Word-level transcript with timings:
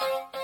Thank 0.00 0.34
you. 0.34 0.43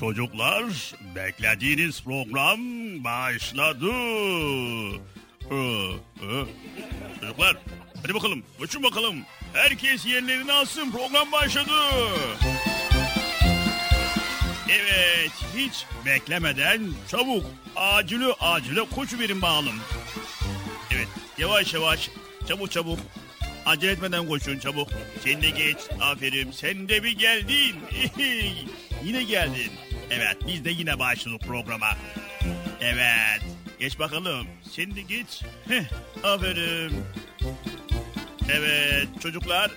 Çocuklar, 0.00 0.64
beklediğiniz 1.14 2.04
program 2.04 2.60
başladı. 3.04 3.90
Ee, 5.50 5.56
e, 5.56 6.44
Çocuklar, 7.20 7.56
hadi 8.02 8.14
bakalım, 8.14 8.42
uçun 8.60 8.82
bakalım. 8.82 9.16
Herkes 9.52 10.06
yerlerini 10.06 10.52
alsın, 10.52 10.90
program 10.90 11.32
başladı. 11.32 11.72
Evet, 14.68 15.32
hiç 15.56 15.86
beklemeden 16.06 16.82
çabuk, 17.08 17.46
acili 17.76 18.32
acile 18.40 18.80
koşu 18.94 19.18
verin 19.18 19.42
bakalım. 19.42 19.80
Evet, 20.90 21.08
yavaş 21.38 21.74
yavaş, 21.74 22.10
çabuk 22.48 22.70
çabuk. 22.70 22.98
Acele 23.66 23.92
etmeden 23.92 24.28
koşun 24.28 24.58
çabuk. 24.58 24.88
Sen 25.24 25.42
de 25.42 25.50
geç. 25.50 25.76
Aferin. 26.00 26.50
Sen 26.50 26.88
de 26.88 27.02
bir 27.02 27.18
geldin. 27.18 27.76
yine 29.04 29.22
geldin. 29.22 29.70
Evet 30.10 30.36
biz 30.46 30.64
de 30.64 30.70
yine 30.70 30.98
başladık 30.98 31.40
programa. 31.46 31.96
Evet. 32.80 33.42
Geç 33.78 33.98
bakalım. 33.98 34.46
De 34.76 35.02
geç. 35.02 35.42
Heh, 35.68 35.84
aferin. 36.24 37.04
Evet 38.50 39.08
çocuklar. 39.22 39.70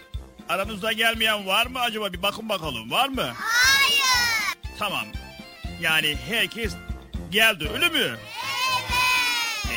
Aranızda 0.50 0.92
gelmeyen 0.92 1.48
var 1.48 1.66
mı 1.66 1.80
acaba? 1.80 2.14
Bir 2.14 2.22
bakın 2.22 2.50
bakalım. 2.50 2.92
Var 2.92 3.10
mı? 3.10 3.34
Hayır. 3.38 4.58
Tamam. 4.80 5.06
Yani 5.82 6.18
herkes 6.30 6.74
geldi 7.32 7.70
öyle 7.74 7.90
mi? 7.90 8.00
Evet. 8.00 8.20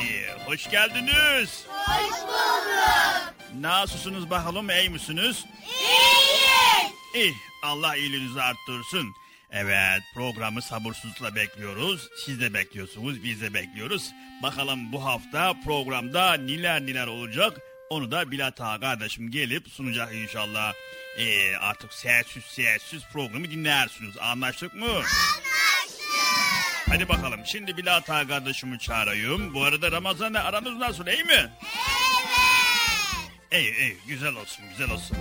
İyi. 0.02 0.26
Hoş 0.46 0.70
geldiniz. 0.70 1.64
Hoş 1.68 2.10
bulduk. 2.22 3.34
Nasılsınız 3.60 4.30
bakalım 4.30 4.70
iyi 4.70 4.90
misiniz? 4.90 5.44
İyiyiz. 5.66 6.92
İyi 7.14 7.34
Allah 7.62 7.96
iyiliğinizi 7.96 8.42
arttırsın. 8.42 9.14
Evet 9.50 10.02
programı 10.14 10.62
sabırsızlıkla 10.62 11.34
bekliyoruz. 11.34 12.08
Siz 12.24 12.40
de 12.40 12.54
bekliyorsunuz 12.54 13.24
biz 13.24 13.40
de 13.40 13.54
bekliyoruz. 13.54 14.12
Bakalım 14.42 14.92
bu 14.92 15.04
hafta 15.04 15.54
programda 15.64 16.34
neler 16.34 16.80
neler 16.86 17.06
olacak. 17.06 17.60
Onu 17.90 18.10
da 18.10 18.30
Bilat 18.30 18.60
Ağa 18.60 18.80
kardeşim 18.80 19.30
gelip 19.30 19.68
sunacak 19.68 20.14
inşallah. 20.14 20.72
Ee, 21.18 21.56
artık 21.56 21.92
sessiz 21.92 22.44
sessiz 22.44 23.02
programı 23.12 23.50
dinlersiniz. 23.50 24.18
Anlaştık 24.18 24.74
mı? 24.74 25.02
Hadi 26.88 27.08
bakalım 27.08 27.40
şimdi 27.46 27.76
Bilat 27.76 28.10
Ağa 28.10 28.26
kardeşimi 28.28 28.78
çağırayım. 28.78 29.54
Bu 29.54 29.64
arada 29.64 29.92
Ramazan'la 29.92 30.44
aranız 30.44 30.76
nasıl 30.76 31.06
iyi 31.06 31.24
mi? 31.24 31.50
İyi 33.52 33.78
iyi 33.78 33.96
güzel 34.06 34.34
olsun 34.34 34.64
güzel 34.70 34.90
olsun. 34.90 35.16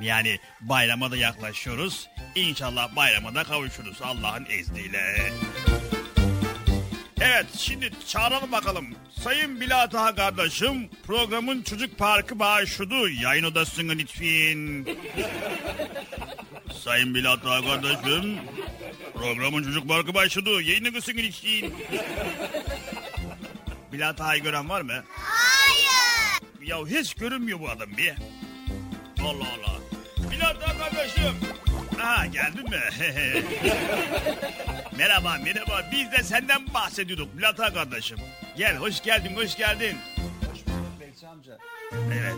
Yani 0.00 0.38
bayrama 0.60 1.10
da 1.10 1.16
yaklaşıyoruz. 1.16 2.08
İnşallah 2.34 2.96
bayrama 2.96 3.34
da 3.34 3.44
kavuşuruz 3.44 4.02
Allah'ın 4.02 4.44
izniyle. 4.44 5.32
Evet 7.20 7.46
şimdi 7.58 7.90
çağıralım 8.08 8.52
bakalım. 8.52 8.86
Sayın 9.22 9.60
Bilat 9.60 9.94
Ağa 9.94 10.14
kardeşim 10.14 10.90
programın 11.06 11.62
çocuk 11.62 11.98
parkı 11.98 12.38
başladı. 12.38 13.10
Yayın 13.10 13.44
odasına 13.44 13.92
lütfen. 13.92 14.86
Sayın 16.84 17.14
Bilat 17.14 17.46
Ağa 17.46 17.60
kardeşim 17.64 18.38
programın 19.14 19.62
çocuk 19.62 19.88
parkı 19.88 20.14
başladı. 20.14 20.62
Yayın 20.62 20.84
odasına 20.92 21.20
lütfen. 21.20 21.70
Bilat 23.92 24.20
Ağa'yı 24.20 24.42
gören 24.42 24.68
var 24.68 24.80
mı? 24.80 25.04
Hayır. 25.08 25.95
Ya 26.66 26.86
hiç 26.86 27.14
görünmüyor 27.14 27.60
bu 27.60 27.68
adam 27.68 27.88
bir. 27.96 28.14
Allah 29.20 29.46
Allah. 29.58 29.78
Bilal 30.30 30.54
da 30.60 30.78
kardeşim. 30.78 31.34
Aha 32.02 32.26
geldin 32.26 32.70
mi? 32.70 32.80
merhaba 34.98 35.36
merhaba. 35.44 35.90
Biz 35.92 36.12
de 36.12 36.22
senden 36.22 36.74
bahsediyorduk 36.74 37.28
Ağa 37.60 37.72
kardeşim. 37.72 38.18
Gel 38.56 38.76
hoş 38.76 39.02
geldin 39.02 39.36
hoş 39.36 39.56
geldin. 39.56 39.96
Bekçi 41.00 41.28
amca. 41.28 41.58
Evet. 41.92 42.34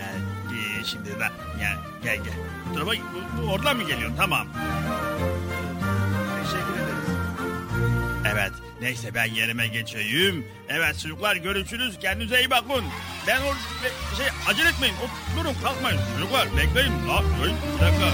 Yani, 0.00 0.86
şimdi 0.86 1.10
ben 1.20 1.32
gel 1.58 1.76
gel 2.02 2.16
gel. 2.16 2.34
Bu 2.70 2.74
tarafa 2.74 2.92
bu, 2.92 3.42
bu 3.42 3.52
oradan 3.52 3.76
mı 3.76 3.82
geliyorsun? 3.82 4.16
Tamam. 4.16 4.48
Teşekkür 6.42 6.74
ederiz. 6.74 7.08
Evet. 8.32 8.69
Neyse 8.80 9.14
ben 9.14 9.24
yerime 9.34 9.66
geçeyim. 9.66 10.46
Evet 10.68 10.98
çocuklar 10.98 11.36
görüşürüz. 11.36 11.98
Kendinize 12.00 12.38
iyi 12.40 12.50
bakın. 12.50 12.84
Ben 13.26 13.40
be- 13.42 14.16
şey 14.16 14.26
acele 14.48 14.68
etmeyin. 14.68 14.94
O- 14.94 15.40
durun 15.40 15.54
kalkmayın. 15.62 16.00
Çocuklar 16.18 16.48
bekleyin. 16.56 16.92
Ne 17.06 17.12
yapıyorsun? 17.12 17.56
Bir 17.76 17.86
dakika. 17.86 18.06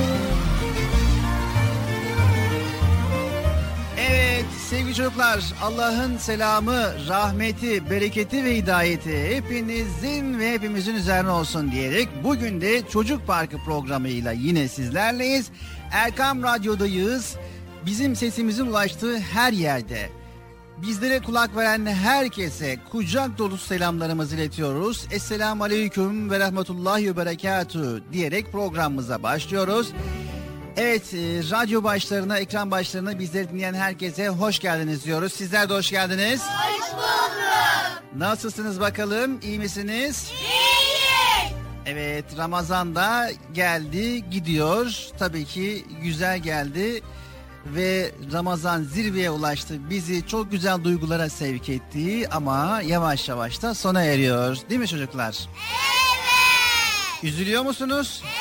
Evet 3.98 4.44
sevgili 4.70 4.94
çocuklar 4.94 5.44
Allah'ın 5.62 6.16
selamı, 6.18 6.92
rahmeti, 7.08 7.90
bereketi 7.90 8.44
ve 8.44 8.56
hidayeti 8.56 9.34
hepinizin 9.36 10.38
ve 10.38 10.52
hepimizin 10.52 10.94
üzerine 10.94 11.30
olsun 11.30 11.72
diyerek 11.72 12.08
bugün 12.24 12.60
de 12.60 12.88
Çocuk 12.88 13.26
Parkı 13.26 13.58
programıyla 13.64 14.32
yine 14.32 14.68
sizlerleyiz. 14.68 15.46
Erkam 15.92 16.42
Radyo'dayız. 16.42 17.36
Bizim 17.86 18.16
sesimizin 18.16 18.66
ulaştığı 18.66 19.18
her 19.18 19.52
yerde. 19.52 20.10
Bizlere 20.82 21.20
kulak 21.23 21.56
veren 21.56 21.87
herkese 21.87 22.78
kucak 22.93 23.38
dolusu 23.38 23.67
selamlarımızı 23.67 24.37
iletiyoruz. 24.37 25.06
Esselamu 25.11 25.64
Aleyküm 25.64 26.31
ve 26.31 26.38
Rahmetullahi 26.40 27.06
ve 27.06 27.17
Berekatuhu 27.17 28.00
diyerek 28.12 28.52
programımıza 28.52 29.23
başlıyoruz. 29.23 29.93
Evet, 30.76 31.14
e, 31.14 31.19
radyo 31.50 31.84
başlarına, 31.84 32.38
ekran 32.38 32.70
başlarına 32.70 33.19
bizleri 33.19 33.49
dinleyen 33.50 33.75
herkese 33.75 34.28
hoş 34.28 34.58
geldiniz 34.58 35.05
diyoruz. 35.05 35.32
Sizler 35.32 35.69
de 35.69 35.75
hoş 35.75 35.90
geldiniz. 35.90 36.43
Hoş 36.43 36.93
bulduk. 36.93 38.02
Nasılsınız 38.17 38.81
bakalım? 38.81 39.38
İyi 39.43 39.58
misiniz? 39.58 40.31
İyi. 40.40 40.76
Evet, 41.87 42.25
Ramazan 42.38 42.94
da 42.94 43.31
geldi, 43.52 44.31
gidiyor. 44.31 44.96
Tabii 45.19 45.44
ki 45.44 45.84
güzel 46.02 46.38
geldi 46.38 47.02
ve 47.74 48.12
Ramazan 48.32 48.82
zirveye 48.82 49.30
ulaştı. 49.30 49.90
Bizi 49.90 50.26
çok 50.26 50.50
güzel 50.50 50.84
duygulara 50.84 51.28
sevk 51.28 51.68
etti 51.68 52.28
ama 52.30 52.80
yavaş 52.86 53.28
yavaş 53.28 53.62
da 53.62 53.74
sona 53.74 54.02
eriyor. 54.02 54.56
Değil 54.70 54.80
mi 54.80 54.88
çocuklar? 54.88 55.36
Evet. 55.48 57.24
Üzülüyor 57.24 57.62
musunuz? 57.62 58.22
Evet. 58.24 58.36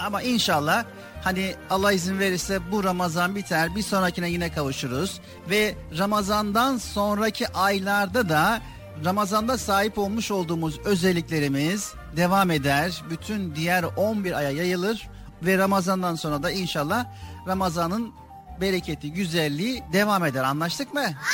Ama 0.00 0.22
inşallah 0.22 0.84
hani 1.22 1.54
Allah 1.70 1.92
izin 1.92 2.18
verirse 2.18 2.72
bu 2.72 2.84
Ramazan 2.84 3.36
biter 3.36 3.76
bir 3.76 3.82
sonrakine 3.82 4.30
yine 4.30 4.52
kavuşuruz. 4.52 5.20
Ve 5.50 5.74
Ramazandan 5.98 6.76
sonraki 6.78 7.48
aylarda 7.48 8.28
da 8.28 8.60
Ramazanda 9.04 9.58
sahip 9.58 9.98
olmuş 9.98 10.30
olduğumuz 10.30 10.78
özelliklerimiz 10.78 11.94
devam 12.16 12.50
eder. 12.50 13.02
Bütün 13.10 13.54
diğer 13.54 13.84
11 13.96 14.32
aya 14.32 14.50
yayılır 14.50 15.08
ve 15.42 15.58
Ramazandan 15.58 16.14
sonra 16.14 16.42
da 16.42 16.50
inşallah 16.50 17.06
Ramazan'ın 17.46 18.12
bereketi, 18.60 19.12
güzelliği 19.12 19.82
devam 19.92 20.24
eder. 20.24 20.44
Anlaştık 20.44 20.94
mı? 20.94 21.00
Anlaştık. 21.00 21.24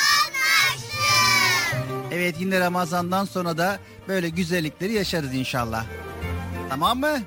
Evet 2.11 2.35
yine 2.39 2.59
Ramazan'dan 2.59 3.25
sonra 3.25 3.57
da 3.57 3.79
böyle 4.07 4.29
güzellikleri 4.29 4.93
yaşarız 4.93 5.33
inşallah. 5.33 5.85
Tamam 6.69 6.99
mı? 6.99 7.19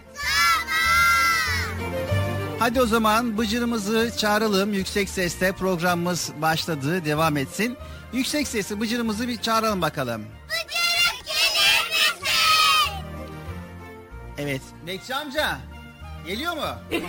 Hadi 2.59 2.81
o 2.81 2.87
zaman 2.87 3.39
bıcırımızı 3.39 4.13
çağıralım 4.19 4.73
yüksek 4.73 5.09
sesle 5.09 5.53
programımız 5.53 6.33
başladı 6.43 7.05
devam 7.05 7.37
etsin. 7.37 7.77
Yüksek 8.13 8.49
sesle 8.49 8.81
bıcırımızı 8.81 9.29
bir 9.29 9.37
çağıralım 9.37 9.83
bakalım. 9.83 10.23
Bıcırık 10.49 11.27
gelir 11.27 11.89
misin? 11.91 12.95
Evet 14.39 14.63
Bekçi 14.87 15.15
amca 15.15 15.59
geliyor 16.27 16.55
mu? 16.57 16.63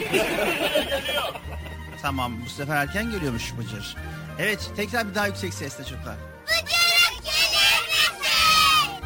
tamam 2.01 2.33
bu 2.45 2.49
sefer 2.49 2.75
erken 2.75 3.11
geliyormuş 3.11 3.53
Bıcır. 3.57 3.95
Evet 4.39 4.71
tekrar 4.75 5.09
bir 5.09 5.15
daha 5.15 5.27
yüksek 5.27 5.53
sesle 5.53 5.83
çocuklar. 5.83 6.15
Bıcırık 6.45 7.23
gelir 7.23 7.87
misin? 7.87 8.25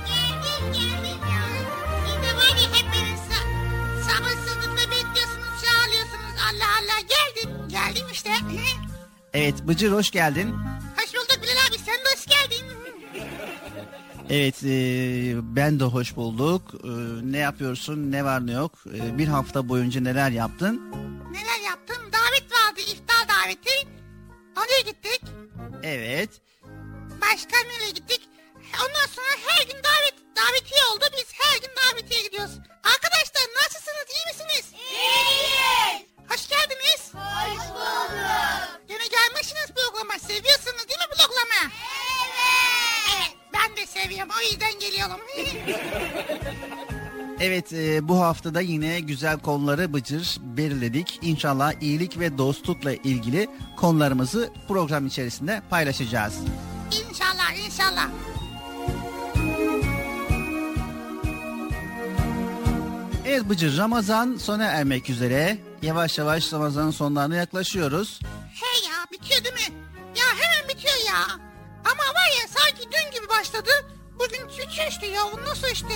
Geldim 0.05 0.73
geldim 0.73 1.19
ya. 1.31 1.41
Siz 2.05 2.15
de 2.23 2.35
var 2.37 2.55
ya 2.61 2.67
hep 2.73 2.85
beni 2.93 3.15
sa- 3.29 4.03
sabırsızlıkla 4.03 4.91
bekliyorsunuz, 4.91 5.63
çağırıyorsunuz. 5.65 6.35
Allah 6.49 6.69
Allah 6.79 6.99
geldim. 6.99 7.49
Geldim 7.67 8.07
işte. 8.11 8.29
Evet 9.33 9.67
Bıcır 9.67 9.91
hoş 9.91 10.11
geldin. 10.11 10.55
Evet 14.29 14.63
e, 14.63 14.69
ben 15.55 15.79
de 15.79 15.83
hoş 15.83 16.15
bulduk. 16.15 16.61
E, 16.83 16.89
ne 17.31 17.37
yapıyorsun 17.37 18.11
ne 18.11 18.25
var 18.25 18.47
ne 18.47 18.51
yok. 18.51 18.71
E, 18.95 19.17
bir 19.17 19.27
hafta 19.27 19.69
boyunca 19.69 20.01
neler 20.01 20.31
yaptın? 20.31 20.91
Neler 21.31 21.59
yaptım? 21.69 21.97
Davet 22.13 22.51
vardı 22.51 22.79
iftar 22.79 23.27
daveti. 23.27 23.87
Oraya 24.57 24.81
gittik. 24.81 25.21
Evet. 25.83 26.29
Başka 27.21 27.57
nereye 27.67 27.91
gittik? 27.91 28.21
Ondan 28.75 29.07
sonra 29.15 29.33
her 29.47 29.65
gün 29.65 29.77
davet 29.89 30.15
davetiye 30.35 30.81
oldu. 30.93 31.05
Biz 31.17 31.27
her 31.33 31.59
gün 31.61 31.71
davetiye 31.81 32.21
gidiyoruz. 32.23 32.53
Arkadaşlar 32.83 33.45
nasılsınız? 33.63 34.07
iyi 34.15 34.25
misiniz? 34.31 34.65
İyiyiz. 34.91 36.05
Hoş 36.29 36.47
geldiniz. 36.49 37.01
Hoş 37.13 37.63
bulduk. 37.75 38.79
Yine 38.89 39.07
gelmişsiniz 39.17 39.67
programa. 39.77 40.19
Seviyorsunuz 40.19 40.87
değil 40.89 40.99
mi 40.99 41.09
programı? 41.17 41.61
Evet. 41.61 42.39
Evet. 43.17 43.38
Ben 43.53 43.77
de 43.77 43.85
seviyorum. 43.85 44.31
O 44.39 44.51
yüzden 44.51 44.79
geliyorum. 44.79 45.19
Evet 47.41 47.73
e, 47.73 48.07
bu 48.07 48.19
haftada 48.21 48.61
yine 48.61 48.99
güzel 48.99 49.39
konuları 49.39 49.93
Bıcır 49.93 50.37
belirledik. 50.41 51.19
İnşallah 51.21 51.73
iyilik 51.81 52.19
ve 52.19 52.37
dostlukla 52.37 52.93
ilgili 52.93 53.47
konularımızı 53.77 54.49
program 54.67 55.07
içerisinde 55.07 55.61
paylaşacağız. 55.69 56.33
inşallah 57.09 57.65
inşallah. 57.65 58.09
Evet 63.25 63.49
Bıcır 63.49 63.77
Ramazan 63.77 64.35
sona 64.35 64.65
ermek 64.65 65.09
üzere. 65.09 65.57
Yavaş 65.81 66.17
yavaş 66.17 66.53
Ramazan'ın 66.53 66.91
sonlarına 66.91 67.35
yaklaşıyoruz. 67.35 68.19
He 68.53 68.87
ya 68.89 68.95
bitiyor 69.11 69.43
değil 69.43 69.55
mi? 69.55 69.75
Ya 70.17 70.25
hemen 70.39 70.69
bitiyor 70.69 70.93
ya. 71.07 71.48
Ama 71.85 72.03
var 72.03 72.29
ya 72.41 72.47
sanki 72.47 72.89
dün 72.91 73.11
gibi 73.19 73.29
başladı. 73.29 73.69
Bugün 74.19 74.47
üçü 74.47 74.89
işte 74.89 75.05
ya. 75.05 75.21
Nasıl 75.47 75.67
işte? 75.67 75.93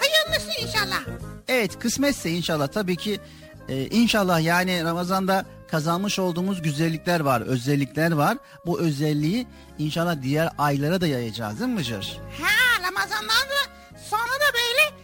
Hayırlısı 0.00 0.60
inşallah. 0.60 1.00
Evet 1.48 1.78
kısmetse 1.78 2.30
inşallah 2.30 2.68
tabii 2.68 2.96
ki 2.96 3.20
e, 3.68 3.86
inşallah 3.86 4.40
yani 4.44 4.84
Ramazan'da 4.84 5.44
kazanmış 5.70 6.18
olduğumuz 6.18 6.62
güzellikler 6.62 7.20
var, 7.20 7.40
özellikler 7.40 8.12
var. 8.12 8.38
Bu 8.66 8.80
özelliği 8.80 9.46
inşallah 9.78 10.22
diğer 10.22 10.48
aylara 10.58 11.00
da 11.00 11.06
yayacağız 11.06 11.60
değil 11.60 11.70
mi 11.70 11.76
Bıcır? 11.80 12.20
Ha 12.42 12.82
Ramazan'dan 12.86 13.48
da 13.50 13.60
sonra 14.10 14.34
da 14.40 14.48
böyle 14.54 15.02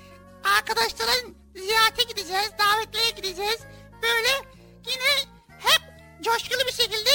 arkadaşların 0.58 1.34
ziyarete 1.56 2.02
gideceğiz, 2.02 2.50
davetlere 2.58 3.10
gideceğiz. 3.10 3.58
Böyle 4.02 4.28
yine 4.86 5.30
hep 5.58 5.82
coşkulu 6.24 6.58
bir 6.66 6.72
şekilde 6.72 7.10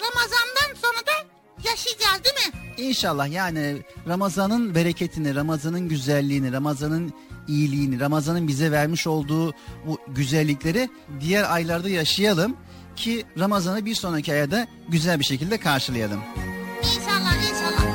Ramazan'dan 0.00 0.74
sonra 0.82 1.06
da 1.06 1.26
yaşayacağız 1.64 2.24
değil 2.24 2.34
mi? 2.34 2.60
İnşallah 2.88 3.32
yani 3.32 3.82
Ramazan'ın 4.08 4.74
bereketini, 4.74 5.34
Ramazan'ın 5.34 5.88
güzelliğini, 5.88 6.52
Ramazan'ın 6.52 7.12
iyiliğini, 7.48 8.00
Ramazan'ın 8.00 8.48
bize 8.48 8.72
vermiş 8.72 9.06
olduğu 9.06 9.50
bu 9.86 9.98
güzellikleri 10.08 10.88
diğer 11.20 11.54
aylarda 11.54 11.88
yaşayalım 11.88 12.56
ki 12.96 13.24
Ramazan'ı 13.38 13.84
bir 13.84 13.94
sonraki 13.94 14.32
ayda 14.32 14.66
güzel 14.88 15.18
bir 15.18 15.24
şekilde 15.24 15.58
karşılayalım. 15.58 16.20
İnşallah 16.78 17.34
inşallah. 17.36 17.94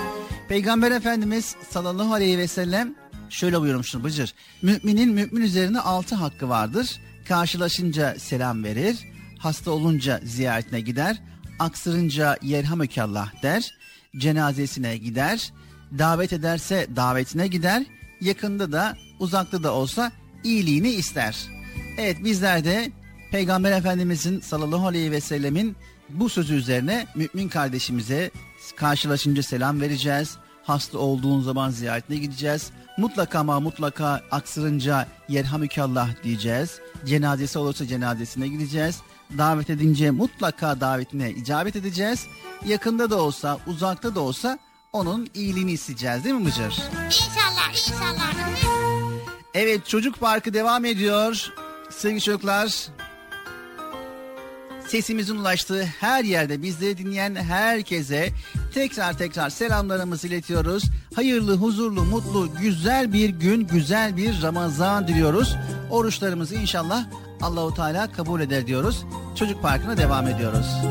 Peygamber 0.50 0.92
Efendimiz 0.92 1.56
sallallahu 1.70 2.14
aleyhi 2.14 2.38
ve 2.38 2.48
sellem 2.48 2.96
şöyle 3.30 3.62
buyurmuştur 3.62 4.04
Bıcır. 4.04 4.34
Müminin 4.62 5.10
mümin 5.10 5.42
üzerine 5.42 5.80
altı 5.80 6.16
hakkı 6.16 6.50
vardır. 6.50 7.02
Karşılaşınca 7.28 8.16
selam 8.20 8.64
verir, 8.64 8.98
hasta 9.40 9.72
olunca 9.72 10.20
ziyaretine 10.24 10.82
gider, 10.82 11.22
aksırınca 11.60 12.38
yerhamükallah 12.42 13.44
der, 13.44 13.74
cenazesine 14.18 14.98
gider, 14.98 15.54
davet 15.98 16.34
ederse 16.34 16.88
davetine 16.96 17.48
gider, 17.48 17.84
yakında 18.22 18.72
da 18.72 18.98
uzakta 19.20 19.64
da 19.64 19.74
olsa 19.74 20.12
iyiliğini 20.44 20.90
ister. 20.90 21.48
Evet 21.98 22.24
bizler 22.24 22.64
de 22.64 22.92
Peygamber 23.32 23.72
Efendimizin 23.72 24.40
sallallahu 24.40 24.88
aleyhi 24.88 25.12
ve 25.12 25.22
sellemin 25.22 25.76
bu 26.10 26.30
sözü 26.30 26.56
üzerine 26.56 27.08
mümin 27.16 27.50
kardeşimize 27.50 28.32
karşılaşınca 28.76 29.44
selam 29.44 29.82
vereceğiz. 29.82 30.38
Hasta 30.64 30.98
olduğun 30.98 31.42
zaman 31.42 31.70
ziyaretine 31.70 32.18
gideceğiz. 32.18 32.72
Mutlaka 32.98 33.40
ama 33.40 33.60
mutlaka 33.60 34.22
aksırınca 34.32 35.08
yerhamükallah 35.30 36.24
diyeceğiz. 36.24 36.80
Cenazesi 37.06 37.60
olursa 37.60 37.88
cenazesine 37.88 38.48
gideceğiz. 38.48 39.02
Davet 39.38 39.70
edince 39.70 40.12
mutlaka 40.12 40.82
davetine 40.82 41.32
icabet 41.32 41.76
edeceğiz. 41.76 42.26
Yakında 42.66 43.10
da 43.10 43.22
olsa 43.22 43.58
uzakta 43.68 44.16
da 44.16 44.20
olsa 44.20 44.60
onun 44.94 45.28
iyiliğini 45.34 45.72
isteyeceğiz 45.72 46.24
değil 46.24 46.36
mi 46.36 46.42
Mıcır? 46.42 46.64
İnşallah 47.06 47.70
inşallah. 47.72 48.34
Evet 49.54 49.88
çocuk 49.88 50.20
parkı 50.20 50.54
devam 50.54 50.86
ediyor. 50.86 51.54
Sevgili 51.90 52.22
çocuklar 52.22 52.90
sesimizin 54.88 55.36
ulaştığı 55.36 55.84
her 55.84 56.24
yerde 56.24 56.62
bizleri 56.62 56.98
dinleyen 56.98 57.36
herkese 57.36 58.30
tekrar 58.74 59.18
tekrar 59.18 59.50
selamlarımızı 59.50 60.28
iletiyoruz. 60.28 60.84
Hayırlı, 61.16 61.58
huzurlu, 61.58 62.04
mutlu, 62.04 62.50
güzel 62.62 63.14
bir 63.14 63.30
gün, 63.30 63.68
güzel 63.68 64.18
bir 64.18 64.42
Ramazan 64.42 65.08
diliyoruz. 65.08 65.56
Oruçlarımızı 65.90 66.56
inşallah 66.56 67.06
Allahu 67.42 67.74
Teala 67.74 68.12
kabul 68.12 68.42
eder 68.42 68.68
diyoruz. 68.68 69.06
Çocuk 69.36 69.62
Parkı'na 69.62 69.98
devam 69.98 70.28
ediyoruz. 70.28 70.82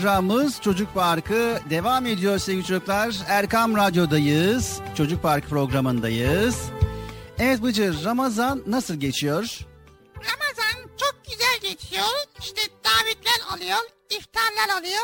Programımız 0.00 0.60
Çocuk 0.60 0.94
Parkı 0.94 1.58
devam 1.70 2.06
ediyor 2.06 2.38
sevgili 2.38 2.64
çocuklar. 2.64 3.16
Erkam 3.28 3.76
Radyo'dayız. 3.76 4.80
Çocuk 4.96 5.22
Parkı 5.22 5.48
programındayız. 5.48 6.56
Evet 7.38 7.62
Bıcır 7.62 8.04
Ramazan 8.04 8.62
nasıl 8.66 8.94
geçiyor? 8.94 9.58
Ramazan 10.16 10.88
çok 11.00 11.16
güzel 11.30 11.70
geçiyor. 11.70 12.04
İşte 12.40 12.60
davetler 12.84 13.56
oluyor, 13.56 13.78
iftarlar 14.10 14.80
oluyor. 14.80 15.02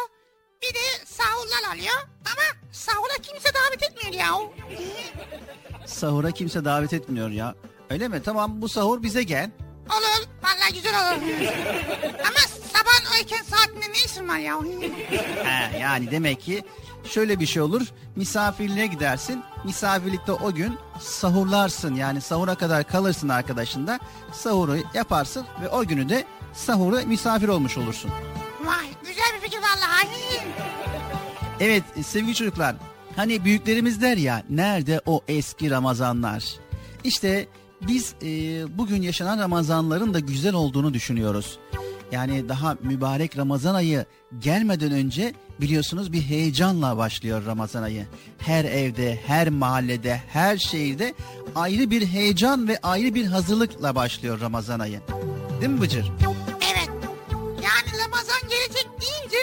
Bir 0.63 0.75
de 0.75 1.05
sahurlar 1.07 1.75
oluyor. 1.77 1.97
Ama 2.25 2.73
sahura 2.73 3.15
kimse 3.23 3.49
davet 3.55 3.83
etmiyor 3.83 4.15
ya. 4.15 4.31
Sahura 5.87 6.31
kimse 6.31 6.65
davet 6.65 6.93
etmiyor 6.93 7.31
ya. 7.31 7.55
Öyle 7.91 8.09
mi? 8.09 8.23
Tamam 8.25 8.63
bu 8.63 8.69
sahur 8.69 9.03
bize 9.03 9.23
gel. 9.23 9.51
Olur, 9.91 10.27
vallahi 10.43 10.75
güzel 10.75 10.95
olur. 10.95 11.23
Ama 12.19 12.39
erken 13.21 13.43
saatinde 13.43 13.87
ne 13.93 13.99
işin 14.07 14.29
var 14.29 14.39
ya? 14.39 14.61
He, 15.45 15.79
yani 15.79 16.11
demek 16.11 16.41
ki 16.41 16.65
şöyle 17.05 17.41
bir 17.41 17.47
şey 17.47 17.63
olur. 17.63 17.83
Misafirliğe 18.17 18.87
gidersin. 18.87 19.43
Misafirlikte 19.65 20.33
o 20.33 20.55
gün 20.55 20.75
sahurlarsın. 21.01 21.95
Yani 21.95 22.21
sahura 22.21 22.55
kadar 22.55 22.85
kalırsın 22.85 23.29
arkadaşında. 23.29 24.01
Sahuru 24.33 24.77
yaparsın 24.95 25.47
ve 25.63 25.69
o 25.69 25.85
günü 25.85 26.09
de 26.09 26.25
sahura 26.55 27.03
misafir 27.03 27.49
olmuş 27.49 27.79
olursun. 27.79 28.11
Vay, 28.65 28.87
güzel 29.01 29.25
bir 29.37 29.41
fikir 29.41 29.59
vallahi. 29.59 30.09
Evet 31.61 31.85
e, 31.97 32.03
sevgili 32.03 32.35
çocuklar 32.35 32.77
hani 33.17 33.45
büyüklerimiz 33.45 34.03
der 34.03 34.17
ya 34.17 34.43
nerede 34.51 35.01
o 35.07 35.21
eski 35.29 35.71
Ramazanlar? 35.71 36.45
İşte 37.05 37.49
biz 37.89 38.15
e, 38.23 38.29
bugün 38.79 39.03
yaşanan 39.03 39.39
Ramazanların 39.39 40.15
da 40.15 40.21
güzel 40.21 40.55
olduğunu 40.55 40.95
düşünüyoruz. 40.95 41.59
Yani 42.13 42.49
daha 42.49 42.77
mübarek 42.83 43.37
Ramazan 43.39 43.75
ayı 43.75 44.07
gelmeden 44.39 44.93
önce 44.93 45.35
biliyorsunuz 45.61 46.13
bir 46.13 46.23
heyecanla 46.23 46.97
başlıyor 46.97 47.47
Ramazan 47.47 47.83
ayı. 47.83 48.07
Her 48.39 48.65
evde, 48.65 49.21
her 49.27 49.49
mahallede, 49.49 50.23
her 50.29 50.57
şehirde 50.57 51.15
ayrı 51.55 51.91
bir 51.91 52.07
heyecan 52.07 52.69
ve 52.69 52.79
ayrı 52.83 53.15
bir 53.15 53.27
hazırlıkla 53.27 53.95
başlıyor 53.95 54.41
Ramazan 54.41 54.81
ayı. 54.81 55.01
Değil 55.61 55.73
mi 55.73 55.81
Bıcır? 55.81 56.13
Evet. 56.61 56.91
Yani 57.63 58.03
Ramazan 58.05 58.49
gelecek 58.51 58.89
deyince 59.01 59.37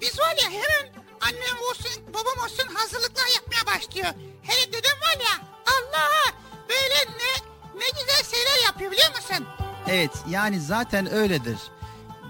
biz 0.00 0.18
var 0.18 0.36
ya 0.44 0.50
hemen 0.50 0.92
annem 1.20 1.58
olsun 1.70 2.02
babam 2.08 2.44
olsun 2.44 2.74
hazırlıklar 2.74 3.26
yapmaya 3.36 3.76
başlıyor. 3.76 4.08
Hele 4.42 4.68
dedem 4.68 4.98
var 5.00 5.20
ya 5.20 5.46
Allah 5.66 6.34
böyle 6.68 7.18
ne 7.18 7.32
ne 7.80 7.86
güzel 8.00 8.30
şeyler 8.38 8.64
yapıyor 8.66 8.92
biliyor 8.92 9.10
musun? 9.10 9.46
Evet 9.88 10.10
yani 10.30 10.60
zaten 10.60 11.12
öyledir. 11.12 11.58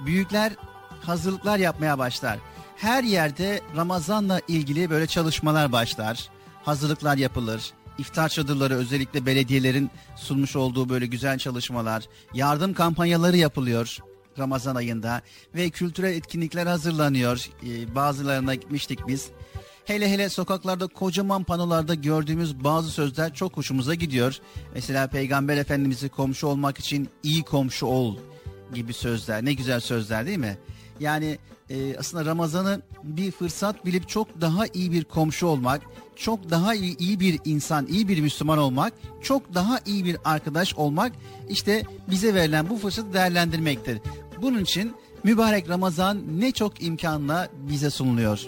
Büyükler 0.07 0.53
hazırlıklar 1.01 1.59
yapmaya 1.59 1.99
başlar. 1.99 2.39
Her 2.77 3.05
yerde 3.05 3.61
Ramazan'la 3.77 4.41
ilgili 4.49 4.91
böyle 4.91 5.07
çalışmalar 5.07 5.73
başlar. 5.73 6.29
Hazırlıklar 6.63 7.17
yapılır. 7.17 7.73
İftar 7.99 8.29
çadırları 8.29 8.75
özellikle 8.75 9.27
belediyelerin 9.27 9.91
sunmuş 10.17 10.57
olduğu 10.57 10.89
böyle 10.89 11.07
güzel 11.07 11.39
çalışmalar, 11.39 12.05
yardım 12.35 12.75
kampanyaları 12.75 13.37
yapılıyor 13.37 13.99
Ramazan 14.39 14.75
ayında 14.75 15.23
ve 15.55 15.71
kültürel 15.71 16.13
etkinlikler 16.13 16.67
hazırlanıyor. 16.67 17.49
Ee, 17.67 17.95
bazılarına 17.95 18.55
gitmiştik 18.55 19.09
biz. 19.09 19.29
Hele 19.85 20.11
hele 20.11 20.29
sokaklarda 20.29 20.87
kocaman 20.87 21.45
panolarda 21.45 21.95
gördüğümüz 21.95 22.65
bazı 22.65 22.91
sözler 22.91 23.35
çok 23.35 23.57
hoşumuza 23.57 23.95
gidiyor. 23.95 24.39
Mesela 24.75 25.07
Peygamber 25.07 25.57
Efendimiz'i 25.57 26.09
komşu 26.09 26.47
olmak 26.47 26.79
için 26.79 27.09
iyi 27.23 27.43
komşu 27.43 27.87
ol 27.87 28.17
gibi 28.75 28.93
sözler. 28.93 29.45
Ne 29.45 29.53
güzel 29.53 29.81
sözler 29.81 30.27
değil 30.27 30.39
mi? 30.39 30.59
Yani 31.01 31.39
e, 31.71 31.97
aslında 31.97 32.25
Ramazan'ı 32.25 32.83
bir 33.03 33.31
fırsat 33.31 33.87
bilip 33.87 34.09
çok 34.09 34.41
daha 34.41 34.67
iyi 34.67 34.93
bir 34.93 35.05
komşu 35.05 35.47
olmak, 35.47 35.83
çok 36.17 36.51
daha 36.51 36.75
iyi, 36.75 36.99
iyi 36.99 37.21
bir 37.21 37.41
insan, 37.45 37.87
iyi 37.87 38.09
bir 38.09 38.21
Müslüman 38.21 38.59
olmak, 38.59 38.93
çok 39.23 39.55
daha 39.55 39.79
iyi 39.87 40.05
bir 40.05 40.17
arkadaş 40.25 40.75
olmak 40.75 41.13
işte 41.49 41.83
bize 42.11 42.35
verilen 42.35 42.71
bu 42.71 42.77
fırsatı 42.79 43.13
değerlendirmektir. 43.13 43.99
Bunun 44.43 44.59
için 44.59 44.95
mübarek 45.25 45.69
Ramazan 45.69 46.41
ne 46.41 46.53
çok 46.53 46.83
imkanla 46.83 47.49
bize 47.69 47.91
sunuluyor. 47.91 48.47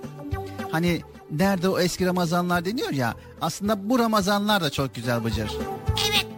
Hani 0.71 1.01
nerede 1.31 1.69
o 1.69 1.79
eski 1.79 2.07
Ramazanlar 2.07 2.65
deniyor 2.65 2.91
ya 2.91 3.15
aslında 3.41 3.89
bu 3.89 3.99
Ramazanlar 3.99 4.63
da 4.63 4.71
çok 4.71 4.95
güzel 4.95 5.25
Bıcır. 5.25 5.51
Evet 6.11 6.32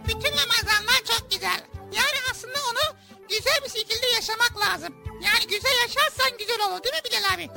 yaşamak 4.15 4.53
lazım. 4.67 4.93
Yani 5.05 5.43
güzel 5.47 5.75
yaşarsan 5.81 6.37
güzel 6.39 6.57
olur 6.69 6.83
değil 6.83 6.95
mi 6.95 7.01
Bilal 7.09 7.33
abi? 7.33 7.49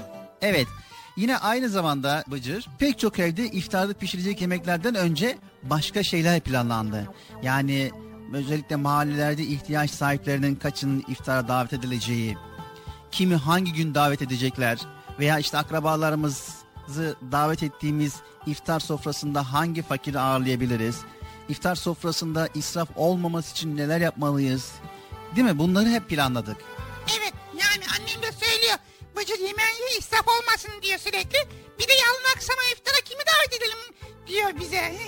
Evet. 0.43 0.67
Yine 1.17 1.39
aynı 1.39 1.69
zamanda 1.69 2.25
Bıcır 2.27 2.67
pek 2.79 2.99
çok 2.99 3.19
evde 3.19 3.47
iftarda 3.47 3.93
pişirecek 3.93 4.41
yemeklerden 4.41 4.95
önce 4.95 5.39
başka 5.63 6.03
şeyler 6.03 6.41
planlandı. 6.41 7.09
Yani 7.43 7.91
özellikle 8.33 8.77
mahallelerde 8.77 9.43
ihtiyaç 9.43 9.91
sahiplerinin 9.91 10.55
kaçının 10.55 11.05
iftara 11.09 11.49
davet 11.49 11.73
edileceği, 11.73 12.37
kimi 13.11 13.37
hangi 13.37 13.73
gün 13.73 13.95
davet 13.95 14.23
edecekler 14.23 14.79
veya 15.19 15.39
işte 15.39 15.59
akrabalarımızı 15.59 17.17
davet 17.33 17.63
ettiğimiz 17.63 18.15
iftar 18.47 18.81
sofrasında 18.81 19.53
hangi 19.53 19.83
fakiri 19.83 20.19
ağırlayabiliriz? 20.21 21.01
İftar 21.49 21.75
sofrasında 21.75 22.49
israf 22.55 22.89
olmaması 22.97 23.53
için 23.53 23.77
neler 23.77 24.01
yapmalıyız? 24.01 24.73
Değil 25.37 25.47
mi? 25.47 25.59
Bunları 25.59 25.89
hep 25.89 26.09
planladık. 26.09 26.57
Evet 27.19 27.33
yani 27.55 27.85
annem 27.99 28.23
de 28.23 28.33
söylüyor. 28.47 28.79
Bıcır 29.17 29.39
yemeği 29.39 29.99
israf 29.99 30.29
olmasın 30.29 30.73
diyor 30.83 30.99
sürekli. 30.99 31.39
Bir 31.79 31.89
de 31.89 31.93
yarın 31.93 32.37
akşama 32.37 32.63
iftara 32.73 33.01
kimi 33.05 33.21
davet 33.21 33.63
edelim 33.63 33.79
diyor 34.27 34.61
bize. 34.61 34.95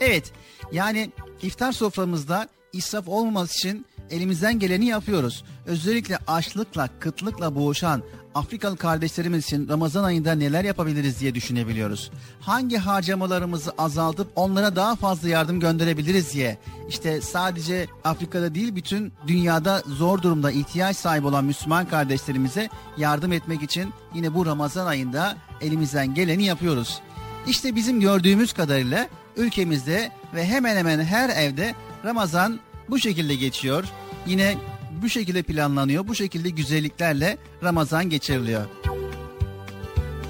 Evet 0.00 0.32
yani 0.72 1.10
iftar 1.42 1.72
soframızda 1.72 2.48
israf 2.72 3.08
olmaması 3.08 3.58
için 3.58 3.86
elimizden 4.10 4.58
geleni 4.58 4.86
yapıyoruz. 4.86 5.44
Özellikle 5.66 6.18
açlıkla, 6.26 6.88
kıtlıkla 7.00 7.54
boğuşan 7.54 8.02
Afrikalı 8.36 8.76
kardeşlerimiz 8.76 9.44
için 9.44 9.68
Ramazan 9.68 10.04
ayında 10.04 10.32
neler 10.32 10.64
yapabiliriz 10.64 11.20
diye 11.20 11.34
düşünebiliyoruz. 11.34 12.10
Hangi 12.40 12.76
harcamalarımızı 12.76 13.72
azaltıp 13.78 14.28
onlara 14.36 14.76
daha 14.76 14.96
fazla 14.96 15.28
yardım 15.28 15.60
gönderebiliriz 15.60 16.32
diye. 16.32 16.58
İşte 16.88 17.20
sadece 17.20 17.86
Afrika'da 18.04 18.54
değil 18.54 18.76
bütün 18.76 19.12
dünyada 19.26 19.82
zor 19.86 20.22
durumda 20.22 20.50
ihtiyaç 20.50 20.96
sahibi 20.96 21.26
olan 21.26 21.44
Müslüman 21.44 21.88
kardeşlerimize 21.88 22.68
yardım 22.96 23.32
etmek 23.32 23.62
için 23.62 23.92
yine 24.14 24.34
bu 24.34 24.46
Ramazan 24.46 24.86
ayında 24.86 25.36
elimizden 25.60 26.14
geleni 26.14 26.44
yapıyoruz. 26.44 27.00
İşte 27.46 27.74
bizim 27.74 28.00
gördüğümüz 28.00 28.52
kadarıyla 28.52 29.08
ülkemizde 29.36 30.10
ve 30.34 30.46
hemen 30.46 30.76
hemen 30.76 31.04
her 31.04 31.28
evde 31.28 31.74
Ramazan 32.04 32.60
bu 32.90 32.98
şekilde 32.98 33.34
geçiyor. 33.34 33.84
Yine 34.26 34.54
bu 35.02 35.08
şekilde 35.08 35.42
planlanıyor. 35.42 36.08
Bu 36.08 36.14
şekilde 36.14 36.50
güzelliklerle 36.50 37.38
Ramazan 37.62 38.10
geçiriliyor. 38.10 38.66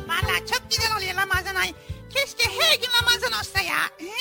Valla 0.09 0.39
çok 0.53 0.63
güzel 0.71 0.97
oluyor 0.97 1.15
Ramazan 1.15 1.55
ayı. 1.55 1.73
Keşke 2.11 2.51
her 2.61 2.75
gün 2.81 2.89
Ramazan 3.03 3.39
olsa 3.41 3.61
ya. 3.61 3.79
He? 3.99 4.13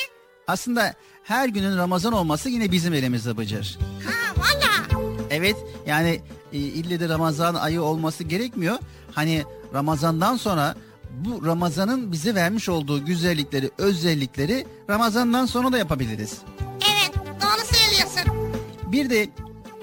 Aslında 0.47 0.93
her 1.23 1.49
günün 1.49 1.77
Ramazan 1.77 2.13
olması 2.13 2.49
yine 2.49 2.71
bizim 2.71 2.93
elimizde 2.93 3.37
Bıcır. 3.37 3.79
Ha 4.05 4.33
valla. 4.37 4.99
Evet 5.29 5.55
yani 5.87 6.21
e, 6.53 6.57
ille 6.57 6.99
de 6.99 7.09
Ramazan 7.09 7.55
ayı 7.55 7.81
olması 7.81 8.23
gerekmiyor. 8.23 8.77
Hani 9.11 9.43
Ramazandan 9.73 10.37
sonra 10.37 10.75
bu 11.11 11.45
Ramazan'ın 11.45 12.11
bize 12.11 12.35
vermiş 12.35 12.69
olduğu 12.69 13.05
güzellikleri, 13.05 13.71
özellikleri 13.77 14.65
Ramazan'dan 14.89 15.45
sonra 15.45 15.71
da 15.71 15.77
yapabiliriz. 15.77 16.37
Evet 16.93 17.11
doğru 17.15 17.77
söylüyorsun. 17.77 18.55
Bir 18.91 19.09
de 19.09 19.29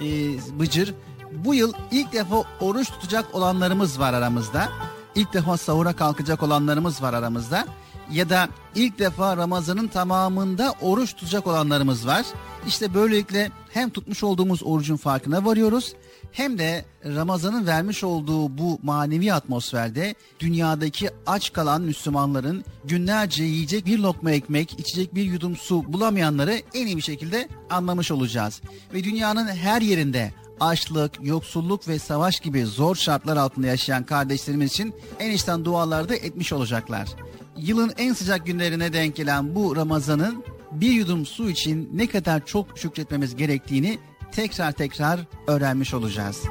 e, 0.02 0.58
Bıcır 0.60 0.94
bu 1.32 1.54
yıl 1.54 1.72
ilk 1.90 2.12
defa 2.12 2.44
oruç 2.60 2.90
tutacak 2.90 3.34
olanlarımız 3.34 4.00
var 4.00 4.14
aramızda. 4.14 4.68
İlk 5.14 5.32
defa 5.32 5.56
sahura 5.56 5.92
kalkacak 5.92 6.42
olanlarımız 6.42 7.02
var 7.02 7.14
aramızda. 7.14 7.66
Ya 8.10 8.30
da 8.30 8.48
ilk 8.74 8.98
defa 8.98 9.36
Ramazan'ın 9.36 9.88
tamamında 9.88 10.74
oruç 10.80 11.14
tutacak 11.14 11.46
olanlarımız 11.46 12.06
var. 12.06 12.26
İşte 12.66 12.94
böylelikle 12.94 13.50
hem 13.70 13.90
tutmuş 13.90 14.24
olduğumuz 14.24 14.62
orucun 14.62 14.96
farkına 14.96 15.44
varıyoruz 15.44 15.94
hem 16.32 16.58
de 16.58 16.84
Ramazan'ın 17.04 17.66
vermiş 17.66 18.04
olduğu 18.04 18.58
bu 18.58 18.78
manevi 18.82 19.32
atmosferde 19.32 20.14
dünyadaki 20.40 21.10
aç 21.26 21.52
kalan 21.52 21.82
Müslümanların 21.82 22.64
günlerce 22.84 23.44
yiyecek 23.44 23.86
bir 23.86 23.98
lokma 23.98 24.30
ekmek, 24.30 24.80
içecek 24.80 25.14
bir 25.14 25.24
yudum 25.24 25.56
su 25.56 25.92
bulamayanları 25.92 26.60
en 26.74 26.86
iyi 26.86 26.96
bir 26.96 27.02
şekilde 27.02 27.48
anlamış 27.70 28.10
olacağız. 28.10 28.62
Ve 28.94 29.04
dünyanın 29.04 29.46
her 29.46 29.82
yerinde 29.82 30.32
açlık, 30.60 31.12
yoksulluk 31.26 31.88
ve 31.88 31.98
savaş 31.98 32.40
gibi 32.40 32.66
zor 32.66 32.96
şartlar 32.96 33.36
altında 33.36 33.66
yaşayan 33.66 34.04
kardeşlerimiz 34.04 34.70
için 34.72 34.94
en 35.18 35.30
içten 35.30 35.64
dualar 35.64 36.08
da 36.08 36.14
etmiş 36.14 36.52
olacaklar. 36.52 37.08
Yılın 37.56 37.92
en 37.98 38.12
sıcak 38.12 38.46
günlerine 38.46 38.92
denk 38.92 39.16
gelen 39.16 39.54
bu 39.54 39.76
Ramazan'ın 39.76 40.44
bir 40.72 40.90
yudum 40.90 41.26
su 41.26 41.50
için 41.50 41.90
ne 41.94 42.06
kadar 42.06 42.46
çok 42.46 42.78
şükretmemiz 42.78 43.36
gerektiğini 43.36 43.98
tekrar 44.32 44.72
tekrar 44.72 45.20
öğrenmiş 45.46 45.94
olacağız. 45.94 46.42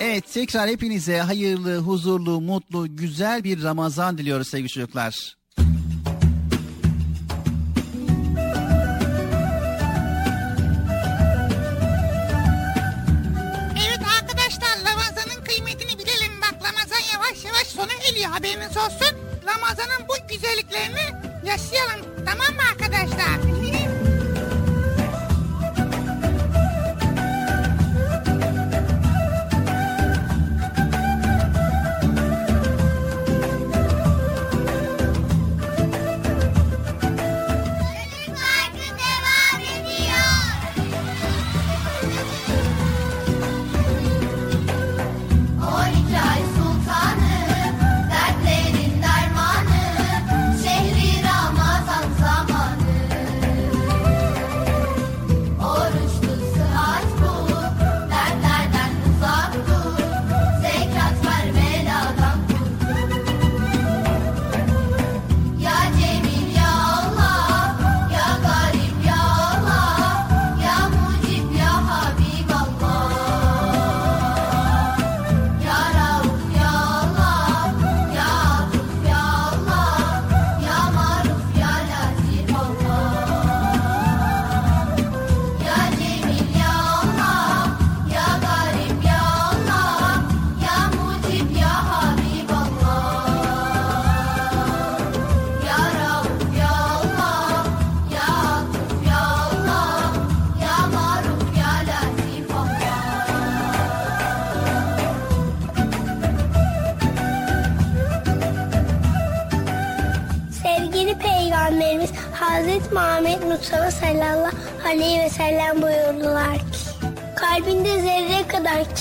Evet 0.00 0.32
tekrar 0.32 0.68
hepinize 0.68 1.18
hayırlı, 1.20 1.78
huzurlu, 1.78 2.40
mutlu, 2.40 2.96
güzel 2.96 3.44
bir 3.44 3.62
Ramazan 3.62 4.18
diliyoruz 4.18 4.48
sevgili 4.48 4.68
çocuklar. 4.68 5.36
Evet 13.76 14.00
arkadaşlar 14.20 14.70
Ramazan'ın 14.92 15.44
kıymetini 15.44 15.98
bilelim. 15.98 16.32
Bak 16.42 16.54
Ramazan 16.54 17.02
yavaş 17.14 17.44
yavaş 17.44 17.66
sona 17.66 17.94
geliyor 18.08 18.30
haberiniz 18.30 18.76
olsun. 18.76 19.16
Ramazan'ın 19.46 20.08
bu 20.08 20.28
güzelliklerini 20.28 21.30
yaşayalım. 21.46 22.06
Tamam 22.26 22.54
mı 22.54 22.62
arkadaşlar? 22.72 23.60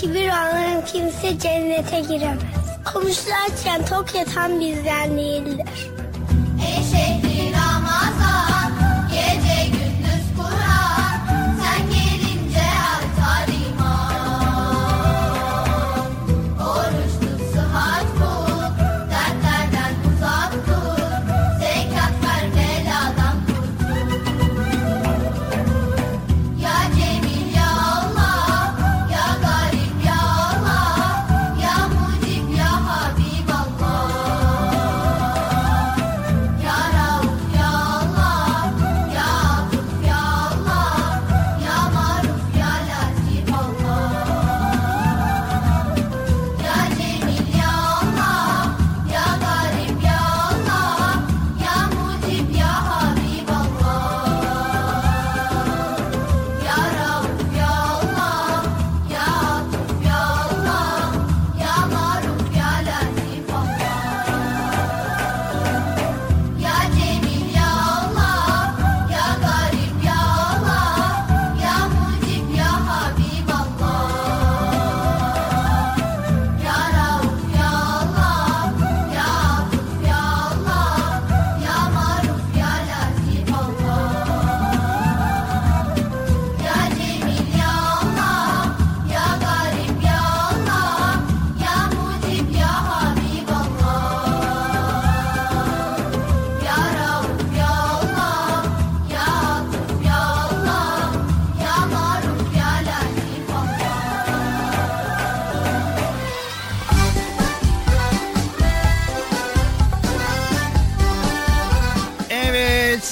Kibir 0.01 0.29
olan 0.29 0.85
kimse 0.85 1.39
cennete 1.39 1.99
giremez. 1.99 2.39
Komşusu 2.93 3.29
açken 3.47 3.85
tok 3.85 4.15
yatan 4.15 4.59
bizden 4.59 5.17
değildir. 5.17 5.65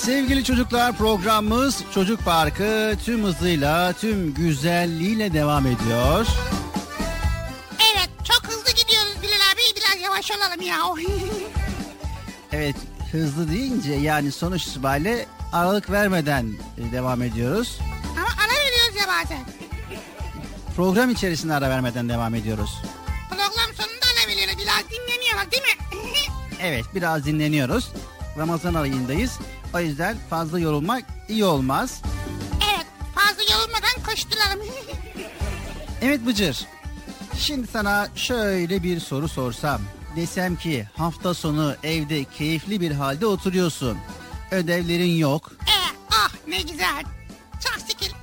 Sevgili 0.07 0.43
çocuklar 0.43 0.97
programımız 0.97 1.83
Çocuk 1.93 2.25
Parkı 2.25 2.93
tüm 3.05 3.23
hızıyla 3.23 3.93
tüm 3.93 4.33
güzelliğiyle 4.33 5.33
devam 5.33 5.65
ediyor. 5.65 6.27
Evet 7.91 8.09
çok 8.23 8.51
hızlı 8.51 8.71
gidiyoruz 8.71 9.15
Bilal 9.21 9.31
abi. 9.31 9.61
Biraz 9.75 10.01
yavaş 10.01 10.31
olalım 10.31 10.61
ya. 10.61 10.77
Evet 12.51 12.75
hızlı 13.11 13.51
deyince 13.51 13.93
yani 13.93 14.31
sonuç 14.31 14.67
itibariyle 14.67 15.25
aralık 15.53 15.91
vermeden 15.91 16.53
e, 16.77 16.91
devam 16.91 17.21
ediyoruz. 17.21 17.79
Ama 18.17 18.27
ara 18.27 18.65
veriyoruz 18.65 18.95
ya 18.95 19.07
bazen. 19.07 19.45
Program 20.75 21.09
içerisinde 21.09 21.53
ara 21.53 21.69
vermeden 21.69 22.09
devam 22.09 22.35
ediyoruz. 22.35 22.81
Program 23.29 23.75
sonunda 23.77 24.05
ara 24.13 24.31
veriyoruz. 24.31 24.55
Biraz 24.57 24.83
dinleniyorlar 24.89 25.51
değil 25.51 25.63
mi? 25.63 25.99
Evet 26.61 26.85
biraz 26.95 27.25
dinleniyoruz. 27.25 27.91
Ramazan 28.37 28.73
ayındayız. 28.73 29.39
O 29.73 29.79
yüzden 29.79 30.17
fazla 30.29 30.59
yorulmak 30.59 31.03
iyi 31.29 31.45
olmaz. 31.45 32.01
evet 32.73 32.85
fazla 33.15 33.43
yorulmadan 33.53 34.03
koşturalım. 34.05 34.59
Evet 36.01 36.25
Bıcır. 36.25 36.65
Şimdi 37.37 37.67
sana 37.67 38.07
şöyle 38.15 38.83
bir 38.83 38.99
soru 38.99 39.27
sorsam. 39.27 39.81
Desem 40.15 40.55
ki 40.55 40.87
hafta 40.97 41.33
sonu 41.33 41.75
evde 41.83 42.23
keyifli 42.23 42.81
bir 42.81 42.91
halde 42.91 43.25
oturuyorsun. 43.25 43.97
Ödevlerin 44.51 45.15
yok. 45.17 45.51
Ee, 45.67 45.95
ah 46.11 46.31
ne 46.47 46.61
güzel. 46.61 47.03
Çok 47.63 47.77
şükür. 47.89 48.15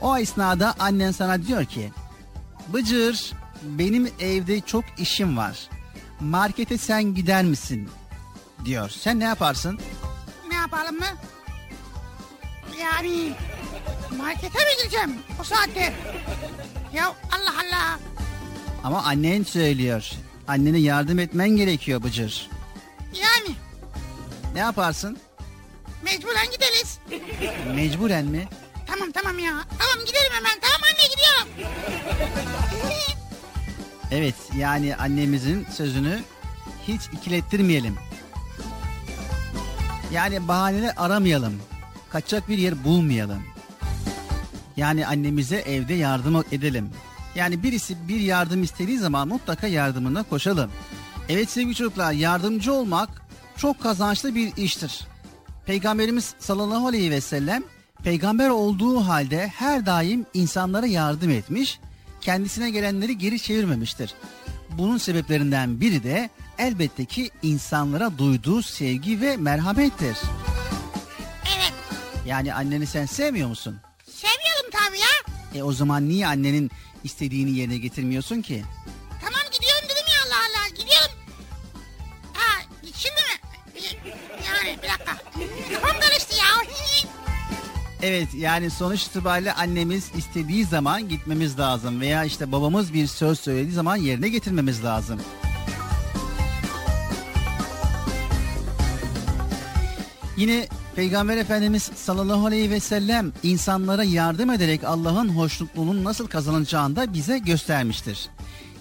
O 0.00 0.16
esnada 0.18 0.74
annen 0.78 1.12
sana 1.12 1.42
diyor 1.46 1.64
ki 1.64 1.92
Bıcır 2.68 3.32
benim 3.62 4.10
evde 4.20 4.60
çok 4.60 4.84
işim 4.98 5.36
var. 5.36 5.56
Markete 6.20 6.78
sen 6.78 7.14
gider 7.14 7.44
misin? 7.44 7.88
diyor. 8.64 8.90
Sen 8.90 9.20
ne 9.20 9.24
yaparsın? 9.24 9.78
Yapalım 10.66 10.98
mı? 10.98 11.06
Yani 12.80 13.32
markete 14.18 14.58
mi 14.58 14.70
gideceğim 14.78 15.14
o 15.40 15.44
saatte? 15.44 15.92
Ya 16.92 17.06
Allah 17.06 17.54
Allah. 17.66 17.98
Ama 18.84 19.02
annen 19.04 19.42
söylüyor. 19.42 20.10
Annene 20.48 20.78
yardım 20.78 21.18
etmen 21.18 21.48
gerekiyor 21.48 22.02
Bıcır. 22.02 22.50
Yani 23.14 23.56
Ne 24.54 24.60
yaparsın? 24.60 25.18
mecburen 26.02 26.50
gideriz. 26.50 26.98
Mecburen 27.74 28.24
mi? 28.24 28.48
Tamam 28.86 29.12
tamam 29.12 29.38
ya. 29.38 29.52
Tamam 29.78 30.06
gidelim 30.06 30.32
hemen. 30.32 30.58
Tamam 30.60 30.80
anne 30.82 31.08
gidiyorum. 31.08 31.72
Evet 34.10 34.34
yani 34.56 34.96
annemizin 34.96 35.66
sözünü 35.76 36.20
hiç 36.88 37.02
ikilettirmeyelim. 37.12 37.98
Yani 40.12 40.48
bahaneler 40.48 40.94
aramayalım. 40.96 41.54
Kaçacak 42.10 42.48
bir 42.48 42.58
yer 42.58 42.84
bulmayalım. 42.84 43.42
Yani 44.76 45.06
annemize 45.06 45.56
evde 45.56 45.94
yardım 45.94 46.44
edelim. 46.52 46.90
Yani 47.34 47.62
birisi 47.62 48.08
bir 48.08 48.20
yardım 48.20 48.62
istediği 48.62 48.98
zaman 48.98 49.28
mutlaka 49.28 49.66
yardımına 49.66 50.22
koşalım. 50.22 50.70
Evet 51.28 51.50
sevgili 51.50 51.74
çocuklar 51.74 52.12
yardımcı 52.12 52.72
olmak 52.72 53.08
çok 53.56 53.82
kazançlı 53.82 54.34
bir 54.34 54.56
iştir. 54.56 55.06
Peygamberimiz 55.66 56.34
sallallahu 56.38 56.86
aleyhi 56.86 57.10
ve 57.10 57.20
sellem 57.20 57.62
peygamber 58.02 58.48
olduğu 58.48 59.00
halde 59.00 59.46
her 59.46 59.86
daim 59.86 60.26
insanlara 60.34 60.86
yardım 60.86 61.30
etmiş, 61.30 61.80
kendisine 62.20 62.70
gelenleri 62.70 63.18
geri 63.18 63.40
çevirmemiştir. 63.40 64.14
Bunun 64.78 64.98
sebeplerinden 64.98 65.80
biri 65.80 66.02
de 66.02 66.30
elbette 66.58 67.04
ki 67.04 67.30
insanlara 67.42 68.18
duyduğu 68.18 68.62
sevgi 68.62 69.20
ve 69.20 69.36
merhamettir. 69.36 70.16
Evet. 71.56 71.72
Yani 72.26 72.54
anneni 72.54 72.86
sen 72.86 73.06
sevmiyor 73.06 73.48
musun? 73.48 73.80
Seviyorum 74.10 74.70
tabii 74.72 74.98
ya. 74.98 75.34
E 75.54 75.62
o 75.62 75.72
zaman 75.72 76.08
niye 76.08 76.26
annenin 76.26 76.70
istediğini 77.04 77.50
yerine 77.50 77.78
getirmiyorsun 77.78 78.42
ki? 78.42 78.64
Tamam 79.20 79.40
gidiyorum 79.52 79.84
dedim 79.84 80.06
ya 80.08 80.26
Allah 80.26 80.40
Allah. 80.48 80.68
Gidiyorum. 80.68 81.12
Ha 82.32 82.62
şimdi 82.82 83.14
mi? 83.14 83.36
Yani 84.46 84.78
bir 84.82 84.88
dakika. 84.88 85.16
Kafam 85.72 86.00
karıştı 86.00 86.36
ya. 86.36 86.46
Evet 88.02 88.28
yani 88.34 88.70
sonuç 88.70 89.02
itibariyle 89.02 89.52
annemiz 89.52 90.10
istediği 90.16 90.64
zaman 90.64 91.08
gitmemiz 91.08 91.58
lazım 91.58 92.00
veya 92.00 92.24
işte 92.24 92.52
babamız 92.52 92.94
bir 92.94 93.06
söz 93.06 93.40
söylediği 93.40 93.72
zaman 93.72 93.96
yerine 93.96 94.28
getirmemiz 94.28 94.84
lazım. 94.84 95.20
Yine 100.36 100.68
Peygamber 100.96 101.36
Efendimiz 101.36 101.82
sallallahu 101.82 102.46
aleyhi 102.46 102.70
ve 102.70 102.80
sellem 102.80 103.32
insanlara 103.42 104.04
yardım 104.04 104.50
ederek 104.50 104.84
Allah'ın 104.84 105.28
hoşnutluğunun 105.28 106.04
nasıl 106.04 106.26
kazanılacağını 106.26 106.96
da 106.96 107.12
bize 107.12 107.38
göstermiştir. 107.38 108.28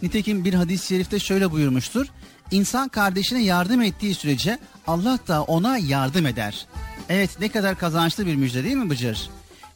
Nitekim 0.02 0.46
bir 0.46 0.54
hadis-i 0.54 0.88
şerifte 0.88 1.20
şöyle 1.20 1.52
buyurmuştur. 1.52 2.06
İnsan 2.52 2.90
kardeşine 2.90 3.44
yardım 3.44 3.82
ettiği 3.82 4.16
sürece 4.16 4.60
Allah 4.88 5.20
da 5.28 5.44
ona 5.44 5.78
yardım 5.78 6.26
eder. 6.26 6.68
Evet 7.10 7.40
ne 7.40 7.50
kadar 7.50 7.78
kazançlı 7.78 8.26
bir 8.26 8.36
müjde 8.36 8.64
değil 8.64 8.76
mi 8.76 8.90
Bıcır? 8.90 9.30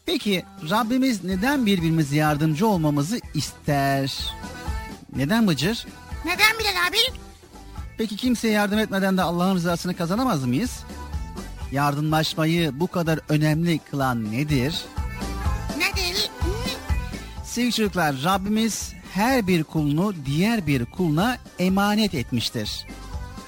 Peki 0.05 0.45
Rabbimiz 0.69 1.23
neden 1.23 1.65
birbirimize 1.65 2.15
yardımcı 2.15 2.67
olmamızı 2.67 3.19
ister? 3.33 4.19
Neden 5.15 5.47
Bıcır? 5.47 5.85
Neden 6.25 6.59
Bilal 6.59 6.87
abi? 6.89 7.19
Peki 7.97 8.15
kimseye 8.17 8.53
yardım 8.53 8.79
etmeden 8.79 9.17
de 9.17 9.21
Allah'ın 9.21 9.55
rızasını 9.55 9.95
kazanamaz 9.95 10.45
mıyız? 10.45 10.83
Yardımlaşmayı 11.71 12.79
bu 12.79 12.88
kadar 12.88 13.19
önemli 13.29 13.79
kılan 13.79 14.32
nedir? 14.32 14.86
Ne 15.77 15.95
değil? 15.95 16.29
Sevgili 17.43 17.73
çocuklar 17.73 18.15
Rabbimiz 18.23 18.93
her 19.13 19.47
bir 19.47 19.63
kulunu 19.63 20.13
diğer 20.25 20.67
bir 20.67 20.86
kuluna 20.86 21.38
emanet 21.60 22.13
etmiştir. 22.13 22.88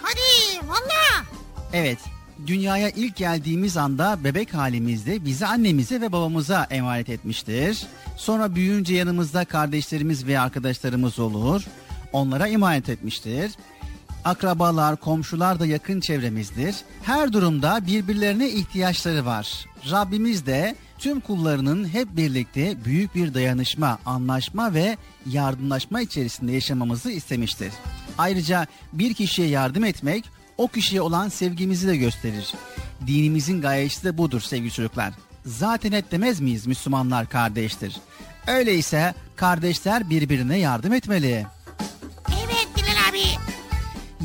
Hadi 0.02 0.68
valla. 0.68 1.26
Evet 1.74 2.00
dünyaya 2.48 2.90
ilk 2.90 3.16
geldiğimiz 3.16 3.78
anda 3.78 4.24
bebek 4.24 4.54
halimizde 4.54 5.26
bizi 5.26 5.46
annemize 5.46 6.02
ve 6.02 6.12
babamıza 6.12 6.68
emanet 6.70 7.10
etmiştir. 7.10 7.88
Sonra 8.18 8.56
büyüyünce 8.56 8.96
yanımızda 8.96 9.46
kardeşlerimiz 9.46 10.28
ve 10.28 10.40
arkadaşlarımız 10.40 11.20
olur. 11.20 11.64
Onlara 12.14 12.48
emanet 12.48 12.90
etmiştir. 12.90 13.52
Akrabalar, 14.26 14.96
komşular 14.96 15.60
da 15.60 15.66
yakın 15.66 16.00
çevremizdir. 16.00 16.76
Her 17.04 17.34
durumda 17.34 17.88
birbirlerine 17.88 18.50
ihtiyaçları 18.50 19.26
var. 19.26 19.66
Rabbimiz 19.92 20.46
de 20.46 20.76
tüm 21.00 21.20
kullarının 21.20 21.88
hep 21.88 22.18
birlikte 22.18 22.86
büyük 22.86 23.16
bir 23.16 23.34
dayanışma, 23.34 24.00
anlaşma 24.06 24.74
ve 24.74 24.98
yardımlaşma 25.26 26.02
içerisinde 26.02 26.52
yaşamamızı 26.52 27.12
istemiştir. 27.12 27.74
Ayrıca 28.18 28.68
bir 28.94 29.14
kişiye 29.14 29.48
yardım 29.48 29.84
etmek 29.84 30.26
o 30.58 30.68
kişiye 30.68 31.02
olan 31.02 31.30
sevgimizi 31.30 31.88
de 31.88 31.98
gösterir. 31.98 32.54
Dinimizin 33.08 33.62
gayesi 33.62 34.04
de 34.04 34.18
budur 34.18 34.42
sevgili 34.42 34.72
çocuklar. 34.72 35.14
Zaten 35.46 35.92
et 35.92 36.12
demez 36.12 36.40
miyiz 36.40 36.68
Müslümanlar 36.68 37.30
kardeştir. 37.30 37.98
Öyleyse 38.48 39.14
kardeşler 39.36 40.10
birbirine 40.10 40.58
yardım 40.58 40.94
etmeli. 40.94 41.46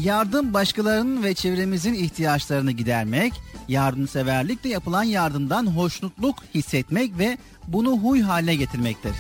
Yardım 0.03 0.55
başkalarının 0.55 1.23
ve 1.23 1.35
çevremizin 1.35 1.95
ihtiyaçlarını 1.95 2.73
gidermek, 2.73 3.33
yardımseverlikle 3.69 4.71
yapılan 4.71 5.03
yardımdan 5.03 5.67
hoşnutluk 5.67 6.37
hissetmek 6.55 7.19
ve 7.19 7.39
bunu 7.69 7.99
huy 7.99 8.21
haline 8.21 8.55
getirmektir. 8.55 9.13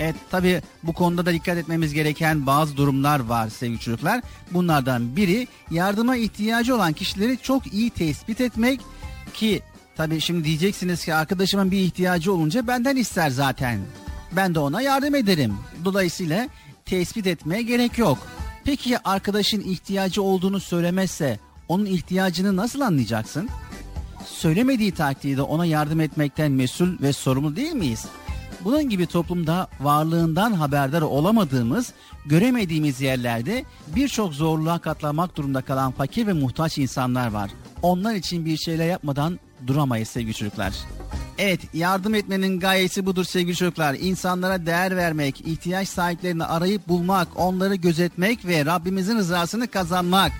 Evet 0.00 0.14
tabi 0.30 0.62
bu 0.82 0.92
konuda 0.92 1.26
da 1.26 1.32
dikkat 1.32 1.58
etmemiz 1.58 1.92
gereken 1.92 2.46
bazı 2.46 2.76
durumlar 2.76 3.20
var 3.20 3.48
sevgili 3.48 3.80
çocuklar. 3.80 4.20
Bunlardan 4.50 5.16
biri 5.16 5.48
yardıma 5.70 6.16
ihtiyacı 6.16 6.74
olan 6.74 6.92
kişileri 6.92 7.38
çok 7.38 7.72
iyi 7.72 7.90
tespit 7.90 8.40
etmek 8.40 8.80
ki 9.34 9.62
tabi 9.96 10.20
şimdi 10.20 10.44
diyeceksiniz 10.44 11.04
ki 11.04 11.14
arkadaşımın 11.14 11.70
bir 11.70 11.78
ihtiyacı 11.78 12.32
olunca 12.32 12.66
benden 12.66 12.96
ister 12.96 13.30
zaten. 13.30 13.80
Ben 14.32 14.54
de 14.54 14.58
ona 14.58 14.82
yardım 14.82 15.14
ederim. 15.14 15.56
Dolayısıyla 15.84 16.48
tespit 16.84 17.26
etmeye 17.26 17.62
gerek 17.62 17.98
yok. 17.98 18.18
Peki 18.64 18.90
ya 18.90 19.00
arkadaşın 19.04 19.60
ihtiyacı 19.60 20.22
olduğunu 20.22 20.60
söylemezse 20.60 21.38
onun 21.68 21.86
ihtiyacını 21.86 22.56
nasıl 22.56 22.80
anlayacaksın? 22.80 23.48
Söylemediği 24.26 24.92
takdirde 24.92 25.42
ona 25.42 25.66
yardım 25.66 26.00
etmekten 26.00 26.52
mesul 26.52 27.00
ve 27.02 27.12
sorumlu 27.12 27.56
değil 27.56 27.72
miyiz? 27.72 28.06
Bunun 28.64 28.88
gibi 28.88 29.06
toplumda 29.06 29.68
varlığından 29.80 30.52
haberdar 30.52 31.02
olamadığımız, 31.02 31.92
göremediğimiz 32.26 33.00
yerlerde 33.00 33.64
birçok 33.96 34.34
zorluğa 34.34 34.78
katlanmak 34.78 35.36
durumunda 35.36 35.62
kalan 35.62 35.92
fakir 35.92 36.26
ve 36.26 36.32
muhtaç 36.32 36.78
insanlar 36.78 37.30
var. 37.30 37.50
Onlar 37.82 38.14
için 38.14 38.44
bir 38.44 38.56
şeyler 38.56 38.88
yapmadan 38.88 39.40
duramayız 39.66 40.08
sevgili 40.08 40.34
çocuklar. 40.34 40.74
Evet 41.38 41.60
yardım 41.74 42.14
etmenin 42.14 42.60
gayesi 42.60 43.06
budur 43.06 43.24
sevgili 43.24 43.56
çocuklar. 43.56 43.94
İnsanlara 43.94 44.66
değer 44.66 44.96
vermek, 44.96 45.40
ihtiyaç 45.40 45.88
sahiplerini 45.88 46.44
arayıp 46.44 46.88
bulmak, 46.88 47.28
onları 47.36 47.74
gözetmek 47.74 48.46
ve 48.46 48.64
Rabbimizin 48.64 49.16
rızasını 49.16 49.68
kazanmak. 49.68 50.32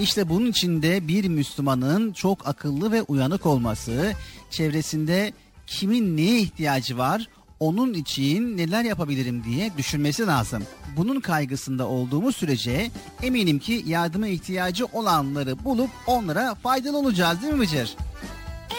İşte 0.00 0.28
bunun 0.28 0.46
için 0.46 0.82
de 0.82 1.08
bir 1.08 1.28
Müslümanın 1.28 2.12
çok 2.12 2.48
akıllı 2.48 2.92
ve 2.92 3.02
uyanık 3.02 3.46
olması, 3.46 4.12
çevresinde 4.50 5.32
kimin 5.66 6.16
neye 6.16 6.40
ihtiyacı 6.40 6.98
var, 6.98 7.28
onun 7.60 7.94
için 7.94 8.56
neler 8.56 8.84
yapabilirim 8.84 9.44
diye 9.44 9.70
düşünmesi 9.78 10.26
lazım. 10.26 10.62
Bunun 10.96 11.20
kaygısında 11.20 11.86
olduğumuz 11.86 12.36
sürece 12.36 12.90
eminim 13.22 13.58
ki 13.58 13.84
yardıma 13.86 14.28
ihtiyacı 14.28 14.86
olanları 14.86 15.64
bulup 15.64 15.90
onlara 16.06 16.54
faydalı 16.54 16.98
olacağız 16.98 17.42
değil 17.42 17.54
mi 17.54 17.60
Bıcır? 17.60 17.96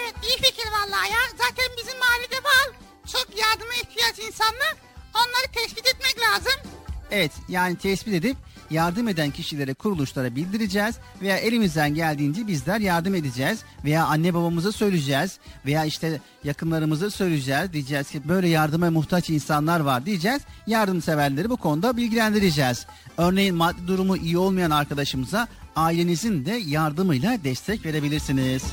Evet 0.01 0.15
iyi 0.23 0.37
fikir 0.37 0.67
vallahi 0.91 1.11
ya. 1.11 1.19
Zaten 1.37 1.65
bizim 1.77 1.99
mahallede 1.99 2.43
var. 2.43 2.75
Çok 3.11 3.27
yardıma 3.39 3.73
ihtiyaç 3.73 4.19
insanlar. 4.19 4.75
Onları 5.15 5.51
tespit 5.53 5.87
etmek 5.87 6.15
lazım. 6.19 6.71
Evet 7.11 7.31
yani 7.49 7.75
tespit 7.75 8.13
edip 8.13 8.37
yardım 8.69 9.07
eden 9.07 9.31
kişilere, 9.31 9.73
kuruluşlara 9.73 10.35
bildireceğiz 10.35 10.95
veya 11.21 11.37
elimizden 11.37 11.95
geldiğince 11.95 12.47
bizler 12.47 12.79
yardım 12.79 13.15
edeceğiz 13.15 13.59
veya 13.85 14.05
anne 14.05 14.33
babamıza 14.33 14.71
söyleyeceğiz 14.71 15.39
veya 15.65 15.85
işte 15.85 16.19
yakınlarımıza 16.43 17.09
söyleyeceğiz. 17.09 17.73
Diyeceğiz 17.73 18.09
ki 18.09 18.29
böyle 18.29 18.47
yardıma 18.47 18.91
muhtaç 18.91 19.29
insanlar 19.29 19.79
var 19.79 20.05
diyeceğiz. 20.05 20.41
Yardımseverleri 20.67 21.49
bu 21.49 21.57
konuda 21.57 21.97
bilgilendireceğiz. 21.97 22.85
Örneğin 23.17 23.55
maddi 23.55 23.87
durumu 23.87 24.17
iyi 24.17 24.37
olmayan 24.37 24.71
arkadaşımıza 24.71 25.47
ailenizin 25.75 26.45
de 26.45 26.51
yardımıyla 26.51 27.43
destek 27.43 27.85
verebilirsiniz. 27.85 28.63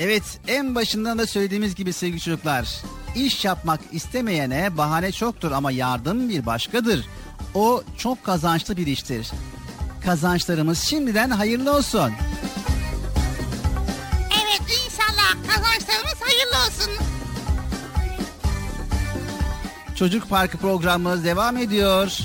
Evet 0.00 0.40
en 0.48 0.74
başından 0.74 1.18
da 1.18 1.26
söylediğimiz 1.26 1.74
gibi 1.74 1.92
sevgili 1.92 2.20
çocuklar 2.20 2.82
iş 3.14 3.44
yapmak 3.44 3.80
istemeyene 3.92 4.76
bahane 4.76 5.12
çoktur 5.12 5.52
ama 5.52 5.70
yardım 5.70 6.28
bir 6.28 6.46
başkadır. 6.46 7.06
O 7.54 7.82
çok 7.98 8.24
kazançlı 8.24 8.76
bir 8.76 8.86
iştir. 8.86 9.30
Kazançlarımız 10.04 10.78
şimdiden 10.78 11.30
hayırlı 11.30 11.76
olsun. 11.76 12.12
Evet 14.44 14.60
inşallah 14.60 15.48
kazançlarımız 15.48 16.20
hayırlı 16.20 16.56
olsun. 16.66 17.04
Çocuk 19.94 20.28
Parkı 20.28 20.58
programımız 20.58 21.24
devam 21.24 21.56
ediyor. 21.56 22.18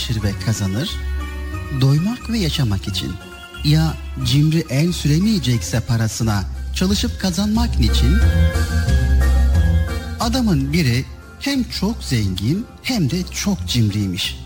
Çalışır 0.00 0.22
ve 0.22 0.32
kazanır? 0.46 0.90
Doymak 1.80 2.30
ve 2.30 2.38
yaşamak 2.38 2.88
için. 2.88 3.12
Ya 3.64 3.94
cimri 4.24 4.64
el 4.70 4.92
süremeyecekse 4.92 5.80
parasına 5.80 6.44
çalışıp 6.74 7.20
kazanmak 7.20 7.78
niçin? 7.78 8.16
Adamın 10.20 10.72
biri 10.72 11.04
hem 11.40 11.64
çok 11.64 12.04
zengin 12.04 12.66
hem 12.82 13.10
de 13.10 13.22
çok 13.30 13.68
cimriymiş. 13.68 14.38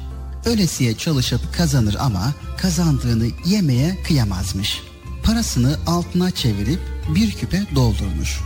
Ölesiye 0.45 0.97
çalışıp 0.97 1.55
kazanır 1.57 1.97
ama 2.01 2.35
kazandığını 2.59 3.27
yemeye 3.45 4.03
kıyamazmış. 4.07 4.83
Parasını 5.25 5.77
altına 5.87 6.31
çevirip 6.31 6.81
bir 7.15 7.33
küpe 7.33 7.63
doldurmuş. 7.75 8.41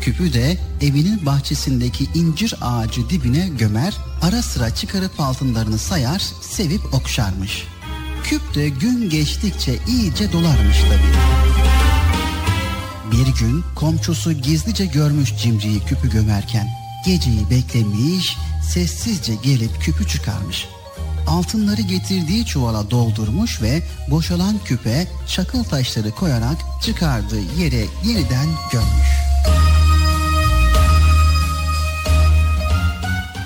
Küpü 0.00 0.32
de 0.32 0.58
evinin 0.80 1.26
bahçesindeki 1.26 2.04
incir 2.14 2.54
ağacı 2.60 3.10
dibine 3.10 3.48
gömer, 3.48 3.94
ara 4.24 4.42
sıra 4.42 4.74
çıkarıp 4.74 5.20
altınlarını 5.20 5.78
sayar, 5.78 6.22
sevip 6.40 6.94
okşarmış. 6.94 7.64
Küp 8.24 8.54
de 8.54 8.68
gün 8.68 9.10
geçtikçe 9.10 9.78
iyice 9.88 10.32
dolarmış 10.32 10.76
tabii. 10.80 11.14
Bir 13.12 13.40
gün 13.40 13.64
komşusu 13.76 14.32
gizlice 14.32 14.86
görmüş 14.86 15.36
cimriyi 15.42 15.80
küpü 15.80 16.10
gömerken. 16.10 16.68
Geceyi 17.06 17.50
beklemiş, 17.50 18.36
sessizce 18.72 19.34
gelip 19.34 19.80
küpü 19.82 20.08
çıkarmış. 20.08 20.68
Altınları 21.26 21.82
getirdiği 21.82 22.46
çuvala 22.46 22.90
doldurmuş 22.90 23.62
ve 23.62 23.82
boşalan 24.10 24.58
küpe 24.64 25.06
çakıl 25.28 25.64
taşları 25.64 26.10
koyarak 26.10 26.56
çıkardığı 26.82 27.60
yere 27.60 27.84
yeniden 28.04 28.48
gömmüş. 28.72 29.23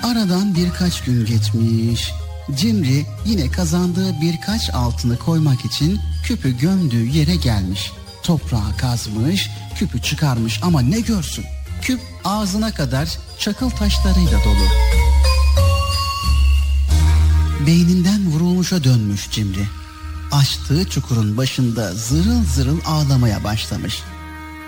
Aradan 0.03 0.55
birkaç 0.55 1.03
gün 1.03 1.25
geçmiş. 1.25 2.11
Cimri 2.55 3.05
yine 3.25 3.51
kazandığı 3.51 4.21
birkaç 4.21 4.69
altını 4.73 5.17
koymak 5.17 5.65
için 5.65 5.99
küpü 6.23 6.57
gömdüğü 6.57 7.05
yere 7.05 7.35
gelmiş. 7.35 7.91
Toprağı 8.23 8.77
kazmış, 8.77 9.49
küpü 9.75 10.01
çıkarmış 10.01 10.59
ama 10.63 10.81
ne 10.81 10.99
görsün? 10.99 11.45
Küp 11.81 11.99
ağzına 12.23 12.71
kadar 12.71 13.09
çakıl 13.39 13.69
taşlarıyla 13.69 14.39
dolu. 14.45 14.67
Beyninden 17.67 18.27
vurulmuşa 18.31 18.83
dönmüş 18.83 19.31
Cimri. 19.31 19.67
Açtığı 20.31 20.89
çukurun 20.89 21.37
başında 21.37 21.93
zırıl 21.93 22.43
zırıl 22.55 22.79
ağlamaya 22.85 23.43
başlamış. 23.43 23.99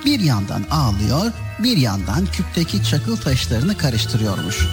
Bir 0.06 0.20
yandan 0.20 0.64
ağlıyor, 0.72 1.32
bir 1.64 1.78
yandan 1.78 2.26
küpteki 2.26 2.84
çakıl 2.84 3.18
taşlarını 3.18 3.78
karıştırıyormuş. 3.78 4.68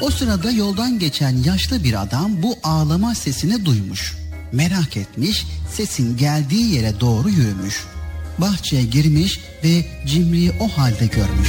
O 0.00 0.10
sırada 0.10 0.50
yoldan 0.50 0.98
geçen 0.98 1.36
yaşlı 1.36 1.84
bir 1.84 2.02
adam 2.02 2.42
bu 2.42 2.54
ağlama 2.62 3.14
sesini 3.14 3.64
duymuş. 3.64 4.16
Merak 4.52 4.96
etmiş, 4.96 5.46
sesin 5.72 6.16
geldiği 6.16 6.74
yere 6.74 7.00
doğru 7.00 7.28
yürümüş. 7.28 7.84
Bahçeye 8.38 8.82
girmiş 8.82 9.40
ve 9.64 9.86
Cimri'yi 10.06 10.52
o 10.60 10.68
halde 10.68 11.06
görmüş. 11.06 11.48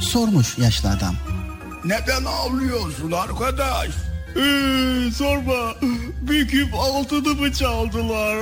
Sormuş 0.00 0.58
yaşlı 0.58 0.90
adam. 0.90 1.16
Neden 1.84 2.24
ağlıyorsun 2.24 3.12
arkadaş? 3.12 3.88
Ee, 4.36 5.10
sorma. 5.16 5.74
Bir 6.22 6.48
küp 6.48 6.74
altınımı 6.74 7.52
çaldılar. 7.52 8.38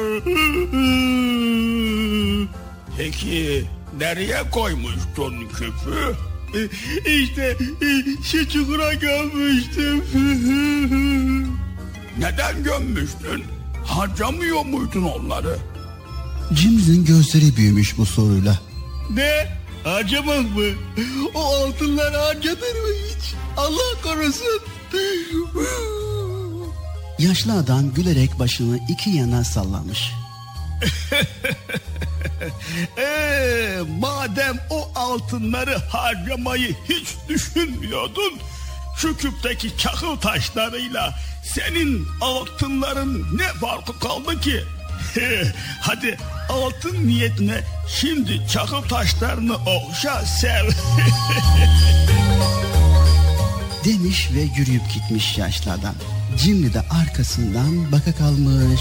Peki 2.98 3.64
nereye 3.98 4.50
koymuştun 4.50 5.48
küpü? 5.48 6.16
İşte 7.06 7.56
şu 8.32 8.48
çukura 8.48 8.94
gömmüştüm. 8.94 10.04
Neden 12.18 12.64
gömmüştün? 12.64 13.44
Harcamıyor 13.84 14.64
muydun 14.64 15.02
onları? 15.02 15.58
Cimri'nin 16.52 17.04
gözleri 17.04 17.56
büyümüş 17.56 17.98
bu 17.98 18.06
soruyla. 18.06 18.58
Ne? 19.10 19.46
Harcamak 19.84 20.56
mı? 20.56 20.64
O 21.34 21.44
altınlar 21.44 22.14
harcanır 22.14 22.56
mı 22.56 22.94
hiç? 23.08 23.34
Allah 23.56 24.02
korusun. 24.02 24.60
Yaşlı 27.18 27.52
adam 27.52 27.94
gülerek 27.94 28.38
başını 28.38 28.78
iki 28.88 29.10
yana 29.10 29.44
sallamış. 29.44 30.12
Ee, 32.98 33.78
madem 34.00 34.56
o 34.70 34.90
altınları 34.94 35.76
harcamayı 35.76 36.76
hiç 36.88 37.08
düşünmüyordun, 37.28 38.32
şu 38.96 39.16
küpteki 39.16 39.78
çakıl 39.78 40.16
taşlarıyla 40.16 41.14
senin 41.42 42.08
altınların 42.20 43.38
ne 43.38 43.46
farkı 43.46 43.98
kaldı 43.98 44.40
ki? 44.40 44.64
Hadi 45.80 46.18
altın 46.48 47.06
niyetine 47.06 47.60
şimdi 47.88 48.48
çakıl 48.48 48.82
taşlarını 48.82 49.56
okşa 49.56 50.22
sev. 50.22 50.68
Demiş 53.84 54.28
ve 54.34 54.40
yürüyüp 54.40 54.92
gitmiş 54.94 55.38
yaşlı 55.38 55.72
adam. 55.72 55.94
Cimri 56.38 56.74
de 56.74 56.80
arkasından 56.80 57.92
baka 57.92 58.12
kalmış. 58.12 58.80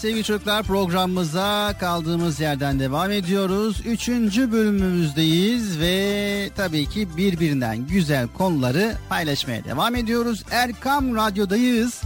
Sevgili 0.00 0.24
çocuklar 0.24 0.62
programımıza 0.62 1.74
kaldığımız 1.80 2.40
yerden 2.40 2.80
devam 2.80 3.10
ediyoruz. 3.10 3.82
Üçüncü 3.86 4.52
bölümümüzdeyiz 4.52 5.80
ve 5.80 6.50
tabii 6.56 6.86
ki 6.86 7.08
birbirinden 7.16 7.86
güzel 7.86 8.28
konuları 8.28 8.94
paylaşmaya 9.08 9.64
devam 9.64 9.94
ediyoruz. 9.94 10.44
Erkam 10.50 11.16
Radyo'dayız. 11.16 12.00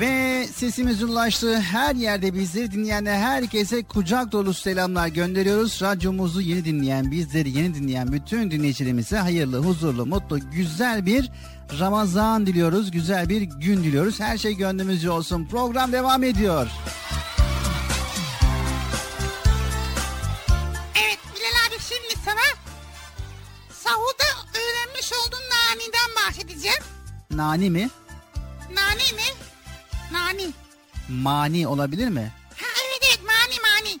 Ve 0.00 0.46
sesimizin 0.46 1.08
ulaştığı 1.08 1.60
her 1.60 1.94
yerde 1.94 2.34
bizleri 2.34 2.72
dinleyen 2.72 3.06
herkese 3.06 3.82
kucak 3.82 4.32
dolusu 4.32 4.62
selamlar 4.62 5.08
gönderiyoruz. 5.08 5.82
Radyomuzu 5.82 6.40
yeni 6.40 6.64
dinleyen, 6.64 7.10
bizleri 7.10 7.50
yeni 7.50 7.74
dinleyen 7.74 8.12
bütün 8.12 8.50
dinleyicilerimize 8.50 9.16
hayırlı, 9.16 9.58
huzurlu, 9.58 10.06
mutlu, 10.06 10.50
güzel 10.50 11.06
bir 11.06 11.30
Ramazan 11.80 12.46
diliyoruz. 12.46 12.90
Güzel 12.90 13.28
bir 13.28 13.42
gün 13.42 13.84
diliyoruz. 13.84 14.20
Her 14.20 14.38
şey 14.38 14.54
gönlümüzce 14.54 15.10
olsun. 15.10 15.46
Program 15.50 15.92
devam 15.92 16.22
ediyor. 16.24 16.66
Evet 21.04 21.18
Bilal 21.34 21.66
abi 21.68 21.82
şimdi 21.88 22.24
sana 22.24 22.40
sahurda 23.72 24.24
öğrenmiş 24.54 25.12
olduğun 25.12 25.40
naniden 25.50 26.26
bahsedeceğim. 26.26 26.82
Nani 27.30 27.70
mi? 27.70 27.90
Nani 28.74 29.12
mi? 29.16 29.28
Nani. 30.12 30.50
Mani 31.08 31.66
olabilir 31.68 32.08
mi? 32.08 32.32
Ha 32.60 32.66
evet 32.86 33.08
evet 33.08 33.20
mani 33.26 33.54
mani. 33.60 34.00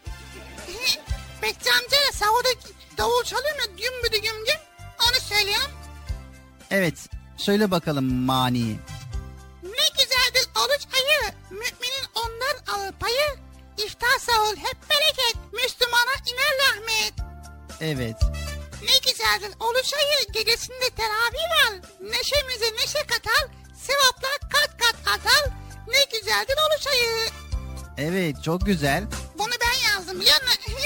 Bekçi 1.42 1.70
amca 1.70 1.96
sahurda 2.12 2.48
davul 2.98 3.24
çalıyor 3.24 3.54
mu? 3.56 3.76
Güm 3.76 3.92
büdü 4.04 4.22
güm 4.22 4.44
güm. 4.44 4.60
Onu 5.00 5.20
söylüyorum. 5.20 5.70
Evet. 6.70 7.08
Söyle 7.36 7.70
bakalım 7.70 8.14
mani. 8.14 8.76
Ne 9.62 9.86
güzeldir 9.98 10.48
oruç 10.64 10.86
ayı. 10.94 11.32
Müminin 11.50 12.04
ondan 12.14 12.74
alır 12.74 12.92
payı. 12.92 13.36
İftar 13.86 14.18
sahur 14.20 14.56
hep 14.56 14.76
bereket. 14.90 15.36
Müslümana 15.52 16.14
iner 16.26 16.54
rahmet. 16.68 17.12
Evet. 17.80 18.16
Ne 18.82 19.10
güzeldir 19.10 19.56
oruç 19.60 19.94
ayı. 19.94 20.32
Gecesinde 20.32 20.90
teravih 20.96 21.44
var. 21.50 21.80
Neşemize 22.00 22.72
neşe 22.74 22.98
katar. 23.06 23.48
Sevaplar 23.76 24.38
kat 24.52 24.70
kat 24.78 24.96
atar. 25.18 25.50
Ne 25.88 26.18
güzeldir 26.18 26.54
oruç 26.66 26.86
ayı. 26.86 27.10
Evet 27.98 28.42
çok 28.44 28.66
güzel. 28.66 29.04
Bunu 29.38 29.52
ben 29.60 29.88
yazdım 29.94 30.20
biliyor 30.20 30.42
musun? 30.42 30.74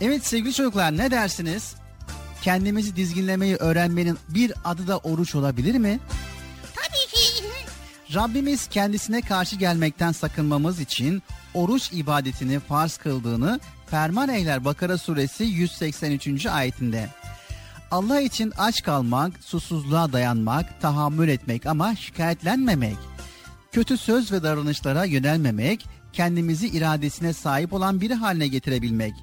Evet 0.00 0.26
sevgili 0.26 0.54
çocuklar 0.54 0.96
ne 0.96 1.10
dersiniz? 1.10 1.74
Kendimizi 2.44 2.96
dizginlemeyi 2.96 3.56
öğrenmenin 3.56 4.18
bir 4.28 4.52
adı 4.64 4.86
da 4.88 4.98
oruç 4.98 5.34
olabilir 5.34 5.74
mi? 5.74 6.00
Tabii 6.74 7.20
ki. 7.20 7.44
Rabbimiz 8.14 8.66
kendisine 8.66 9.20
karşı 9.20 9.56
gelmekten 9.56 10.12
sakınmamız 10.12 10.80
için 10.80 11.22
oruç 11.54 11.92
ibadetini 11.92 12.60
farz 12.60 12.96
kıldığını 12.96 13.60
Ferman 13.86 14.28
Eyler 14.28 14.64
Bakara 14.64 14.98
suresi 14.98 15.44
183. 15.44 16.46
ayetinde. 16.46 17.08
Allah 17.90 18.20
için 18.20 18.52
aç 18.58 18.82
kalmak, 18.82 19.32
susuzluğa 19.44 20.12
dayanmak, 20.12 20.80
tahammül 20.80 21.28
etmek 21.28 21.66
ama 21.66 21.96
şikayetlenmemek. 21.96 22.96
Kötü 23.72 23.96
söz 23.96 24.32
ve 24.32 24.42
davranışlara 24.42 25.04
yönelmemek, 25.04 25.86
kendimizi 26.12 26.68
iradesine 26.68 27.32
sahip 27.32 27.72
olan 27.72 28.00
biri 28.00 28.14
haline 28.14 28.48
getirebilmek. 28.48 29.14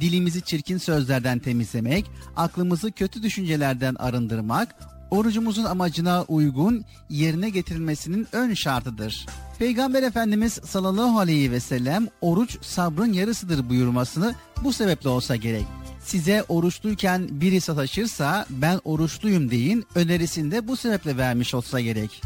Dilimizi 0.00 0.42
çirkin 0.42 0.78
sözlerden 0.78 1.38
temizlemek, 1.38 2.10
aklımızı 2.36 2.92
kötü 2.92 3.22
düşüncelerden 3.22 3.94
arındırmak, 3.94 4.76
orucumuzun 5.10 5.64
amacına 5.64 6.24
uygun 6.28 6.84
yerine 7.10 7.50
getirilmesinin 7.50 8.26
ön 8.32 8.54
şartıdır. 8.54 9.26
Peygamber 9.58 10.02
Efendimiz 10.02 10.52
sallallahu 10.52 11.18
aleyhi 11.18 11.52
ve 11.52 11.60
sellem 11.60 12.08
oruç 12.20 12.58
sabrın 12.62 13.12
yarısıdır 13.12 13.68
buyurmasını 13.68 14.34
bu 14.64 14.72
sebeple 14.72 15.08
olsa 15.08 15.36
gerek. 15.36 15.66
Size 16.04 16.44
oruçluyken 16.48 17.28
biri 17.30 17.60
sataşırsa 17.60 18.46
ben 18.50 18.80
oruçluyum 18.84 19.50
deyin 19.50 19.84
önerisini 19.94 20.50
de 20.50 20.68
bu 20.68 20.76
sebeple 20.76 21.16
vermiş 21.16 21.54
olsa 21.54 21.80
gerek. 21.80 22.22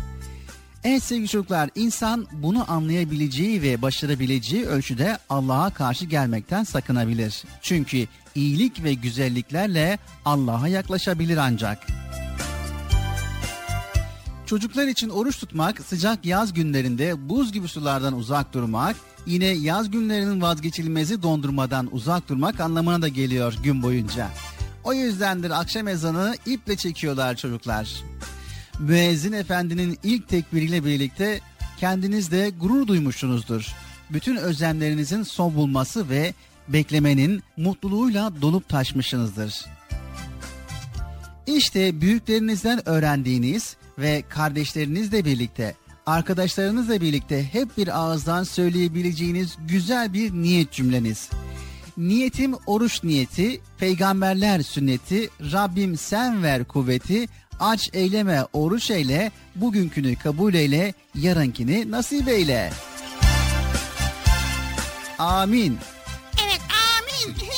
Evet 0.85 1.03
sevgili 1.03 1.29
çocuklar 1.29 1.71
insan 1.75 2.27
bunu 2.33 2.71
anlayabileceği 2.71 3.63
ve 3.63 3.83
başarabileceği 3.83 4.67
ölçüde 4.67 5.19
Allah'a 5.29 5.71
karşı 5.71 6.05
gelmekten 6.05 6.65
sakınabilir. 6.65 7.45
Çünkü 7.63 8.07
iyilik 8.35 8.85
ve 8.85 8.95
güzelliklerle 8.95 9.99
Allah'a 10.25 10.69
yaklaşabilir 10.69 11.37
ancak. 11.37 11.87
Çocuklar 14.47 14.87
için 14.87 15.09
oruç 15.09 15.39
tutmak, 15.39 15.81
sıcak 15.81 16.25
yaz 16.25 16.53
günlerinde 16.53 17.29
buz 17.29 17.53
gibi 17.53 17.69
sulardan 17.69 18.15
uzak 18.15 18.55
durmak, 18.55 18.97
yine 19.27 19.47
yaz 19.47 19.91
günlerinin 19.91 20.41
vazgeçilmezi 20.41 21.23
dondurmadan 21.23 21.89
uzak 21.93 22.29
durmak 22.29 22.61
anlamına 22.61 23.03
da 23.03 23.09
geliyor 23.09 23.55
gün 23.63 23.83
boyunca. 23.83 24.29
O 24.85 24.93
yüzdendir 24.93 25.51
akşam 25.51 25.89
ezanı 25.89 26.35
iple 26.47 26.77
çekiyorlar 26.77 27.37
çocuklar. 27.37 28.03
Müezzin 28.79 29.33
efendinin 29.33 29.99
ilk 30.03 30.29
tekbiriyle 30.29 30.85
birlikte 30.85 31.41
kendiniz 31.79 32.31
de 32.31 32.51
gurur 32.61 32.87
duymuşsunuzdur. 32.87 33.67
Bütün 34.11 34.37
özlemlerinizin 34.37 35.23
son 35.23 35.55
bulması 35.55 36.09
ve 36.09 36.35
beklemenin 36.69 37.43
mutluluğuyla 37.57 38.43
dolup 38.43 38.69
taşmışsınızdır. 38.69 39.65
İşte 41.47 42.01
büyüklerinizden 42.01 42.89
öğrendiğiniz 42.89 43.77
ve 43.99 44.23
kardeşlerinizle 44.29 45.25
birlikte, 45.25 45.75
arkadaşlarınızla 46.07 47.01
birlikte 47.01 47.45
hep 47.53 47.77
bir 47.77 47.99
ağızdan 47.99 48.43
söyleyebileceğiniz 48.43 49.57
güzel 49.69 50.13
bir 50.13 50.33
niyet 50.33 50.73
cümleniz. 50.73 51.31
Niyetim 51.97 52.55
oruç 52.67 53.05
niyeti, 53.05 53.61
peygamberler 53.79 54.61
sünneti, 54.61 55.31
Rabbim 55.53 55.97
sen 55.97 56.43
ver 56.43 56.65
kuvveti, 56.65 57.27
aç 57.61 57.91
eyleme 57.93 58.45
oruç 58.53 58.91
eyle, 58.91 59.33
bugünkünü 59.57 60.17
kabul 60.17 60.55
eyle, 60.55 60.95
yarınkini 61.15 61.91
nasip 61.91 62.29
eyle. 62.29 62.73
Amin. 65.19 65.79
Evet 66.47 66.61
amin. 66.71 67.37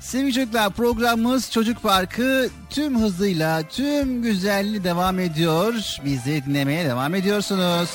Sevgili 0.00 0.32
çocuklar 0.34 0.72
programımız 0.72 1.50
Çocuk 1.50 1.82
Parkı 1.82 2.48
tüm 2.70 3.00
hızıyla, 3.00 3.62
tüm 3.62 4.22
güzelliği 4.22 4.84
devam 4.84 5.18
ediyor. 5.18 5.96
Bizi 6.04 6.42
dinlemeye 6.46 6.84
devam 6.84 7.14
ediyorsunuz. 7.14 7.90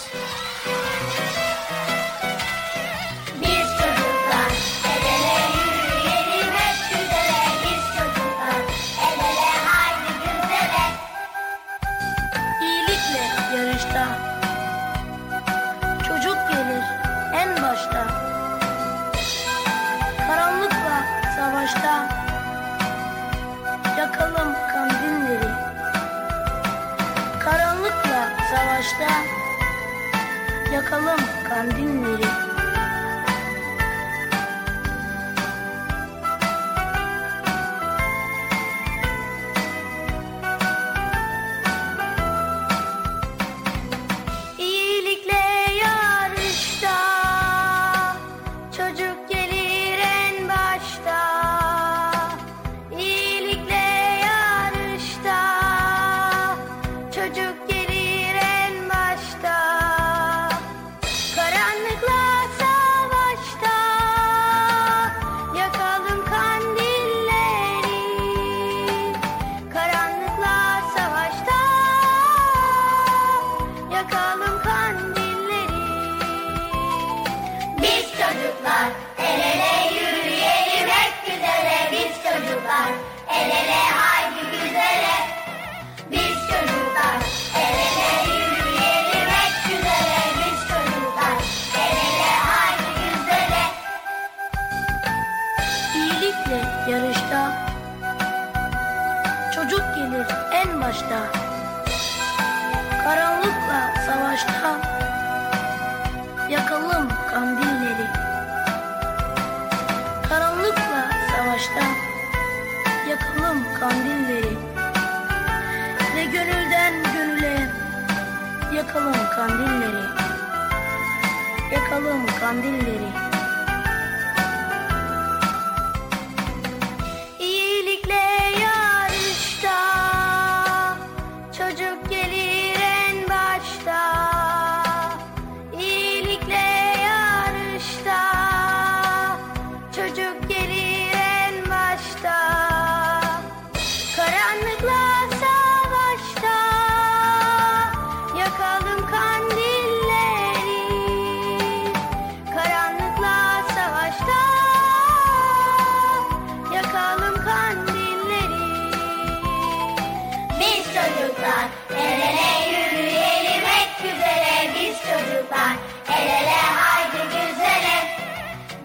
Çocuklar 165.51 165.77
el 166.07 166.27
ele 166.27 166.61
haydi 166.61 167.17
güzele 167.23 168.17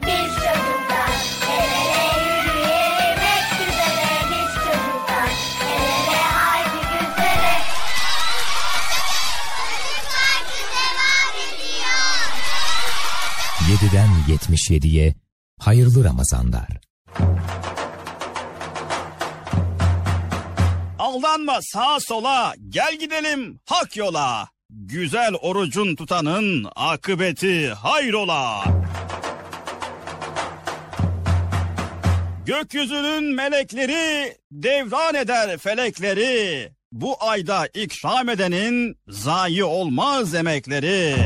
biz 0.03 0.35
çocuklar 0.35 1.11
el 1.51 1.73
ele 1.73 2.21
yürüyelim 2.25 3.21
hep 3.21 3.59
güzele 3.59 4.21
biz 4.31 4.55
çocuklar 4.55 5.31
el 5.63 5.83
ele 5.83 6.23
haydi 6.23 6.79
güzele 6.93 7.57
Parti 10.13 10.63
devam 10.77 11.35
ediyor. 11.47 12.31
7'den 13.69 14.11
77'ye 14.29 15.15
hayırlı 15.61 16.05
Ramazanlar. 16.05 16.69
Aldanma 20.99 21.59
sağa 21.63 22.01
sola, 22.01 22.55
gel 22.69 22.99
gidelim 22.99 23.61
hak 23.67 23.97
yola. 23.97 24.56
Güzel 24.89 25.35
orucun 25.35 25.95
tutanın 25.97 26.67
akıbeti 26.77 27.69
hayrola. 27.69 28.65
Gökyüzünün 32.47 33.35
melekleri 33.35 34.37
devran 34.51 35.15
eder 35.15 35.59
felekleri. 35.59 36.69
Bu 36.93 37.17
ayda 37.21 37.67
ikram 37.67 38.29
edenin 38.29 38.99
zayi 39.09 39.65
olmaz 39.65 40.35
emekleri. 40.35 41.17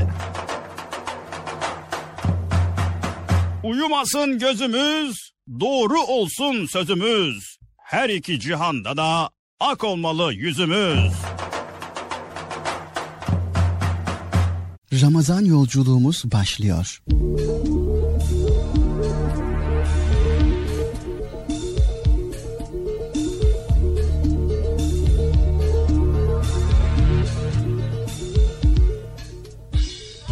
Uyumasın 3.64 4.38
gözümüz, 4.38 5.32
doğru 5.61 6.00
olsun 6.00 6.66
sözümüz. 6.66 7.58
Her 7.76 8.08
iki 8.08 8.40
cihanda 8.40 8.96
da 8.96 9.30
ak 9.61 9.84
olmalı 9.84 10.32
yüzümüz. 10.32 11.12
Ramazan 14.93 15.45
yolculuğumuz 15.45 16.24
başlıyor. 16.24 17.03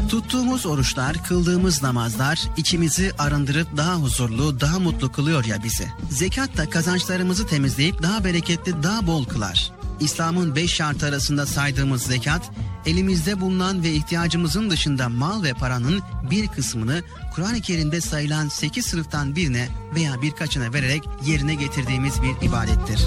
Tuttuğumuz 0.08 0.66
oruçlar, 0.66 1.24
kıldığımız 1.24 1.82
namazlar 1.82 2.40
içimizi 2.56 3.12
arındırıp 3.18 3.76
daha 3.76 3.94
huzurlu, 3.94 4.60
daha 4.60 4.78
mutlu 4.78 5.12
kılıyor 5.12 5.44
ya 5.44 5.62
bizi. 5.64 5.88
Zekat 6.10 6.56
da 6.56 6.70
kazançlarımızı 6.70 7.46
temizleyip 7.46 8.02
daha 8.02 8.24
bereketli, 8.24 8.82
daha 8.82 9.06
bol 9.06 9.24
kılar. 9.24 9.72
İslam'ın 10.00 10.56
beş 10.56 10.74
şartı 10.74 11.06
arasında 11.06 11.46
saydığımız 11.46 12.02
zekat, 12.02 12.50
elimizde 12.86 13.40
bulunan 13.40 13.82
ve 13.82 13.92
ihtiyacımızın 13.92 14.70
dışında 14.70 15.08
mal 15.08 15.42
ve 15.42 15.52
paranın 15.52 16.02
bir 16.30 16.48
kısmını 16.48 17.02
Kur'an-ı 17.34 17.60
Kerim'de 17.60 18.00
sayılan 18.00 18.48
sekiz 18.48 18.86
sınıftan 18.86 19.36
birine 19.36 19.68
veya 19.94 20.22
birkaçına 20.22 20.72
vererek 20.72 21.02
yerine 21.26 21.54
getirdiğimiz 21.54 22.22
bir 22.22 22.46
ibadettir. 22.46 23.00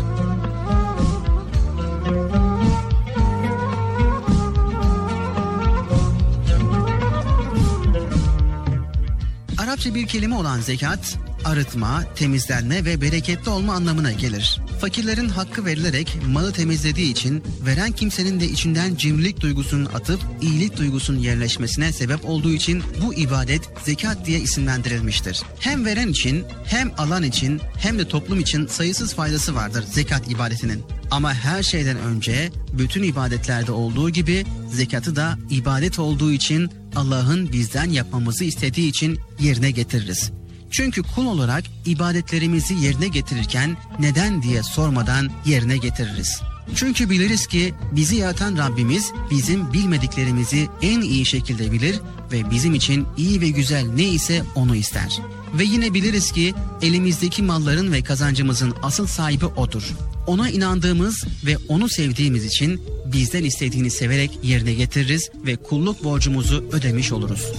Arapça 9.58 9.96
bir 9.96 10.08
kelime 10.08 10.36
olan 10.36 10.60
zekat, 10.60 11.18
arıtma, 11.46 12.04
temizlenme 12.16 12.86
ve 12.86 13.02
bereketli 13.02 13.50
olma 13.50 13.74
anlamına 13.74 14.12
gelir. 14.12 14.62
Fakirlerin 14.82 15.30
hakkı 15.30 15.66
verilerek 15.66 16.18
malı 16.28 16.54
temizlediği 16.54 17.12
için 17.12 17.44
veren 17.66 17.92
kimsenin 17.92 18.40
de 18.40 18.46
içinden 18.46 18.96
cimrilik 18.96 19.42
duygusunun 19.42 19.86
atıp 19.86 20.20
iyilik 20.42 20.78
duygusunun 20.78 21.20
yerleşmesine 21.20 21.92
sebep 21.92 22.26
olduğu 22.26 22.52
için 22.52 22.84
bu 23.06 23.14
ibadet 23.14 23.62
zekat 23.86 24.26
diye 24.26 24.40
isimlendirilmiştir. 24.40 25.42
Hem 25.60 25.86
veren 25.86 26.08
için 26.08 26.44
hem 26.66 26.92
alan 26.98 27.24
için 27.24 27.62
hem 27.78 28.00
de 28.00 28.08
toplum 28.08 28.40
için 28.40 28.68
sayısız 28.68 29.14
faydası 29.14 29.56
vardır 29.56 29.84
zekat 29.92 30.32
ibadetinin. 30.32 30.84
Ama 31.12 31.34
her 31.34 31.64
şeyden 31.64 31.98
önce 31.98 32.52
bütün 32.74 33.04
ibadetlerde 33.04 33.72
olduğu 33.72 34.10
gibi 34.10 34.46
zekatı 34.74 35.16
da 35.16 35.38
ibadet 35.50 36.00
olduğu 36.00 36.32
için 36.32 36.70
Allah'ın 36.96 37.52
bizden 37.52 37.90
yapmamızı 37.90 38.44
istediği 38.44 38.90
için 38.90 39.20
yerine 39.40 39.72
getiririz. 39.72 40.32
Çünkü 40.72 41.04
kul 41.04 41.26
olarak 41.26 41.64
ibadetlerimizi 41.86 42.74
yerine 42.74 43.08
getirirken 43.08 43.78
neden 44.00 44.42
diye 44.42 44.64
sormadan 44.64 45.30
yerine 45.46 45.78
getiririz. 45.78 46.42
Çünkü 46.76 47.10
biliriz 47.10 47.48
ki 47.48 47.74
bizi 47.92 48.16
yaratan 48.16 48.58
Rabbimiz 48.58 49.12
bizim 49.32 49.74
bilmediklerimizi 49.74 50.68
en 50.82 51.02
iyi 51.02 51.26
şekilde 51.26 51.72
bilir 51.72 52.00
ve 52.32 52.52
bizim 52.52 52.74
için 52.74 53.08
iyi 53.18 53.42
ve 53.42 53.50
güzel 53.50 53.86
ne 53.86 54.04
ise 54.04 54.44
onu 54.56 54.76
ister. 54.76 55.20
Ve 55.60 55.64
yine 55.64 55.94
biliriz 55.94 56.32
ki 56.32 56.54
elimizdeki 56.82 57.44
malların 57.44 57.92
ve 57.92 58.04
kazancımızın 58.04 58.74
asıl 58.84 59.08
sahibi 59.08 59.46
odur. 59.46 59.84
Ona 60.28 60.50
inandığımız 60.50 61.26
ve 61.46 61.58
onu 61.68 61.90
sevdiğimiz 61.90 62.46
için 62.46 62.82
bizden 63.06 63.44
istediğini 63.44 63.92
severek 63.92 64.32
yerine 64.44 64.74
getiririz 64.74 65.30
ve 65.46 65.56
kulluk 65.56 66.04
borcumuzu 66.04 66.66
ödemiş 66.72 67.12
oluruz. 67.12 67.52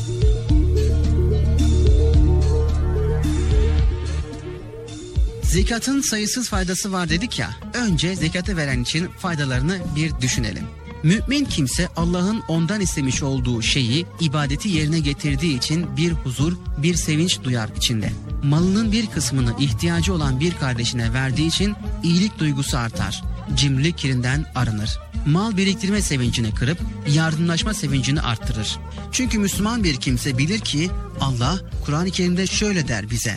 Zekatın 5.52 6.00
sayısız 6.00 6.48
faydası 6.48 6.92
var 6.92 7.08
dedik 7.08 7.38
ya. 7.38 7.50
Önce 7.74 8.16
zekatı 8.16 8.56
veren 8.56 8.82
için 8.82 9.08
faydalarını 9.08 9.78
bir 9.96 10.20
düşünelim. 10.20 10.64
Mümin 11.02 11.44
kimse 11.44 11.88
Allah'ın 11.96 12.42
ondan 12.48 12.80
istemiş 12.80 13.22
olduğu 13.22 13.62
şeyi, 13.62 14.06
ibadeti 14.20 14.68
yerine 14.68 15.00
getirdiği 15.00 15.56
için 15.56 15.96
bir 15.96 16.12
huzur, 16.12 16.52
bir 16.78 16.94
sevinç 16.94 17.42
duyar 17.42 17.68
içinde. 17.76 18.12
Malının 18.42 18.92
bir 18.92 19.06
kısmını 19.06 19.54
ihtiyacı 19.58 20.14
olan 20.14 20.40
bir 20.40 20.54
kardeşine 20.54 21.12
verdiği 21.12 21.46
için 21.46 21.74
iyilik 22.02 22.38
duygusu 22.38 22.78
artar. 22.78 23.24
Cimrilik 23.54 23.98
kirinden 23.98 24.46
arınır. 24.54 24.98
Mal 25.26 25.56
biriktirme 25.56 26.02
sevincini 26.02 26.54
kırıp 26.54 26.78
yardımlaşma 27.08 27.74
sevincini 27.74 28.20
arttırır. 28.20 28.78
Çünkü 29.12 29.38
Müslüman 29.38 29.84
bir 29.84 29.96
kimse 29.96 30.38
bilir 30.38 30.60
ki 30.60 30.90
Allah 31.20 31.60
Kur'an-ı 31.84 32.10
Kerim'de 32.10 32.46
şöyle 32.46 32.88
der 32.88 33.10
bize. 33.10 33.36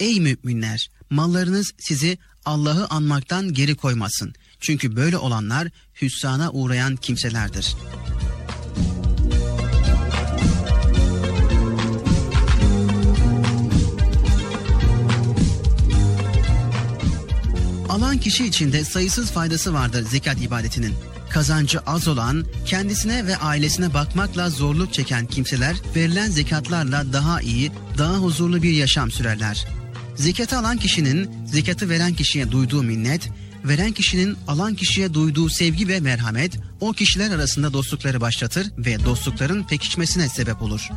Ey 0.00 0.20
müminler! 0.20 0.97
Mallarınız 1.10 1.72
sizi 1.78 2.18
Allah'ı 2.44 2.86
anmaktan 2.90 3.52
geri 3.52 3.74
koymasın. 3.74 4.34
Çünkü 4.60 4.96
böyle 4.96 5.18
olanlar 5.18 5.68
hüsrana 6.02 6.50
uğrayan 6.50 6.96
kimselerdir. 6.96 7.76
Alan 17.88 18.18
kişi 18.18 18.46
için 18.46 18.72
de 18.72 18.84
sayısız 18.84 19.30
faydası 19.30 19.74
vardır 19.74 20.02
zekat 20.02 20.42
ibadetinin. 20.42 20.94
Kazancı 21.30 21.80
az 21.80 22.08
olan, 22.08 22.44
kendisine 22.66 23.26
ve 23.26 23.36
ailesine 23.36 23.94
bakmakla 23.94 24.50
zorluk 24.50 24.94
çeken 24.94 25.26
kimseler 25.26 25.76
verilen 25.96 26.30
zekatlarla 26.30 27.12
daha 27.12 27.40
iyi, 27.40 27.72
daha 27.98 28.14
huzurlu 28.14 28.62
bir 28.62 28.72
yaşam 28.72 29.10
sürerler. 29.10 29.77
Zekatı 30.18 30.58
alan 30.58 30.76
kişinin 30.76 31.30
zekatı 31.46 31.88
veren 31.88 32.14
kişiye 32.14 32.50
duyduğu 32.50 32.82
minnet, 32.82 33.28
veren 33.64 33.92
kişinin 33.92 34.36
alan 34.48 34.74
kişiye 34.74 35.14
duyduğu 35.14 35.48
sevgi 35.48 35.88
ve 35.88 36.00
merhamet 36.00 36.58
o 36.80 36.92
kişiler 36.92 37.30
arasında 37.30 37.72
dostlukları 37.72 38.20
başlatır 38.20 38.66
ve 38.78 39.04
dostlukların 39.04 39.64
pekişmesine 39.64 40.28
sebep 40.28 40.62
olur. 40.62 40.88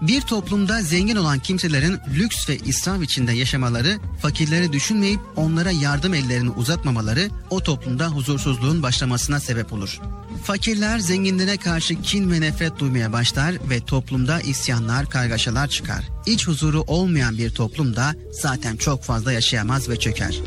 Bir 0.00 0.20
toplumda 0.20 0.82
zengin 0.82 1.16
olan 1.16 1.38
kimselerin 1.38 1.98
lüks 2.14 2.48
ve 2.48 2.56
israf 2.56 3.02
içinde 3.02 3.32
yaşamaları, 3.32 3.98
fakirleri 4.22 4.72
düşünmeyip 4.72 5.20
onlara 5.36 5.70
yardım 5.70 6.14
ellerini 6.14 6.50
uzatmamaları 6.50 7.28
o 7.50 7.60
toplumda 7.60 8.06
huzursuzluğun 8.06 8.82
başlamasına 8.82 9.40
sebep 9.40 9.72
olur. 9.72 10.00
Fakirler 10.44 10.98
zenginlere 10.98 11.56
karşı 11.56 12.02
kin 12.02 12.30
ve 12.32 12.40
nefret 12.40 12.78
duymaya 12.78 13.12
başlar 13.12 13.54
ve 13.70 13.80
toplumda 13.80 14.40
isyanlar, 14.40 15.10
kargaşalar 15.10 15.68
çıkar. 15.68 16.08
İç 16.26 16.48
huzuru 16.48 16.80
olmayan 16.80 17.38
bir 17.38 17.50
toplumda 17.50 18.14
zaten 18.32 18.76
çok 18.76 19.02
fazla 19.02 19.32
yaşayamaz 19.32 19.88
ve 19.88 19.96
çöker. 19.96 20.40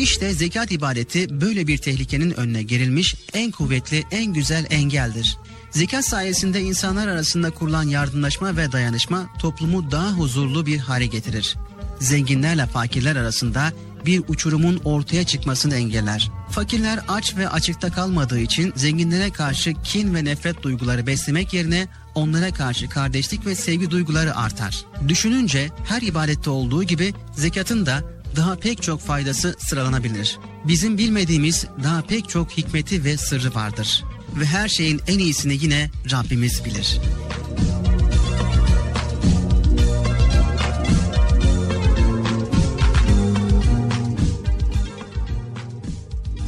İşte 0.00 0.34
zekat 0.34 0.72
ibadeti 0.72 1.40
böyle 1.40 1.66
bir 1.66 1.78
tehlikenin 1.78 2.30
önüne 2.30 2.62
gerilmiş 2.62 3.14
en 3.32 3.50
kuvvetli, 3.50 4.04
en 4.10 4.32
güzel 4.32 4.66
engeldir. 4.70 5.36
Zekat 5.70 6.04
sayesinde 6.04 6.60
insanlar 6.60 7.08
arasında 7.08 7.50
kurulan 7.50 7.82
yardımlaşma 7.82 8.56
ve 8.56 8.72
dayanışma 8.72 9.26
toplumu 9.38 9.90
daha 9.90 10.12
huzurlu 10.12 10.66
bir 10.66 10.78
hale 10.78 11.06
getirir. 11.06 11.56
Zenginlerle 11.98 12.66
fakirler 12.66 13.16
arasında 13.16 13.72
bir 14.06 14.22
uçurumun 14.28 14.80
ortaya 14.84 15.24
çıkmasını 15.24 15.74
engeller. 15.74 16.30
Fakirler 16.50 17.00
aç 17.08 17.36
ve 17.36 17.48
açıkta 17.48 17.92
kalmadığı 17.92 18.40
için 18.40 18.72
zenginlere 18.76 19.30
karşı 19.30 19.74
kin 19.74 20.14
ve 20.14 20.24
nefret 20.24 20.62
duyguları 20.62 21.06
beslemek 21.06 21.52
yerine 21.52 21.88
onlara 22.14 22.52
karşı 22.52 22.88
kardeşlik 22.88 23.46
ve 23.46 23.54
sevgi 23.54 23.90
duyguları 23.90 24.36
artar. 24.36 24.84
Düşününce 25.08 25.70
her 25.84 26.02
ibadette 26.02 26.50
olduğu 26.50 26.82
gibi 26.82 27.14
zekatın 27.36 27.86
da 27.86 28.19
daha 28.36 28.56
pek 28.56 28.82
çok 28.82 29.00
faydası 29.00 29.56
sıralanabilir. 29.58 30.38
Bizim 30.64 30.98
bilmediğimiz 30.98 31.66
daha 31.84 32.02
pek 32.02 32.28
çok 32.28 32.50
hikmeti 32.50 33.04
ve 33.04 33.16
sırrı 33.16 33.54
vardır. 33.54 34.04
Ve 34.40 34.44
her 34.44 34.68
şeyin 34.68 35.00
en 35.06 35.18
iyisini 35.18 35.54
yine 35.54 35.90
Rabbimiz 36.12 36.64
bilir. 36.64 37.00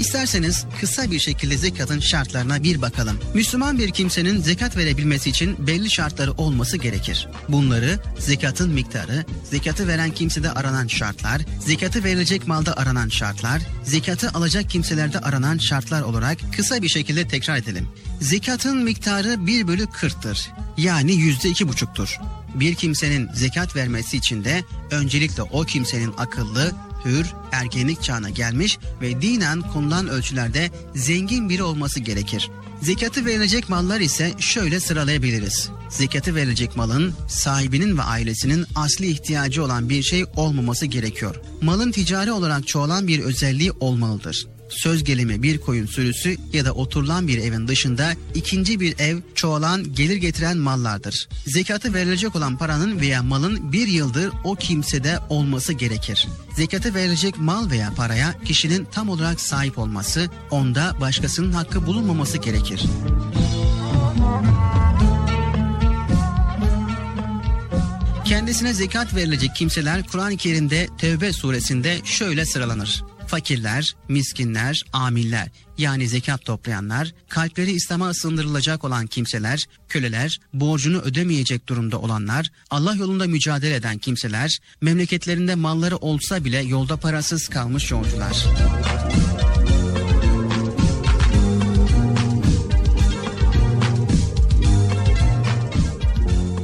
İsterseniz 0.02 0.64
kısa 0.80 1.10
bir 1.10 1.18
şekilde 1.18 1.56
zekatın 1.56 2.00
şartlarına 2.00 2.62
bir 2.62 2.82
bakalım. 2.82 3.20
Müslüman 3.34 3.78
bir 3.78 3.90
kimsenin 3.90 4.40
zekat 4.40 4.76
verebilmesi 4.76 5.30
için 5.30 5.66
belli 5.66 5.90
şartları 5.90 6.32
olması 6.32 6.76
gerekir. 6.76 7.28
Bunları 7.48 7.98
zekatın 8.18 8.70
miktarı, 8.72 9.24
zekatı 9.50 9.88
veren 9.88 10.10
kimsede 10.10 10.52
aranan 10.52 10.86
şartlar, 10.86 11.42
zekatı 11.60 12.04
verilecek 12.04 12.46
malda 12.46 12.76
aranan 12.76 13.08
şartlar, 13.08 13.62
zekatı 13.84 14.30
alacak 14.30 14.70
kimselerde 14.70 15.18
aranan 15.18 15.58
şartlar 15.58 16.02
olarak 16.02 16.38
kısa 16.56 16.82
bir 16.82 16.88
şekilde 16.88 17.28
tekrar 17.28 17.56
edelim. 17.56 17.88
Zekatın 18.20 18.78
miktarı 18.78 19.46
1 19.46 19.68
bölü 19.68 19.84
40'tır. 19.84 20.48
Yani 20.76 21.12
yüzde 21.12 21.48
iki 21.48 21.68
buçuktur. 21.68 22.18
Bir 22.54 22.74
kimsenin 22.74 23.28
zekat 23.34 23.76
vermesi 23.76 24.16
için 24.16 24.44
de 24.44 24.64
öncelikle 24.90 25.42
o 25.42 25.62
kimsenin 25.62 26.14
akıllı, 26.18 26.72
hür, 27.04 27.26
ergenlik 27.52 28.02
çağına 28.02 28.30
gelmiş 28.30 28.78
ve 29.00 29.22
dinen 29.22 29.60
konulan 29.60 30.08
ölçülerde 30.08 30.70
zengin 30.94 31.48
biri 31.48 31.62
olması 31.62 32.00
gerekir. 32.00 32.50
Zekatı 32.82 33.26
verilecek 33.26 33.68
mallar 33.68 34.00
ise 34.00 34.32
şöyle 34.38 34.80
sıralayabiliriz. 34.80 35.70
Zekatı 35.88 36.34
verilecek 36.34 36.76
malın 36.76 37.14
sahibinin 37.28 37.98
ve 37.98 38.02
ailesinin 38.02 38.66
asli 38.74 39.06
ihtiyacı 39.06 39.64
olan 39.64 39.88
bir 39.88 40.02
şey 40.02 40.24
olmaması 40.36 40.86
gerekiyor. 40.86 41.36
Malın 41.62 41.92
ticari 41.92 42.32
olarak 42.32 42.66
çoğalan 42.66 43.08
bir 43.08 43.20
özelliği 43.20 43.72
olmalıdır 43.72 44.46
söz 44.72 45.04
gelimi 45.04 45.42
bir 45.42 45.58
koyun 45.58 45.86
sürüsü 45.86 46.36
ya 46.52 46.64
da 46.64 46.72
oturulan 46.72 47.28
bir 47.28 47.38
evin 47.38 47.68
dışında 47.68 48.12
ikinci 48.34 48.80
bir 48.80 48.98
ev 48.98 49.18
çoğalan 49.34 49.94
gelir 49.94 50.16
getiren 50.16 50.56
mallardır. 50.56 51.28
Zekatı 51.46 51.94
verilecek 51.94 52.36
olan 52.36 52.56
paranın 52.56 53.00
veya 53.00 53.22
malın 53.22 53.72
bir 53.72 53.88
yıldır 53.88 54.30
o 54.44 54.54
kimsede 54.54 55.18
olması 55.28 55.72
gerekir. 55.72 56.28
Zekatı 56.56 56.94
verilecek 56.94 57.38
mal 57.38 57.70
veya 57.70 57.92
paraya 57.96 58.34
kişinin 58.44 58.84
tam 58.84 59.08
olarak 59.08 59.40
sahip 59.40 59.78
olması, 59.78 60.30
onda 60.50 60.96
başkasının 61.00 61.52
hakkı 61.52 61.86
bulunmaması 61.86 62.38
gerekir. 62.38 62.82
Kendisine 68.24 68.74
zekat 68.74 69.14
verilecek 69.14 69.50
kimseler 69.56 70.06
Kur'an-ı 70.06 70.36
Kerim'de 70.36 70.88
Tevbe 70.98 71.32
suresinde 71.32 72.00
şöyle 72.04 72.46
sıralanır 72.46 73.11
fakirler, 73.32 73.94
miskinler, 74.08 74.82
amiller 74.92 75.48
yani 75.78 76.08
zekat 76.08 76.44
toplayanlar, 76.44 77.14
kalpleri 77.28 77.72
İslam'a 77.72 78.10
ısındırılacak 78.10 78.84
olan 78.84 79.06
kimseler, 79.06 79.64
köleler, 79.88 80.40
borcunu 80.54 80.98
ödemeyecek 81.00 81.68
durumda 81.68 81.98
olanlar, 81.98 82.50
Allah 82.70 82.94
yolunda 82.94 83.26
mücadele 83.26 83.74
eden 83.74 83.98
kimseler, 83.98 84.58
memleketlerinde 84.80 85.54
malları 85.54 85.96
olsa 85.96 86.44
bile 86.44 86.58
yolda 86.58 86.96
parasız 86.96 87.48
kalmış 87.48 87.90
yolcular. 87.90 88.46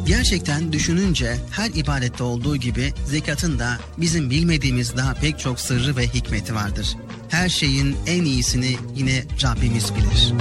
Gerçekten 0.09 0.73
düşününce 0.73 1.37
her 1.51 1.71
ibadette 1.71 2.23
olduğu 2.23 2.57
gibi 2.57 2.93
zekatın 3.07 3.59
da 3.59 3.79
bizim 3.99 4.31
bilmediğimiz 4.31 4.97
daha 4.97 5.15
pek 5.15 5.39
çok 5.39 5.61
sırrı 5.61 5.97
ve 5.97 6.07
hikmeti 6.07 6.55
vardır. 6.55 6.97
Her 7.29 7.49
şeyin 7.49 7.97
en 8.07 8.25
iyisini 8.25 8.77
yine 8.97 9.25
Rabbimiz 9.43 9.93
bilir. 9.95 10.33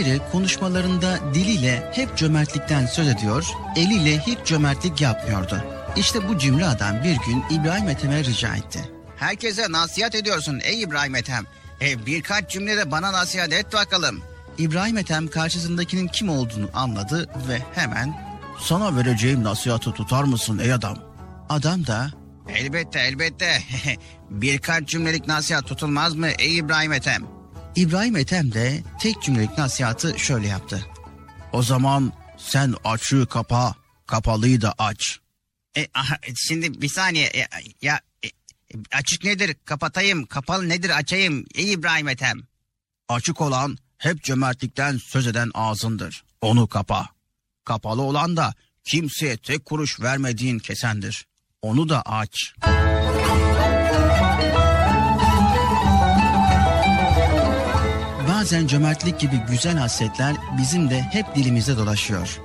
Biri 0.00 0.20
konuşmalarında 0.32 1.18
diliyle 1.34 1.90
hep 1.94 2.16
cömertlikten 2.16 2.86
söz 2.86 3.08
ediyor, 3.08 3.46
eliyle 3.76 4.18
hiç 4.18 4.38
cömertlik 4.44 5.00
yapmıyordu. 5.00 5.64
İşte 5.96 6.28
bu 6.28 6.38
cimri 6.38 6.66
adam 6.66 7.04
bir 7.04 7.16
gün 7.26 7.44
İbrahim 7.50 7.88
Ethem'e 7.88 8.24
rica 8.24 8.56
etti. 8.56 8.90
Herkese 9.16 9.72
nasihat 9.72 10.14
ediyorsun 10.14 10.60
ey 10.62 10.82
İbrahim 10.82 11.14
Ethem. 11.14 11.44
E, 11.80 12.06
birkaç 12.06 12.50
cümlede 12.50 12.90
bana 12.90 13.12
nasihat 13.12 13.52
et 13.52 13.72
bakalım. 13.72 14.20
İbrahim 14.58 14.98
Ethem 14.98 15.28
karşısındakinin 15.28 16.08
kim 16.08 16.28
olduğunu 16.28 16.70
anladı 16.74 17.28
ve 17.48 17.58
hemen 17.74 18.14
sana 18.60 18.96
vereceğim 18.96 19.44
nasihatı 19.44 19.92
tutar 19.92 20.24
mısın 20.24 20.58
ey 20.58 20.72
adam? 20.72 20.98
Adam 21.48 21.86
da 21.86 22.10
elbette 22.48 23.00
elbette 23.00 23.58
birkaç 24.30 24.88
cümlelik 24.88 25.26
nasihat 25.26 25.66
tutulmaz 25.66 26.14
mı 26.14 26.28
ey 26.28 26.58
İbrahim 26.58 26.92
Ethem? 26.92 27.39
İbrahim 27.76 28.16
Ethem 28.16 28.52
de 28.52 28.82
tek 29.00 29.22
cümlelik 29.22 29.58
nasihatı 29.58 30.18
şöyle 30.18 30.46
yaptı. 30.48 30.86
O 31.52 31.62
zaman 31.62 32.12
sen 32.38 32.74
açığı 32.84 33.26
kapa, 33.26 33.74
kapalıyı 34.06 34.60
da 34.60 34.74
aç. 34.78 35.18
E, 35.76 35.86
aha, 35.94 36.18
şimdi 36.36 36.82
bir 36.82 36.88
saniye 36.88 37.26
e, 37.26 37.46
ya 37.82 38.00
e, 38.24 38.28
açık 38.92 39.24
nedir 39.24 39.56
kapatayım 39.64 40.26
kapalı 40.26 40.68
nedir 40.68 40.90
açayım 40.90 41.44
ey 41.54 41.72
İbrahim 41.72 42.08
Ethem. 42.08 42.42
Açık 43.08 43.40
olan 43.40 43.78
hep 43.98 44.22
cömertlikten 44.22 45.00
söz 45.04 45.26
eden 45.26 45.50
ağzındır. 45.54 46.24
Onu 46.40 46.66
kapa. 46.66 47.08
Kapalı 47.64 48.02
olan 48.02 48.36
da 48.36 48.54
kimseye 48.84 49.36
tek 49.36 49.64
kuruş 49.64 50.00
vermediğin 50.00 50.58
kesendir. 50.58 51.26
Onu 51.62 51.88
da 51.88 52.02
aç. 52.02 52.54
Bazen 58.40 58.66
cömertlik 58.66 59.20
gibi 59.20 59.42
güzel 59.50 59.76
hasretler 59.76 60.36
bizim 60.58 60.90
de 60.90 61.00
hep 61.00 61.34
dilimizde 61.34 61.76
dolaşıyor. 61.76 62.40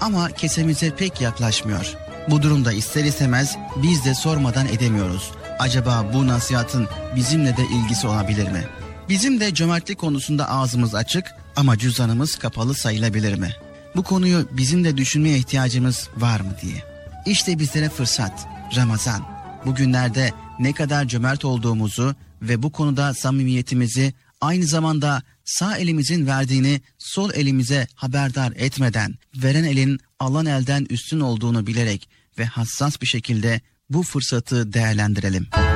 Ama 0.00 0.30
kesemize 0.30 0.96
pek 0.96 1.20
yaklaşmıyor. 1.20 1.94
Bu 2.30 2.42
durumda 2.42 2.72
ister 2.72 3.04
istemez 3.04 3.56
biz 3.76 4.04
de 4.04 4.14
sormadan 4.14 4.66
edemiyoruz. 4.66 5.30
Acaba 5.58 6.06
bu 6.12 6.26
nasihatın 6.26 6.88
bizimle 7.16 7.56
de 7.56 7.62
ilgisi 7.62 8.06
olabilir 8.06 8.48
mi? 8.48 8.64
Bizim 9.08 9.40
de 9.40 9.54
cömertlik 9.54 9.98
konusunda 9.98 10.48
ağzımız 10.48 10.94
açık 10.94 11.24
ama 11.56 11.78
cüzdanımız 11.78 12.36
kapalı 12.36 12.74
sayılabilir 12.74 13.38
mi? 13.38 13.50
Bu 13.96 14.02
konuyu 14.02 14.48
bizim 14.50 14.84
de 14.84 14.96
düşünmeye 14.96 15.38
ihtiyacımız 15.38 16.08
var 16.16 16.40
mı 16.40 16.52
diye. 16.62 16.82
İşte 17.26 17.58
bizlere 17.58 17.88
fırsat. 17.88 18.48
Ramazan. 18.76 19.22
Bugünlerde 19.66 20.32
ne 20.58 20.72
kadar 20.72 21.04
cömert 21.04 21.44
olduğumuzu 21.44 22.14
ve 22.42 22.62
bu 22.62 22.72
konuda 22.72 23.14
samimiyetimizi 23.14 24.12
aynı 24.42 24.64
zamanda 24.64 25.22
sağ 25.52 25.76
elimizin 25.76 26.26
verdiğini 26.26 26.80
sol 26.98 27.30
elimize 27.34 27.86
haberdar 27.94 28.52
etmeden, 28.56 29.14
veren 29.36 29.64
elin 29.64 29.98
alan 30.18 30.46
elden 30.46 30.86
üstün 30.90 31.20
olduğunu 31.20 31.66
bilerek 31.66 32.08
ve 32.38 32.44
hassas 32.44 33.00
bir 33.00 33.06
şekilde 33.06 33.60
bu 33.90 34.02
fırsatı 34.02 34.72
değerlendirelim. 34.72 35.46
Müzik 35.56 35.71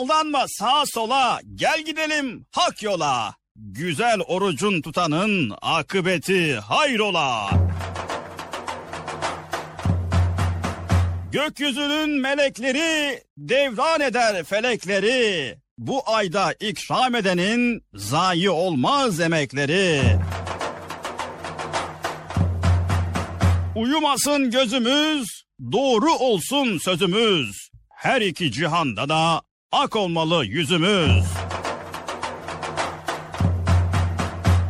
aldanma 0.00 0.46
sağa 0.48 0.84
sola, 0.86 1.40
gel 1.54 1.84
gidelim 1.84 2.46
hak 2.52 2.82
yola. 2.82 3.34
Güzel 3.56 4.20
orucun 4.20 4.82
tutanın 4.82 5.52
akıbeti 5.62 6.54
hayrola. 6.54 7.50
Gökyüzünün 11.32 12.20
melekleri 12.20 13.22
devran 13.38 14.00
eder 14.00 14.44
felekleri. 14.44 15.58
Bu 15.78 16.02
ayda 16.06 16.52
ikram 16.60 17.14
edenin 17.14 17.82
zayi 17.94 18.50
olmaz 18.50 19.20
emekleri. 19.20 20.02
Uyumasın 23.76 24.50
gözümüz, 24.50 25.26
doğru 25.72 26.12
olsun 26.12 26.78
sözümüz. 26.78 27.70
Her 27.88 28.20
iki 28.20 28.52
cihanda 28.52 29.08
da 29.08 29.42
Ak 29.72 29.96
olmalı 29.96 30.44
yüzümüz. 30.46 31.24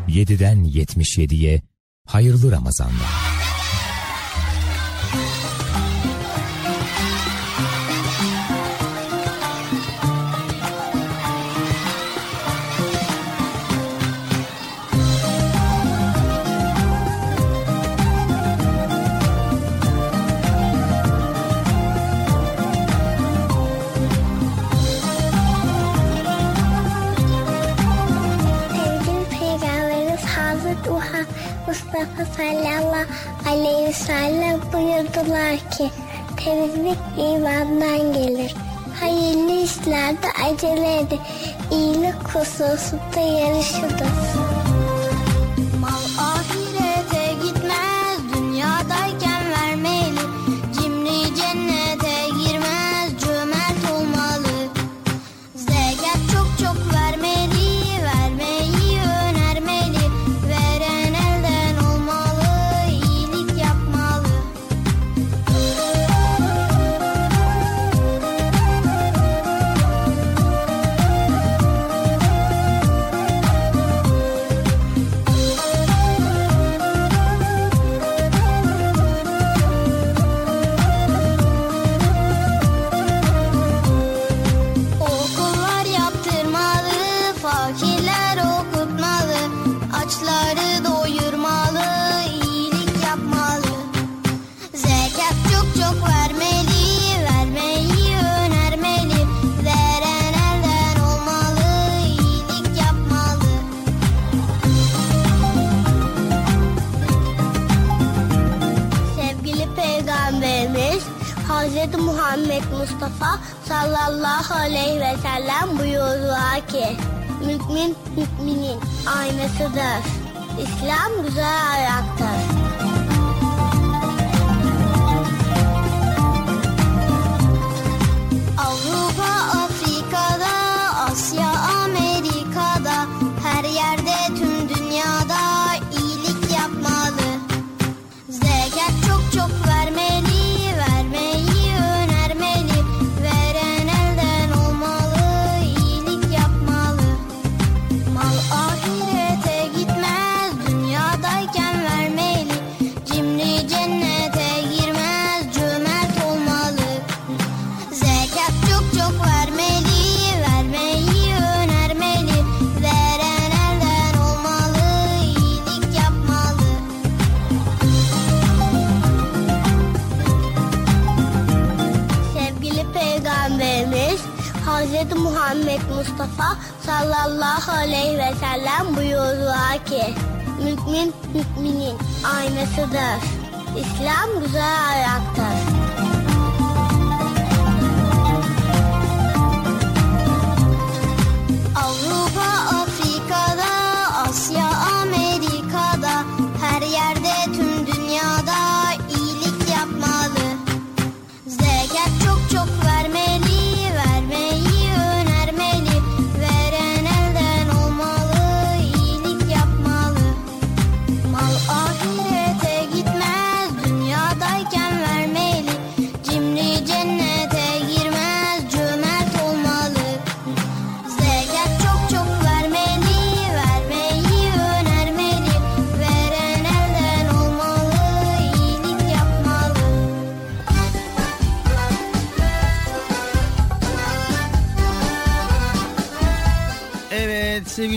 7'den 0.08 0.64
77'ye 0.64 1.62
hayırlı 2.06 2.52
Ramazanlar. 2.52 3.39
Efsane 34.10 34.58
buyurdular 34.72 35.56
ki 35.70 35.90
temizlik 36.44 36.98
imandan 37.18 38.12
gelir. 38.12 38.54
Hayırlı 39.00 39.64
işlerde 39.64 40.26
acele 40.44 40.98
edin. 40.98 41.20
İyilik 41.70 42.28
hususunda 42.34 43.20
yarışılır. 43.20 44.49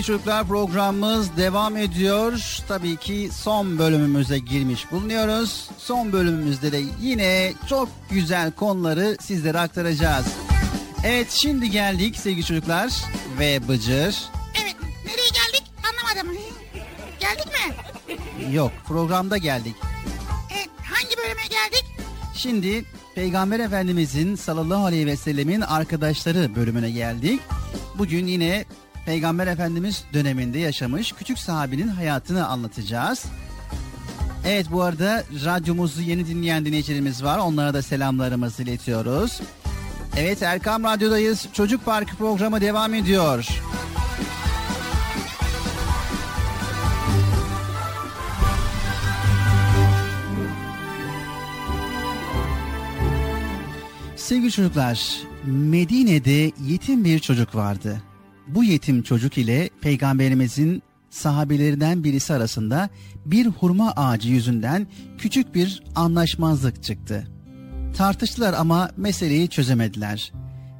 Çocuklar 0.06 0.48
programımız 0.48 1.36
devam 1.36 1.76
ediyor. 1.76 2.62
Tabii 2.68 2.96
ki 2.96 3.30
son 3.32 3.78
bölümümüze 3.78 4.38
girmiş 4.38 4.90
bulunuyoruz. 4.90 5.68
Son 5.78 6.12
bölümümüzde 6.12 6.72
de 6.72 6.80
yine 7.00 7.52
çok 7.68 7.88
güzel 8.10 8.52
konuları 8.52 9.16
sizlere 9.20 9.58
aktaracağız. 9.58 10.26
Evet 11.04 11.30
şimdi 11.30 11.70
geldik 11.70 12.16
sevgili 12.16 12.44
çocuklar 12.44 12.92
ve 13.38 13.68
Bıcır. 13.68 14.24
Evet 14.62 14.76
nereye 15.06 15.28
geldik 15.28 15.64
anlamadım. 15.90 16.42
Geldik 17.20 17.46
mi? 17.46 18.54
Yok 18.54 18.72
programda 18.86 19.36
geldik. 19.36 19.76
Evet 20.52 20.68
hangi 20.82 21.16
bölüme 21.16 21.46
geldik? 21.50 21.84
Şimdi 22.34 22.84
Peygamber 23.14 23.60
Efendimizin 23.60 24.36
sallallahu 24.36 24.84
aleyhi 24.84 25.06
ve 25.06 25.16
sellemin 25.16 25.60
arkadaşları 25.60 26.56
bölümüne 26.56 26.90
geldik. 26.90 27.40
Bugün 27.98 28.26
yine 28.26 28.64
Peygamber 29.06 29.46
Efendimiz 29.46 30.04
döneminde 30.12 30.58
yaşamış 30.58 31.12
küçük 31.12 31.38
sahabinin 31.38 31.88
hayatını 31.88 32.46
anlatacağız. 32.46 33.24
Evet 34.46 34.66
bu 34.70 34.82
arada 34.82 35.24
radyomuzu 35.44 36.02
yeni 36.02 36.26
dinleyen 36.26 36.64
dinleyicilerimiz 36.64 37.24
var. 37.24 37.38
Onlara 37.38 37.74
da 37.74 37.82
selamlarımızı 37.82 38.62
iletiyoruz. 38.62 39.40
Evet 40.16 40.42
Erkam 40.42 40.84
Radyo'dayız. 40.84 41.46
Çocuk 41.52 41.84
Parkı 41.84 42.16
programı 42.16 42.60
devam 42.60 42.94
ediyor. 42.94 43.48
Sevgili 54.16 54.52
çocuklar, 54.52 55.20
Medine'de 55.44 56.52
yetim 56.66 57.04
bir 57.04 57.18
çocuk 57.18 57.54
vardı. 57.54 58.02
Bu 58.48 58.64
yetim 58.64 59.02
çocuk 59.02 59.38
ile 59.38 59.70
peygamberimizin 59.80 60.82
sahabelerinden 61.10 62.04
birisi 62.04 62.34
arasında 62.34 62.88
bir 63.26 63.46
hurma 63.46 63.92
ağacı 63.96 64.28
yüzünden 64.28 64.86
küçük 65.18 65.54
bir 65.54 65.82
anlaşmazlık 65.94 66.82
çıktı. 66.82 67.28
Tartıştılar 67.96 68.52
ama 68.52 68.90
meseleyi 68.96 69.48
çözemediler. 69.48 70.32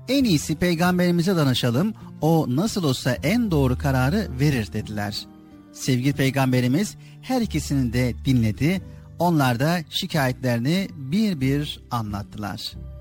En 0.09 0.25
iyisi 0.25 0.57
peygamberimize 0.57 1.37
danışalım, 1.37 1.95
o 2.21 2.47
nasıl 2.49 2.85
olsa 2.85 3.13
en 3.13 3.51
doğru 3.51 3.79
kararı 3.79 4.29
verir 4.41 4.73
dediler. 4.73 5.27
Sevgili 5.73 6.13
peygamberimiz 6.13 6.97
her 7.23 7.41
ikisini 7.41 7.93
de 7.93 8.15
dinledi, 8.25 8.83
onlar 9.19 9.61
da 9.61 9.79
şikayetlerini 9.91 10.89
bir 10.97 11.41
bir 11.41 11.81
anlattılar.'' 11.91 12.94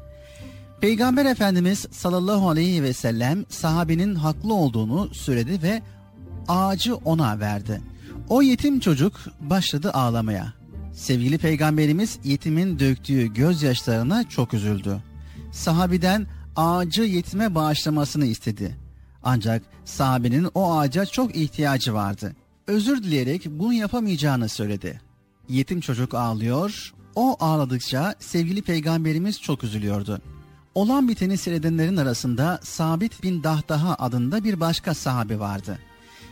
Peygamber 0.83 1.25
Efendimiz 1.25 1.85
sallallahu 1.91 2.49
aleyhi 2.49 2.83
ve 2.83 2.93
sellem 2.93 3.45
sahabenin 3.49 4.15
haklı 4.15 4.53
olduğunu 4.53 5.13
söyledi 5.13 5.61
ve 5.63 5.81
ağacı 6.47 6.95
ona 6.95 7.39
verdi. 7.39 7.81
O 8.29 8.41
yetim 8.41 8.79
çocuk 8.79 9.19
başladı 9.39 9.91
ağlamaya. 9.91 10.53
Sevgili 10.93 11.37
peygamberimiz 11.37 12.19
yetimin 12.23 12.79
döktüğü 12.79 13.33
gözyaşlarına 13.33 14.29
çok 14.29 14.53
üzüldü. 14.53 14.97
Sahabiden 15.51 16.27
ağacı 16.55 17.01
yetime 17.01 17.55
bağışlamasını 17.55 18.25
istedi. 18.25 18.77
Ancak 19.23 19.63
sahabenin 19.85 20.49
o 20.53 20.77
ağaca 20.77 21.05
çok 21.05 21.35
ihtiyacı 21.35 21.93
vardı. 21.93 22.35
Özür 22.67 23.03
dileyerek 23.03 23.45
bunu 23.45 23.73
yapamayacağını 23.73 24.49
söyledi. 24.49 25.01
Yetim 25.49 25.81
çocuk 25.81 26.13
ağlıyor, 26.13 26.93
o 27.15 27.37
ağladıkça 27.39 28.15
sevgili 28.19 28.61
peygamberimiz 28.61 29.41
çok 29.41 29.63
üzülüyordu. 29.63 30.21
Olan 30.75 31.07
biteni 31.07 31.37
seyredenlerin 31.37 31.97
arasında 31.97 32.59
Sabit 32.63 33.23
bin 33.23 33.43
Dahdaha 33.43 33.95
adında 33.99 34.43
bir 34.43 34.59
başka 34.59 34.93
sahabe 34.93 35.39
vardı. 35.39 35.79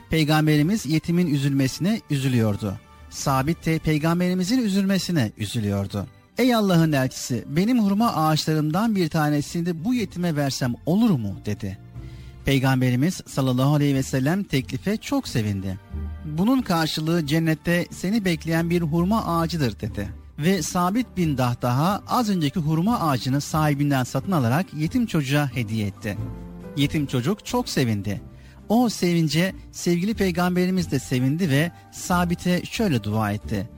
Peygamberimiz 0.10 0.86
yetimin 0.86 1.34
üzülmesine 1.34 2.02
üzülüyordu. 2.10 2.80
Sabit 3.10 3.66
de 3.66 3.80
peygamberimizin 3.80 4.62
üzülmesine 4.62 5.32
üzülüyordu. 5.38 6.08
Ey 6.38 6.56
Allah'ın 6.56 6.92
elçisi 6.92 7.46
benim 7.48 7.84
hurma 7.84 8.16
ağaçlarımdan 8.16 8.96
bir 8.96 9.10
tanesini 9.10 9.84
bu 9.86 9.94
yetime 9.94 10.36
versem 10.36 10.76
olur 10.86 11.10
mu 11.10 11.36
dedi. 11.46 11.78
Peygamberimiz 12.46 13.22
sallallahu 13.28 13.76
aleyhi 13.76 13.96
ve 13.96 14.04
sellem 14.04 14.44
teklife 14.44 14.98
çok 14.98 15.28
sevindi. 15.28 15.80
Bunun 16.26 16.62
karşılığı 16.62 17.28
cennette 17.28 17.88
seni 17.92 18.26
bekleyen 18.26 18.70
bir 18.70 18.82
hurma 18.82 19.26
ağacıdır 19.26 19.80
dedi 19.80 20.21
ve 20.40 20.62
Sabit 20.62 21.18
bin 21.18 21.38
Dahdaha 21.38 22.04
az 22.08 22.30
önceki 22.30 22.60
hurma 22.60 23.00
ağacını 23.00 23.42
sahibinden 23.42 24.04
satın 24.04 24.32
alarak 24.32 24.74
yetim 24.74 25.06
çocuğa 25.06 25.50
hediye 25.56 25.88
etti. 25.88 26.18
Yetim 26.78 27.06
çocuk 27.06 27.46
çok 27.46 27.70
sevindi. 27.70 28.22
O 28.70 28.90
sevince 28.90 29.54
sevgili 29.72 30.14
peygamberimiz 30.14 30.92
de 30.92 31.00
sevindi 31.00 31.50
ve 31.50 31.72
Sabit'e 31.92 32.66
şöyle 32.66 33.04
dua 33.04 33.32
etti. 33.32 33.70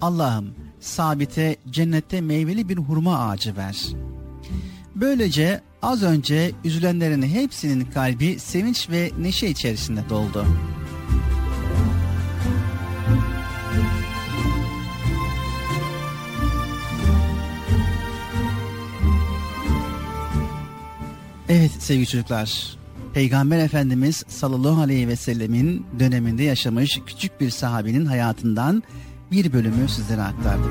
Allah'ım 0.00 0.54
Sabit'e 0.80 1.56
cennette 1.70 2.20
meyveli 2.20 2.68
bir 2.68 2.76
hurma 2.76 3.18
ağacı 3.28 3.56
ver. 3.56 3.86
Böylece 4.94 5.60
az 5.82 6.02
önce 6.02 6.52
üzülenlerin 6.64 7.22
hepsinin 7.22 7.84
kalbi 7.84 8.38
sevinç 8.38 8.90
ve 8.90 9.10
neşe 9.18 9.46
içerisinde 9.46 10.00
doldu. 10.10 10.46
Evet 21.52 21.70
sevgili 21.78 22.06
çocuklar, 22.06 22.76
Peygamber 23.14 23.58
Efendimiz 23.58 24.24
sallallahu 24.28 24.80
aleyhi 24.80 25.08
ve 25.08 25.16
sellemin 25.16 25.86
döneminde 25.98 26.42
yaşamış 26.42 27.00
küçük 27.06 27.40
bir 27.40 27.50
sahabinin 27.50 28.06
hayatından 28.06 28.82
bir 29.30 29.52
bölümü 29.52 29.88
sizlere 29.88 30.22
aktardık. 30.22 30.70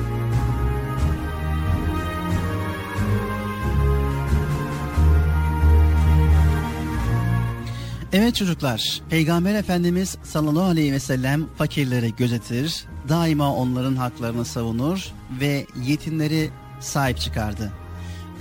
Evet 8.13 8.35
çocuklar, 8.35 9.01
Peygamber 9.09 9.55
Efendimiz 9.55 10.17
sallallahu 10.23 10.63
aleyhi 10.63 10.93
ve 10.93 10.99
sellem 10.99 11.47
fakirleri 11.57 12.15
gözetir, 12.15 12.85
daima 13.09 13.55
onların 13.55 13.95
haklarını 13.95 14.45
savunur 14.45 15.11
ve 15.39 15.65
yetimleri 15.85 16.49
sahip 16.79 17.17
çıkardı. 17.17 17.80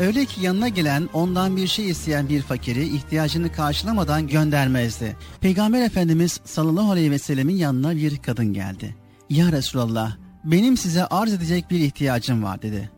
Öyle 0.00 0.24
ki 0.24 0.40
yanına 0.40 0.68
gelen 0.68 1.08
ondan 1.12 1.56
bir 1.56 1.66
şey 1.66 1.90
isteyen 1.90 2.28
bir 2.28 2.42
fakiri 2.42 2.84
ihtiyacını 2.84 3.52
karşılamadan 3.52 4.28
göndermezdi. 4.28 5.16
Peygamber 5.40 5.82
Efendimiz 5.82 6.40
sallallahu 6.44 6.90
aleyhi 6.90 7.10
ve 7.10 7.18
sellemin 7.18 7.56
yanına 7.56 7.96
bir 7.96 8.16
kadın 8.16 8.52
geldi. 8.52 8.96
Ya 9.30 9.52
Resulallah 9.52 10.16
benim 10.44 10.76
size 10.76 11.06
arz 11.06 11.32
edecek 11.32 11.70
bir 11.70 11.80
ihtiyacım 11.80 12.42
var 12.42 12.62
dedi. 12.62 12.90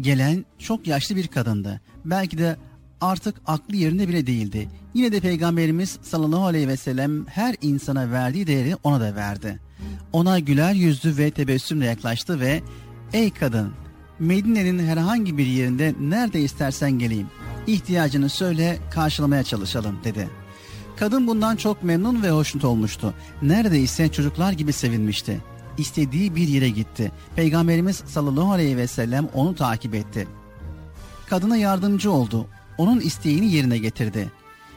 Gelen 0.00 0.44
çok 0.58 0.86
yaşlı 0.86 1.16
bir 1.16 1.26
kadındı. 1.26 1.80
Belki 2.04 2.38
de 2.38 2.56
artık 3.00 3.34
aklı 3.46 3.76
yerinde 3.76 4.08
bile 4.08 4.26
değildi. 4.26 4.68
Yine 4.94 5.12
de 5.12 5.20
Peygamberimiz 5.20 5.98
sallallahu 6.02 6.44
aleyhi 6.44 6.68
ve 6.68 6.76
sellem 6.76 7.26
her 7.26 7.56
insana 7.62 8.10
verdiği 8.10 8.46
değeri 8.46 8.76
ona 8.84 9.00
da 9.00 9.14
verdi. 9.14 9.60
Ona 10.12 10.38
güler 10.38 10.72
yüzlü 10.72 11.18
ve 11.18 11.30
tebessümle 11.30 11.86
yaklaştı 11.86 12.40
ve 12.40 12.62
''Ey 13.12 13.30
kadın 13.30 13.83
Medine'nin 14.18 14.86
herhangi 14.86 15.38
bir 15.38 15.46
yerinde 15.46 15.94
nerede 16.00 16.40
istersen 16.40 16.90
geleyim. 16.90 17.26
İhtiyacını 17.66 18.28
söyle 18.28 18.78
karşılamaya 18.90 19.44
çalışalım 19.44 19.98
dedi. 20.04 20.28
Kadın 20.96 21.26
bundan 21.26 21.56
çok 21.56 21.82
memnun 21.82 22.22
ve 22.22 22.30
hoşnut 22.30 22.64
olmuştu. 22.64 23.14
Neredeyse 23.42 24.12
çocuklar 24.12 24.52
gibi 24.52 24.72
sevinmişti. 24.72 25.40
İstediği 25.78 26.36
bir 26.36 26.48
yere 26.48 26.68
gitti. 26.68 27.12
Peygamberimiz 27.36 27.96
sallallahu 27.96 28.52
aleyhi 28.52 28.76
ve 28.76 28.86
sellem 28.86 29.28
onu 29.34 29.54
takip 29.54 29.94
etti. 29.94 30.28
Kadına 31.26 31.56
yardımcı 31.56 32.12
oldu. 32.12 32.46
Onun 32.78 33.00
isteğini 33.00 33.52
yerine 33.52 33.78
getirdi. 33.78 34.30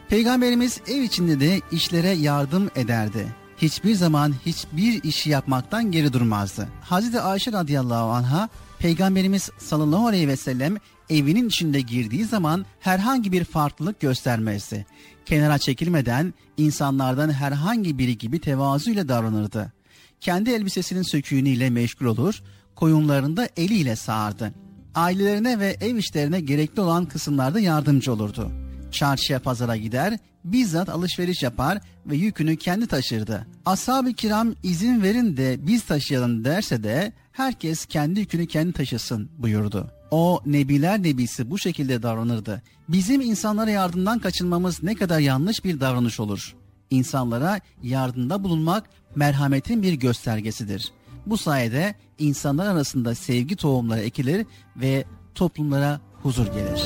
Peygamberimiz 0.09 0.81
ev 0.87 1.01
içinde 1.01 1.39
de 1.39 1.61
işlere 1.71 2.09
yardım 2.09 2.69
ederdi. 2.75 3.27
Hiçbir 3.57 3.95
zaman 3.95 4.33
hiçbir 4.45 5.03
işi 5.03 5.29
yapmaktan 5.29 5.91
geri 5.91 6.13
durmazdı. 6.13 6.67
Hazreti 6.81 7.21
Ayşe 7.21 7.51
radıyallahu 7.51 8.09
anha 8.09 8.49
Peygamberimiz 8.79 9.49
sallallahu 9.57 10.07
aleyhi 10.07 10.27
ve 10.27 10.35
sellem 10.35 10.77
evinin 11.09 11.47
içinde 11.47 11.81
girdiği 11.81 12.25
zaman 12.25 12.65
herhangi 12.79 13.31
bir 13.31 13.43
farklılık 13.43 13.99
göstermezdi. 13.99 14.85
Kenara 15.25 15.57
çekilmeden 15.57 16.33
insanlardan 16.57 17.29
herhangi 17.29 17.97
biri 17.97 18.17
gibi 18.17 18.39
tevazuyla 18.39 19.07
davranırdı. 19.07 19.73
Kendi 20.21 20.49
elbisesinin 20.49 21.01
söküğünüyle 21.01 21.69
meşgul 21.69 22.05
olur, 22.05 22.41
koyunlarını 22.75 23.37
da 23.37 23.49
eliyle 23.57 23.95
sağardı. 23.95 24.53
Ailelerine 24.95 25.59
ve 25.59 25.77
ev 25.81 25.95
işlerine 25.95 26.39
gerekli 26.39 26.81
olan 26.81 27.05
kısımlarda 27.05 27.59
yardımcı 27.59 28.13
olurdu. 28.13 28.66
Çarşıya 28.91 29.39
pazara 29.39 29.77
gider, 29.77 30.17
bizzat 30.43 30.89
alışveriş 30.89 31.43
yapar 31.43 31.79
ve 32.05 32.15
yükünü 32.15 32.57
kendi 32.57 32.87
taşırdı. 32.87 33.47
Ashab-ı 33.65 34.13
kiram 34.13 34.53
izin 34.63 35.03
verin 35.03 35.37
de 35.37 35.57
biz 35.67 35.83
taşıyalım 35.83 36.45
derse 36.45 36.83
de 36.83 37.13
herkes 37.31 37.85
kendi 37.85 38.19
yükünü 38.19 38.47
kendi 38.47 38.73
taşısın 38.73 39.29
buyurdu. 39.37 39.91
O 40.11 40.41
nebiler 40.45 41.03
nebisi 41.03 41.51
bu 41.51 41.59
şekilde 41.59 42.03
davranırdı. 42.03 42.61
Bizim 42.89 43.21
insanlara 43.21 43.69
yardımdan 43.69 44.19
kaçınmamız 44.19 44.83
ne 44.83 44.95
kadar 44.95 45.19
yanlış 45.19 45.63
bir 45.65 45.79
davranış 45.79 46.19
olur. 46.19 46.55
İnsanlara 46.89 47.59
yardımda 47.83 48.43
bulunmak 48.43 48.89
merhametin 49.15 49.81
bir 49.81 49.93
göstergesidir. 49.93 50.91
Bu 51.25 51.37
sayede 51.37 51.95
insanlar 52.19 52.67
arasında 52.67 53.15
sevgi 53.15 53.55
tohumları 53.55 53.99
ekilir 53.99 54.45
ve 54.75 55.05
toplumlara 55.35 55.99
huzur 56.23 56.47
gelir. 56.47 56.83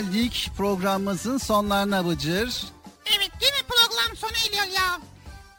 Geldik 0.00 0.50
programımızın 0.56 1.38
sonlarına 1.38 2.06
Bıcır. 2.06 2.64
Evet 3.16 3.30
yine 3.40 3.62
program 3.68 4.16
sona 4.16 4.48
eriyor 4.48 4.76
ya. 4.76 5.00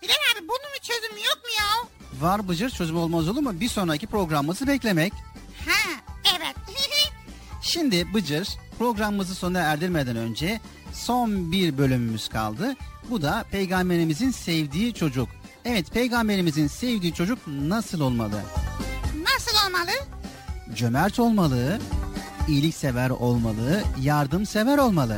Bilal 0.02 0.14
abi 0.34 0.48
bunun 0.48 0.74
bir 0.76 0.80
çözümü 0.80 1.20
yok 1.20 1.38
mu 1.44 1.50
ya? 1.60 1.88
Var 2.22 2.48
Bıcır 2.48 2.70
çözüm 2.70 2.98
olmaz 2.98 3.30
olur 3.30 3.42
mu? 3.42 3.60
Bir 3.60 3.70
sonraki 3.70 4.08
programımızı 4.08 4.68
beklemek. 4.68 5.14
Ha 5.68 5.92
evet. 6.38 6.56
Şimdi 7.62 8.14
Bıcır 8.14 8.48
programımızı 8.80 9.36
sona 9.36 9.60
erdirmeden 9.60 10.16
önce 10.16 10.60
son 10.94 11.52
bir 11.52 11.78
bölümümüz 11.78 12.30
kaldı. 12.30 12.76
Bu 13.10 13.22
da 13.22 13.46
peygamberimizin 13.52 14.32
sevdiği 14.32 14.94
çocuk. 14.94 15.30
Evet 15.66 15.92
peygamberimizin 15.92 16.68
sevdiği 16.68 17.14
çocuk 17.14 17.40
nasıl 17.48 18.00
olmalı? 18.02 18.42
Nasıl 19.24 19.68
olmalı? 19.68 19.92
Cömert 20.76 21.20
olmalı, 21.20 21.80
iyiliksever 22.48 23.10
olmalı, 23.10 23.84
yardımsever 24.02 24.78
olmalı. 24.78 25.14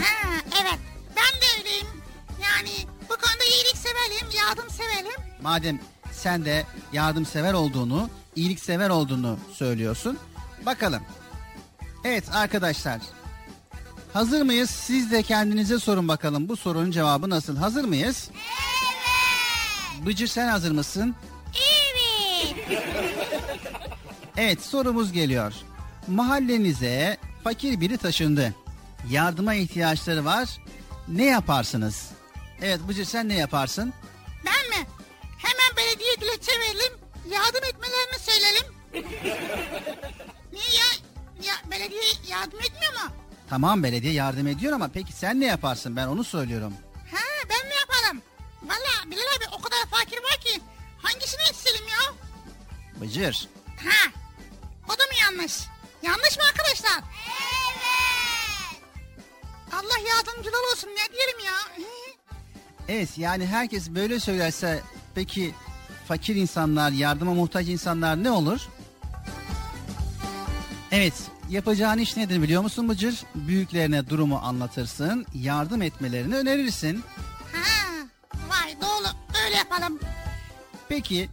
Ha 0.00 0.30
evet 0.62 0.78
ben 1.16 1.40
de 1.40 1.44
öyleyim. 1.58 1.86
Yani 2.42 2.70
bu 3.04 3.08
konuda 3.08 3.44
iyilik 3.44 3.76
severim, 3.76 4.26
yardım 4.46 4.70
severim. 4.70 5.20
Madem 5.42 5.80
sen 6.12 6.44
de 6.44 6.66
yardımsever 6.92 7.52
olduğunu, 7.52 8.10
iyiliksever 8.36 8.88
olduğunu 8.90 9.38
söylüyorsun. 9.54 10.18
Bakalım. 10.66 11.02
Evet 12.04 12.24
arkadaşlar. 12.34 13.00
Hazır 14.12 14.42
mıyız? 14.42 14.70
Siz 14.70 15.10
de 15.10 15.22
kendinize 15.22 15.78
sorun 15.78 16.08
bakalım. 16.08 16.48
Bu 16.48 16.56
sorunun 16.56 16.90
cevabı 16.90 17.30
nasıl? 17.30 17.56
Hazır 17.56 17.84
mıyız? 17.84 18.30
Evet. 18.32 20.06
Bıcır 20.06 20.26
sen 20.26 20.48
hazır 20.48 20.70
mısın? 20.72 21.14
Evet. 21.56 22.56
Evet 24.36 24.62
sorumuz 24.64 25.12
geliyor. 25.12 25.52
Mahallenize 26.10 27.16
fakir 27.44 27.80
biri 27.80 27.96
taşındı. 27.98 28.54
Yardıma 29.10 29.54
ihtiyaçları 29.54 30.24
var. 30.24 30.48
Ne 31.08 31.24
yaparsınız? 31.24 32.10
Evet 32.62 32.80
Bıcır 32.88 33.04
sen 33.04 33.28
ne 33.28 33.34
yaparsın? 33.34 33.92
Ben 34.46 34.68
mi? 34.80 34.86
Hemen 35.38 35.76
belediye 35.76 36.16
dilekçe 36.20 36.52
verelim. 36.60 36.92
Yardım 37.30 37.64
etmelerini 37.64 38.18
söyleyelim. 38.18 38.66
Niye 40.52 40.64
ya? 40.78 40.86
Ya 41.48 41.54
belediye 41.70 42.02
yardım 42.28 42.60
etmiyor 42.60 42.92
mu? 42.92 43.12
Tamam 43.50 43.82
belediye 43.82 44.12
yardım 44.12 44.46
ediyor 44.46 44.72
ama 44.72 44.88
peki 44.88 45.12
sen 45.12 45.40
ne 45.40 45.46
yaparsın? 45.46 45.96
Ben 45.96 46.06
onu 46.06 46.24
söylüyorum. 46.24 46.74
Ha 47.12 47.20
ben 47.50 47.70
ne 47.70 47.74
yaparım? 47.74 48.22
Valla 48.62 49.10
Bilal 49.10 49.20
abi 49.36 49.44
o 49.58 49.62
kadar 49.62 49.78
fakir 49.90 50.16
var 50.22 50.40
ki 50.44 50.60
hangisini 51.02 51.42
isteyelim 51.50 51.84
ya? 51.88 52.14
Bıcır. 53.00 53.48
Ha 53.76 54.10
o 54.88 54.90
da 54.90 55.02
mı 55.04 55.12
yanlış? 55.22 55.52
Yanlış 56.02 56.36
mı 56.36 56.42
arkadaşlar? 56.48 57.04
Evet. 57.70 58.82
Allah 59.72 60.08
yardımcılar 60.08 60.72
olsun 60.72 60.88
ne 60.88 61.12
diyelim 61.14 61.38
ya? 61.46 61.86
Evet 62.88 63.18
yani 63.18 63.46
herkes 63.46 63.90
böyle 63.90 64.20
söylerse 64.20 64.82
peki 65.14 65.54
fakir 66.08 66.36
insanlar, 66.36 66.90
yardıma 66.90 67.34
muhtaç 67.34 67.66
insanlar 67.66 68.24
ne 68.24 68.30
olur? 68.30 68.60
Evet 70.92 71.14
yapacağın 71.50 71.98
iş 71.98 72.16
nedir 72.16 72.42
biliyor 72.42 72.62
musun 72.62 72.88
Bıcır? 72.88 73.22
Büyüklerine 73.34 74.08
durumu 74.10 74.40
anlatırsın, 74.44 75.26
yardım 75.34 75.82
etmelerini 75.82 76.36
önerirsin. 76.36 77.04
Ha 77.52 77.90
vay 78.48 78.76
doğru 78.80 79.06
öyle 79.44 79.56
yapalım. 79.56 80.00
Peki 80.88 81.28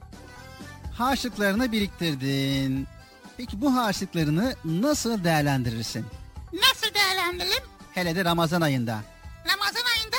harçlıklarını 0.94 1.72
biriktirdin. 1.72 2.88
Peki 3.38 3.61
bu 3.61 3.76
harçlıklarını 3.76 4.55
nasıl 4.65 5.23
değerlendirirsin? 5.23 6.05
Nasıl 6.53 6.93
değerlendirelim? 6.93 7.64
Hele 7.91 8.15
de 8.15 8.26
Ramazan 8.26 8.61
ayında. 8.61 8.99
Ramazan 9.51 9.84
ayında 9.95 10.18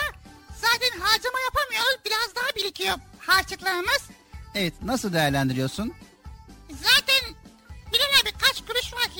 zaten 0.56 1.00
harcama 1.00 1.38
yapamıyoruz 1.40 1.96
biraz 2.06 2.34
daha 2.36 2.56
birikiyor 2.56 2.96
harçlıklarımız. 3.18 4.02
Evet 4.54 4.74
nasıl 4.82 5.12
değerlendiriyorsun? 5.12 5.92
Zaten 6.70 7.34
Bilal 7.92 8.18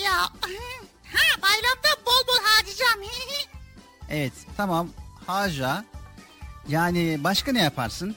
ya. 0.05 0.21
Ha 1.15 1.43
bayramda 1.43 2.07
bol 2.07 2.27
bol 2.29 2.45
harcayacağım. 2.45 3.01
Evet 4.11 4.33
tamam 4.57 4.89
harca. 5.27 5.85
Yani 6.69 7.25
başka 7.25 7.53
ne 7.53 7.63
yaparsın? 7.63 8.17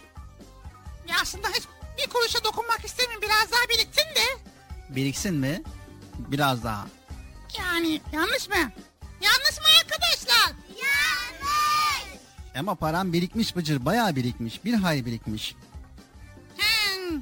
Biriksin 4.96 5.34
mi? 5.36 5.62
Biraz 6.18 6.64
daha. 6.64 6.86
Yani 7.60 8.02
yanlış 8.14 8.50
mı? 8.50 8.56
Yanlış 9.22 9.58
mı 9.60 9.66
arkadaşlar? 9.82 10.54
Yanlış. 10.70 12.20
Ama 12.60 12.76
param 12.76 13.14
birikmiş 13.14 13.56
Bıcır 13.56 13.86
bayağı 13.86 14.16
birikmiş. 14.16 14.66
Bir 14.66 14.74
hay 14.74 15.06
birikmiş. 15.06 15.56
Hmm. 16.58 17.18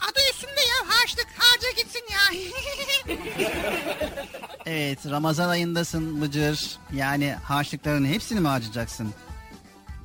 Adı 0.00 0.20
üstünde 0.30 0.60
ya 0.60 0.88
harçlık 0.88 1.26
harca 1.38 1.70
gitsin 1.70 2.02
ya. 2.12 2.40
Evet 4.66 5.06
Ramazan 5.10 5.48
ayındasın 5.48 6.20
Bıcır. 6.22 6.76
Yani 6.92 7.32
harçlıkların 7.44 8.04
hepsini 8.04 8.40
mi 8.40 8.48
harcayacaksın? 8.48 9.14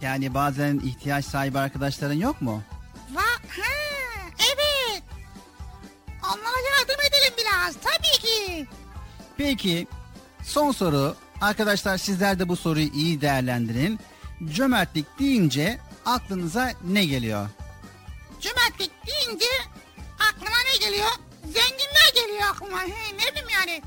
Yani 0.01 0.33
bazen 0.33 0.79
ihtiyaç 0.79 1.25
sahibi 1.25 1.59
arkadaşların 1.59 2.13
yok 2.15 2.41
mu? 2.41 2.63
Va 3.13 3.21
ha, 3.21 3.71
biraz 7.59 7.75
tabii 7.75 8.21
ki. 8.21 8.67
Peki 9.37 9.87
son 10.43 10.71
soru. 10.71 11.15
Arkadaşlar 11.41 11.97
sizler 11.97 12.39
de 12.39 12.49
bu 12.49 12.55
soruyu 12.55 12.87
iyi 12.93 13.21
değerlendirin. 13.21 13.99
Cömertlik 14.53 15.19
deyince 15.19 15.79
aklınıza 16.05 16.71
ne 16.83 17.05
geliyor? 17.05 17.49
Cömertlik 18.41 18.91
deyince 19.07 19.45
aklıma 20.19 20.57
ne 20.73 20.85
geliyor? 20.85 21.09
Zenginler 21.45 22.11
geliyor 22.15 22.49
aklıma. 22.51 22.81
He, 22.81 23.17
ne 23.17 23.31
bileyim 23.31 23.49
yani. 23.53 23.81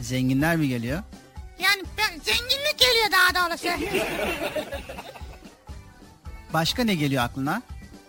Zenginler 0.00 0.56
mi 0.56 0.68
geliyor? 0.68 1.02
Yani 1.58 1.82
ben, 1.98 2.20
zenginlik 2.20 2.78
geliyor 2.78 3.06
daha 3.12 3.50
doğrusu. 3.50 3.68
Başka 6.52 6.84
ne 6.84 6.94
geliyor 6.94 7.24
aklına? 7.24 7.62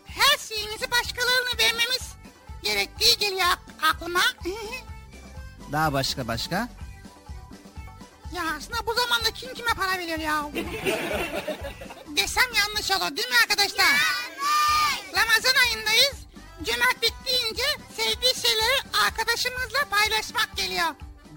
Her 0.05 0.37
şeyimizi 0.49 0.91
başkalarına 0.91 1.59
vermemiz 1.59 2.13
gerektiği 2.63 3.17
geliyor 3.17 3.47
ak- 3.51 3.95
aklıma. 3.95 4.21
Daha 5.71 5.93
başka 5.93 6.27
başka? 6.27 6.69
ya 8.35 8.43
aslında 8.57 8.87
bu 8.87 8.93
zamanda 8.93 9.31
kim 9.33 9.53
kime 9.53 9.69
para 9.77 9.97
veriyor 9.97 10.19
ya? 10.19 10.41
Desem 12.17 12.43
yanlış 12.57 12.91
olur 12.91 13.17
değil 13.17 13.27
mi 13.27 13.35
arkadaşlar? 13.43 13.85
Ramazan 15.13 15.53
ayındayız. 15.65 16.15
Cömertlik 16.63 17.13
deyince 17.25 17.63
sevdiği 17.97 18.33
şeyleri 18.35 19.05
arkadaşımızla 19.05 19.79
paylaşmak 19.89 20.49
geliyor. 20.55 20.87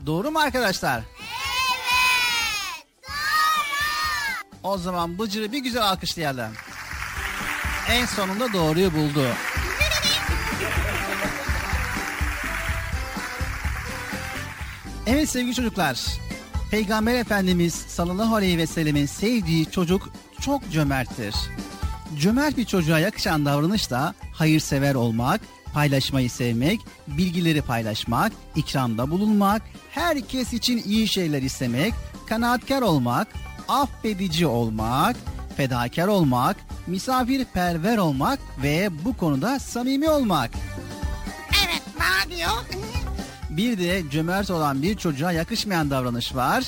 Doğru 0.07 0.31
mu 0.31 0.39
arkadaşlar? 0.39 0.99
Evet. 0.99 2.87
Doğru. 3.03 4.73
O 4.73 4.79
zaman 4.79 5.19
Bıcır'ı 5.19 5.53
bir 5.53 5.59
güzel 5.59 5.83
alkışlayalım. 5.83 6.53
En 7.89 8.07
sonunda 8.07 8.53
doğruyu 8.53 8.95
buldu. 8.95 9.29
Evet 15.07 15.29
sevgili 15.29 15.55
çocuklar. 15.55 16.07
Peygamber 16.71 17.15
Efendimiz 17.15 17.75
sallallahu 17.75 18.35
aleyhi 18.35 18.59
ve 18.59 18.67
sellemin 18.67 19.07
sevdiği 19.07 19.71
çocuk 19.71 20.13
çok 20.41 20.71
cömerttir. 20.71 21.35
Cömert 22.19 22.57
bir 22.57 22.65
çocuğa 22.65 22.99
yakışan 22.99 23.47
davranış 23.47 23.91
da 23.91 24.15
hayırsever 24.33 24.95
olmak, 24.95 25.41
paylaşmayı 25.75 26.31
sevmek, 26.31 26.81
bilgileri 27.07 27.63
paylaşmak, 27.63 28.33
ikramda 28.57 29.11
bulunmak, 29.11 29.63
herkes 29.91 30.53
için 30.53 30.83
iyi 30.87 31.09
şeyler 31.09 31.43
istemek, 31.43 31.95
kanaatkar 32.27 32.83
olmak, 32.83 33.29
affedici 33.69 34.47
olmak, 34.47 35.17
fedakar 35.57 36.07
olmak, 36.07 36.57
misafirperver 36.87 37.99
olmak 37.99 38.39
ve 38.63 38.91
bu 39.05 39.17
konuda 39.17 39.59
samimi 39.59 40.11
olmak. 40.11 40.51
Evet 41.67 41.83
bana 42.01 42.37
diyor. 42.37 42.51
Bir 43.57 43.79
de 43.79 44.03
cömert 44.11 44.51
olan 44.51 44.83
bir 44.83 44.97
çocuğa 44.97 45.33
yakışmayan 45.33 45.91
davranış 45.91 46.35
var. 46.35 46.65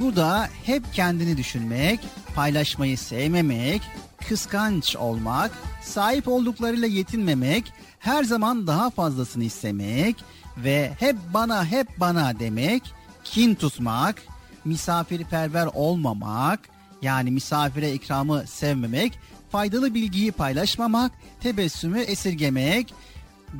Bu 0.00 0.16
da 0.16 0.48
hep 0.64 0.94
kendini 0.94 1.36
düşünmek, 1.36 2.00
paylaşmayı 2.34 2.98
sevmemek, 2.98 3.82
kıskanç 4.28 4.96
olmak, 4.96 5.50
sahip 5.82 6.28
olduklarıyla 6.28 6.88
yetinmemek, 6.88 7.72
her 7.98 8.24
zaman 8.24 8.66
daha 8.66 8.90
fazlasını 8.90 9.44
istemek 9.44 10.16
ve 10.56 10.92
hep 10.98 11.16
bana 11.34 11.64
hep 11.64 12.00
bana 12.00 12.38
demek, 12.38 12.82
kin 13.24 13.54
tutmak, 13.54 14.22
misafirperver 14.64 15.68
olmamak, 15.74 16.60
yani 17.02 17.30
misafire 17.30 17.92
ikramı 17.92 18.46
sevmemek, 18.46 19.18
faydalı 19.50 19.94
bilgiyi 19.94 20.32
paylaşmamak, 20.32 21.12
tebessümü 21.40 22.00
esirgemek, 22.00 22.94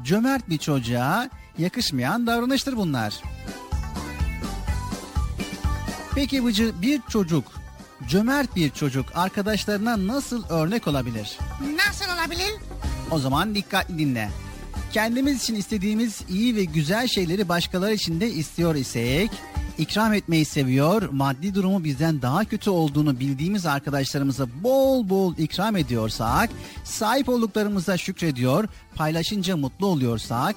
cömert 0.05 0.49
bir 0.49 0.59
çocuğa 0.59 1.31
yakışmayan 1.59 2.27
davranıştır 2.27 2.77
bunlar. 2.77 3.15
Peki 6.15 6.45
Bıcı 6.45 6.73
bir 6.83 7.01
çocuk, 7.09 7.45
cömert 8.09 8.57
bir 8.57 8.71
çocuk 8.71 9.07
arkadaşlarına 9.15 10.07
nasıl 10.07 10.45
örnek 10.49 10.89
olabilir? 10.89 11.39
Nasıl 11.77 12.05
olabilir? 12.15 12.55
O 13.11 13.19
zaman 13.19 13.55
dikkatli 13.55 13.99
dinle. 13.99 14.29
Kendimiz 14.93 15.43
için 15.43 15.55
istediğimiz 15.55 16.21
iyi 16.29 16.57
ve 16.57 16.65
güzel 16.65 17.09
şeyleri 17.09 17.49
başkaları 17.49 17.95
için 17.95 18.21
de 18.21 18.31
istiyor 18.31 18.75
isek, 18.75 19.31
ikram 19.79 20.13
etmeyi 20.13 20.45
seviyor, 20.45 21.09
maddi 21.13 21.55
durumu 21.55 21.85
bizden 21.85 22.23
daha 22.23 22.45
kötü 22.45 22.71
olduğunu 22.71 23.21
bildiğimiz 23.21 23.67
arkadaşlarımıza 23.67 24.47
bol 24.63 25.09
bol 25.09 25.37
ikram 25.39 25.77
ediyorsak, 25.77 26.51
sahip 26.85 27.29
olduklarımıza 27.29 27.97
şükrediyor, 27.97 28.69
paylaşınca 28.95 29.57
mutlu 29.57 29.87
oluyorsak, 29.87 30.57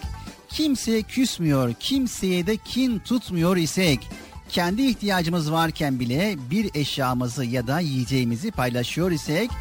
kimseye 0.49 1.01
küsmüyor, 1.01 1.73
kimseye 1.79 2.47
de 2.47 2.57
kin 2.57 2.99
tutmuyor 2.99 3.57
isek, 3.57 4.09
kendi 4.49 4.81
ihtiyacımız 4.81 5.51
varken 5.51 5.99
bile 5.99 6.35
bir 6.51 6.69
eşyamızı 6.75 7.45
ya 7.45 7.67
da 7.67 7.79
yiyeceğimizi 7.79 8.51
paylaşıyor 8.51 9.11
isek, 9.11 9.51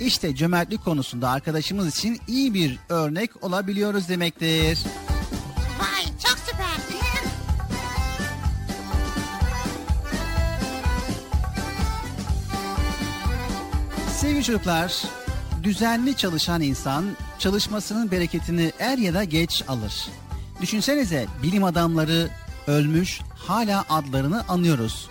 işte 0.00 0.36
cömertlik 0.36 0.84
konusunda 0.84 1.30
arkadaşımız 1.30 1.88
için 1.98 2.20
iyi 2.28 2.54
bir 2.54 2.78
örnek 2.88 3.44
olabiliyoruz 3.44 4.08
demektir. 4.08 4.78
Vay 5.80 6.04
çok 6.04 6.38
süper. 6.38 6.72
Sevgili 14.20 14.44
çocuklar, 14.44 15.02
düzenli 15.62 16.16
çalışan 16.16 16.60
insan 16.60 17.04
çalışmasının 17.38 18.10
bereketini 18.10 18.72
er 18.78 18.98
ya 18.98 19.14
da 19.14 19.24
geç 19.24 19.64
alır. 19.68 20.08
Düşünsenize 20.60 21.26
bilim 21.42 21.64
adamları 21.64 22.30
ölmüş 22.66 23.20
hala 23.34 23.84
adlarını 23.88 24.44
anıyoruz. 24.48 25.08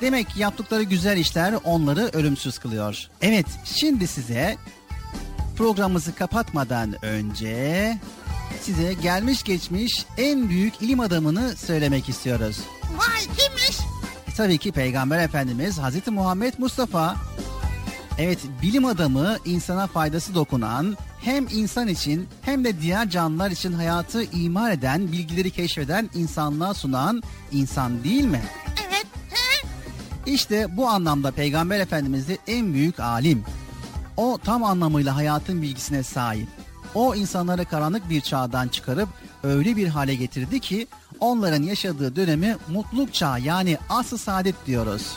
Demek 0.00 0.36
yaptıkları 0.36 0.82
güzel 0.82 1.16
işler 1.16 1.54
onları 1.64 2.10
ölümsüz 2.12 2.58
kılıyor. 2.58 3.08
Evet 3.20 3.46
şimdi 3.64 4.06
size 4.06 4.56
programımızı 5.56 6.14
kapatmadan 6.14 7.04
önce 7.04 7.98
size 8.60 8.92
gelmiş 8.92 9.42
geçmiş 9.42 10.06
en 10.18 10.48
büyük 10.48 10.82
ilim 10.82 11.00
adamını 11.00 11.56
söylemek 11.56 12.08
istiyoruz. 12.08 12.56
Vay 12.96 13.20
kimmiş? 13.20 13.80
E, 14.28 14.34
tabii 14.36 14.58
ki 14.58 14.72
Peygamber 14.72 15.18
Efendimiz 15.18 15.78
Hazreti 15.78 16.10
Muhammed 16.10 16.54
Mustafa. 16.58 17.16
Evet 18.18 18.38
bilim 18.62 18.84
adamı 18.84 19.36
insana 19.44 19.86
faydası 19.86 20.34
dokunan 20.34 20.96
hem 21.20 21.46
insan 21.50 21.88
için 21.88 22.28
hem 22.42 22.64
de 22.64 22.80
diğer 22.80 23.10
canlılar 23.10 23.50
için 23.50 23.72
hayatı 23.72 24.22
imar 24.24 24.70
eden 24.70 25.12
bilgileri 25.12 25.50
keşfeden 25.50 26.10
insanlığa 26.14 26.74
sunan 26.74 27.22
insan 27.52 28.04
değil 28.04 28.24
mi? 28.24 28.42
Evet. 28.86 29.06
İşte 30.26 30.76
bu 30.76 30.88
anlamda 30.88 31.30
Peygamber 31.30 31.80
Efendimiz 31.80 32.28
de 32.28 32.38
en 32.46 32.74
büyük 32.74 33.00
alim. 33.00 33.44
O 34.16 34.38
tam 34.44 34.64
anlamıyla 34.64 35.16
hayatın 35.16 35.62
bilgisine 35.62 36.02
sahip. 36.02 36.48
O 36.94 37.14
insanları 37.14 37.64
karanlık 37.64 38.10
bir 38.10 38.20
çağdan 38.20 38.68
çıkarıp 38.68 39.08
öyle 39.42 39.76
bir 39.76 39.88
hale 39.88 40.14
getirdi 40.14 40.60
ki 40.60 40.86
onların 41.20 41.62
yaşadığı 41.62 42.16
dönemi 42.16 42.56
mutluluk 42.68 43.14
çağı 43.14 43.40
yani 43.40 43.78
asr-ı 43.88 44.18
saadet 44.18 44.66
diyoruz. 44.66 45.16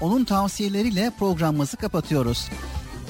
Onun 0.00 0.24
tavsiyeleriyle 0.24 1.12
programımızı 1.18 1.76
kapatıyoruz. 1.76 2.48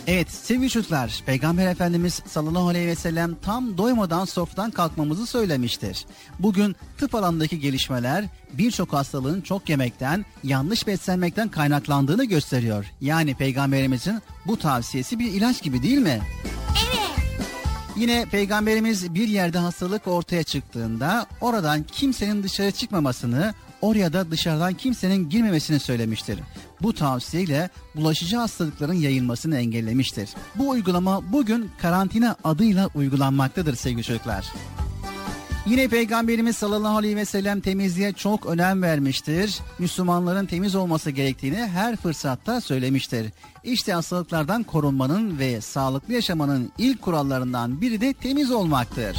Evet 0.07 0.31
sevgili 0.31 0.71
çocuklar 0.71 1.23
Peygamber 1.27 1.67
Efendimiz 1.67 2.23
sallallahu 2.27 2.69
aleyhi 2.69 2.87
ve 2.87 2.95
sellem 2.95 3.35
tam 3.43 3.79
doymadan 3.79 4.25
sofradan 4.25 4.71
kalkmamızı 4.71 5.27
söylemiştir. 5.27 6.07
Bugün 6.39 6.77
tıp 6.99 7.15
alanındaki 7.15 7.61
gelişmeler 7.61 8.25
birçok 8.53 8.93
hastalığın 8.93 9.41
çok 9.41 9.69
yemekten, 9.69 10.25
yanlış 10.45 10.87
beslenmekten 10.87 11.49
kaynaklandığını 11.49 12.25
gösteriyor. 12.25 12.87
Yani 13.01 13.35
peygamberimizin 13.35 14.23
bu 14.47 14.59
tavsiyesi 14.59 15.19
bir 15.19 15.33
ilaç 15.33 15.63
gibi 15.63 15.83
değil 15.83 15.99
mi? 15.99 16.21
Evet. 16.89 17.09
Yine 17.97 18.25
peygamberimiz 18.31 19.15
bir 19.15 19.29
yerde 19.29 19.59
hastalık 19.59 20.07
ortaya 20.07 20.43
çıktığında 20.43 21.27
oradan 21.41 21.83
kimsenin 21.83 22.43
dışarı 22.43 22.71
çıkmamasını, 22.71 23.55
oraya 23.81 24.13
da 24.13 24.31
dışarıdan 24.31 24.75
kimsenin 24.75 25.29
girmemesini 25.29 25.81
söylemiştir. 25.81 26.39
Bu 26.83 26.93
tavsiyeyle 26.93 27.71
bulaşıcı 27.97 28.37
hastalıkların 28.37 28.93
yayılmasını 28.93 29.59
engellemiştir. 29.59 30.31
Bu 30.55 30.69
uygulama 30.69 31.33
bugün 31.33 31.71
karantina 31.83 32.37
adıyla 32.45 32.89
uygulanmaktadır 32.95 33.75
sevgili 33.75 34.05
çocuklar. 34.05 34.53
Yine 35.67 35.89
Peygamberimiz 35.89 36.57
sallallahu 36.57 36.97
aleyhi 36.97 37.17
ve 37.17 37.25
sellem 37.25 37.61
temizliğe 37.61 38.13
çok 38.13 38.47
önem 38.47 38.83
vermiştir. 38.83 39.59
Müslümanların 39.79 40.47
temiz 40.47 40.75
olması 40.75 41.11
gerektiğini 41.11 41.57
her 41.57 41.97
fırsatta 41.97 42.61
söylemiştir. 42.61 43.33
İşte 43.65 43.93
hastalıklardan 43.93 44.63
korunmanın 44.63 45.39
ve 45.39 45.61
sağlıklı 45.61 46.15
yaşamanın 46.15 46.73
ilk 46.79 47.03
kurallarından 47.03 47.81
biri 47.81 48.01
de 48.01 48.13
temiz 48.13 48.51
olmaktır. 48.51 49.17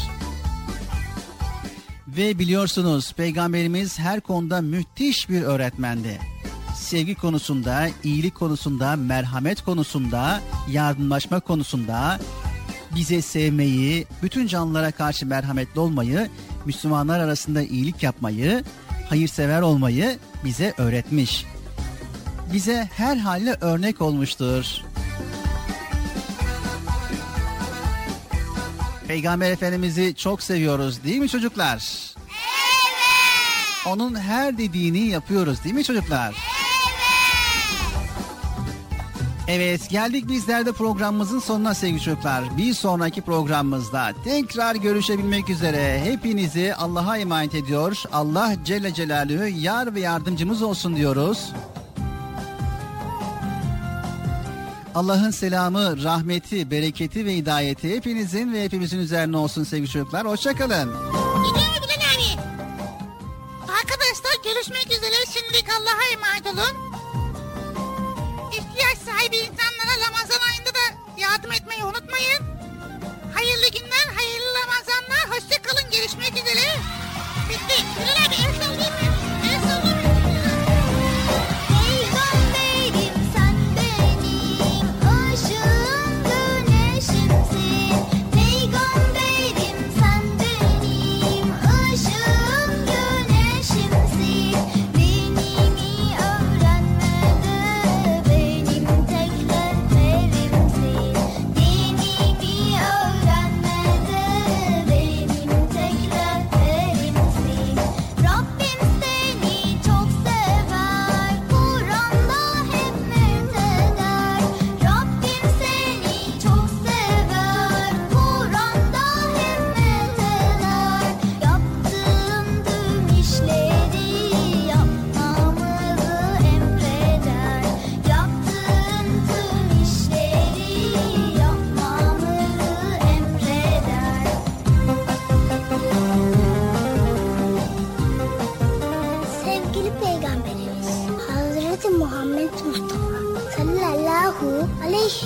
Ve 2.07 2.39
biliyorsunuz 2.39 3.13
Peygamberimiz 3.13 3.99
her 3.99 4.21
konuda 4.21 4.61
müthiş 4.61 5.29
bir 5.29 5.41
öğretmendi. 5.41 6.19
Sevgi 6.89 7.15
konusunda, 7.15 7.87
iyilik 8.03 8.35
konusunda, 8.35 8.95
merhamet 8.95 9.61
konusunda, 9.61 10.41
yardımlaşma 10.69 11.39
konusunda, 11.39 12.19
bize 12.95 13.21
sevmeyi, 13.21 14.07
bütün 14.23 14.47
canlılara 14.47 14.91
karşı 14.91 15.25
merhametli 15.25 15.79
olmayı, 15.79 16.29
Müslümanlar 16.65 17.19
arasında 17.19 17.61
iyilik 17.61 18.03
yapmayı, 18.03 18.63
hayırsever 19.09 19.61
olmayı 19.61 20.19
bize 20.45 20.73
öğretmiş. 20.77 21.45
Bize 22.53 22.89
her 22.93 23.17
halle 23.17 23.57
örnek 23.61 24.01
olmuştur. 24.01 24.65
Peygamber 29.07 29.51
Efendimiz'i 29.51 30.15
çok 30.15 30.43
seviyoruz 30.43 31.03
değil 31.03 31.19
mi 31.19 31.29
çocuklar? 31.29 31.75
Evet. 32.17 32.27
Onun 33.87 34.15
her 34.19 34.57
dediğini 34.57 35.07
yapıyoruz 35.07 35.63
değil 35.63 35.75
mi 35.75 35.83
çocuklar? 35.83 36.35
Evet 36.35 36.48
geldik 39.89 40.27
bizler 40.29 40.65
de 40.65 40.71
programımızın 40.71 41.39
sonuna 41.39 41.73
sevgili 41.73 42.01
çocuklar. 42.01 42.57
Bir 42.57 42.73
sonraki 42.73 43.21
programımızda 43.21 44.13
tekrar 44.23 44.75
görüşebilmek 44.75 45.49
üzere 45.49 46.01
hepinizi 46.03 46.75
Allah'a 46.75 47.17
emanet 47.17 47.55
ediyor. 47.55 48.03
Allah 48.11 48.55
Celle 48.65 48.93
Celaluhu 48.93 49.47
yar 49.47 49.95
ve 49.95 49.99
yardımcımız 49.99 50.61
olsun 50.61 50.95
diyoruz. 50.95 51.51
Allah'ın 54.95 55.31
selamı, 55.31 56.03
rahmeti, 56.03 56.71
bereketi 56.71 57.25
ve 57.25 57.35
hidayeti 57.35 57.95
hepinizin 57.95 58.53
ve 58.53 58.63
hepimizin 58.63 58.99
üzerine 58.99 59.37
olsun 59.37 59.63
sevgili 59.63 59.89
çocuklar. 59.89 60.27
Hoşçakalın. 60.27 60.93
Arkadaşlar 63.61 64.43
görüşmek 64.43 64.85
üzere. 64.91 65.15
Şimdilik 65.33 65.65
Allah'a 65.69 66.13
emanet 66.13 66.47
olun. 66.47 66.89
İhtiyaç 68.79 68.97
sahibi 68.97 69.37
insanlara 69.37 70.07
Ramazan 70.07 70.39
ayında 70.49 70.69
da 70.73 70.79
yardım 71.17 71.51
etmeyi 71.51 71.83
unutmayın. 71.83 72.43
Hayırlı 73.33 73.67
günler, 73.71 74.07
hayırlı 74.15 74.47
Ramazanlar. 74.61 75.29
Hoşçakalın. 75.29 75.91
Görüşmek 75.91 76.31
üzere. 76.31 76.75
Bitti. 77.49 77.83
Bilal 77.99 78.25
abi 78.25 78.35
el 78.35 78.63
sallayayım 78.63 78.98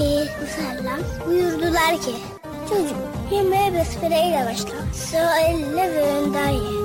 ve 0.02 0.48
sellem 0.56 1.00
buyurdular 1.28 2.02
ki 2.02 2.16
Çocuk 2.70 2.98
yemeğe 3.32 3.74
besmeleyle 3.74 4.46
başla. 4.46 4.72
Sonra 5.12 5.40
elle 5.40 5.94
ve 5.94 6.02
önden 6.02 6.50
ye. 6.50 6.84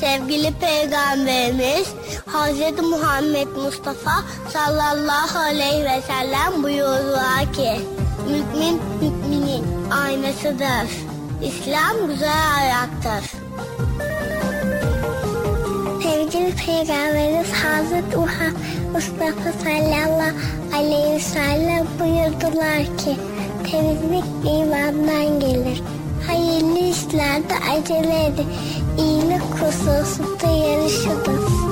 Sevgili 0.00 0.52
Peygamberimiz 0.52 1.88
Hazreti 2.26 2.82
Muhammed 2.82 3.48
Mustafa 3.48 4.24
sallallahu 4.52 5.38
aleyhi 5.38 5.84
ve 5.84 6.02
sellem 6.06 6.62
buyurdular 6.62 7.52
ki 7.52 7.80
Mümin 8.26 8.80
müminin 9.00 9.64
aynasıdır. 9.90 10.90
İslam 11.42 12.08
güzel 12.08 12.56
ayaktır. 12.56 13.30
Sevgili 16.02 16.54
Peygamberimiz 16.66 17.52
Hazreti 17.52 18.16
Muhammed 18.16 18.56
Mustafa 18.92 19.58
sallallahu 19.64 20.34
aleyhi 20.72 21.14
ve 21.14 21.20
sellem 21.20 21.86
buyurdular 22.00 22.98
ki 22.98 23.16
temizlik 23.70 24.24
imandan 24.44 25.40
gelir. 25.40 25.82
Hayırlı 26.26 26.78
işlerde 26.78 27.54
acele 27.70 28.26
edin. 28.26 28.46
İyilik 28.98 29.42
hususunda 29.42 30.66
yarışınız. 30.66 31.71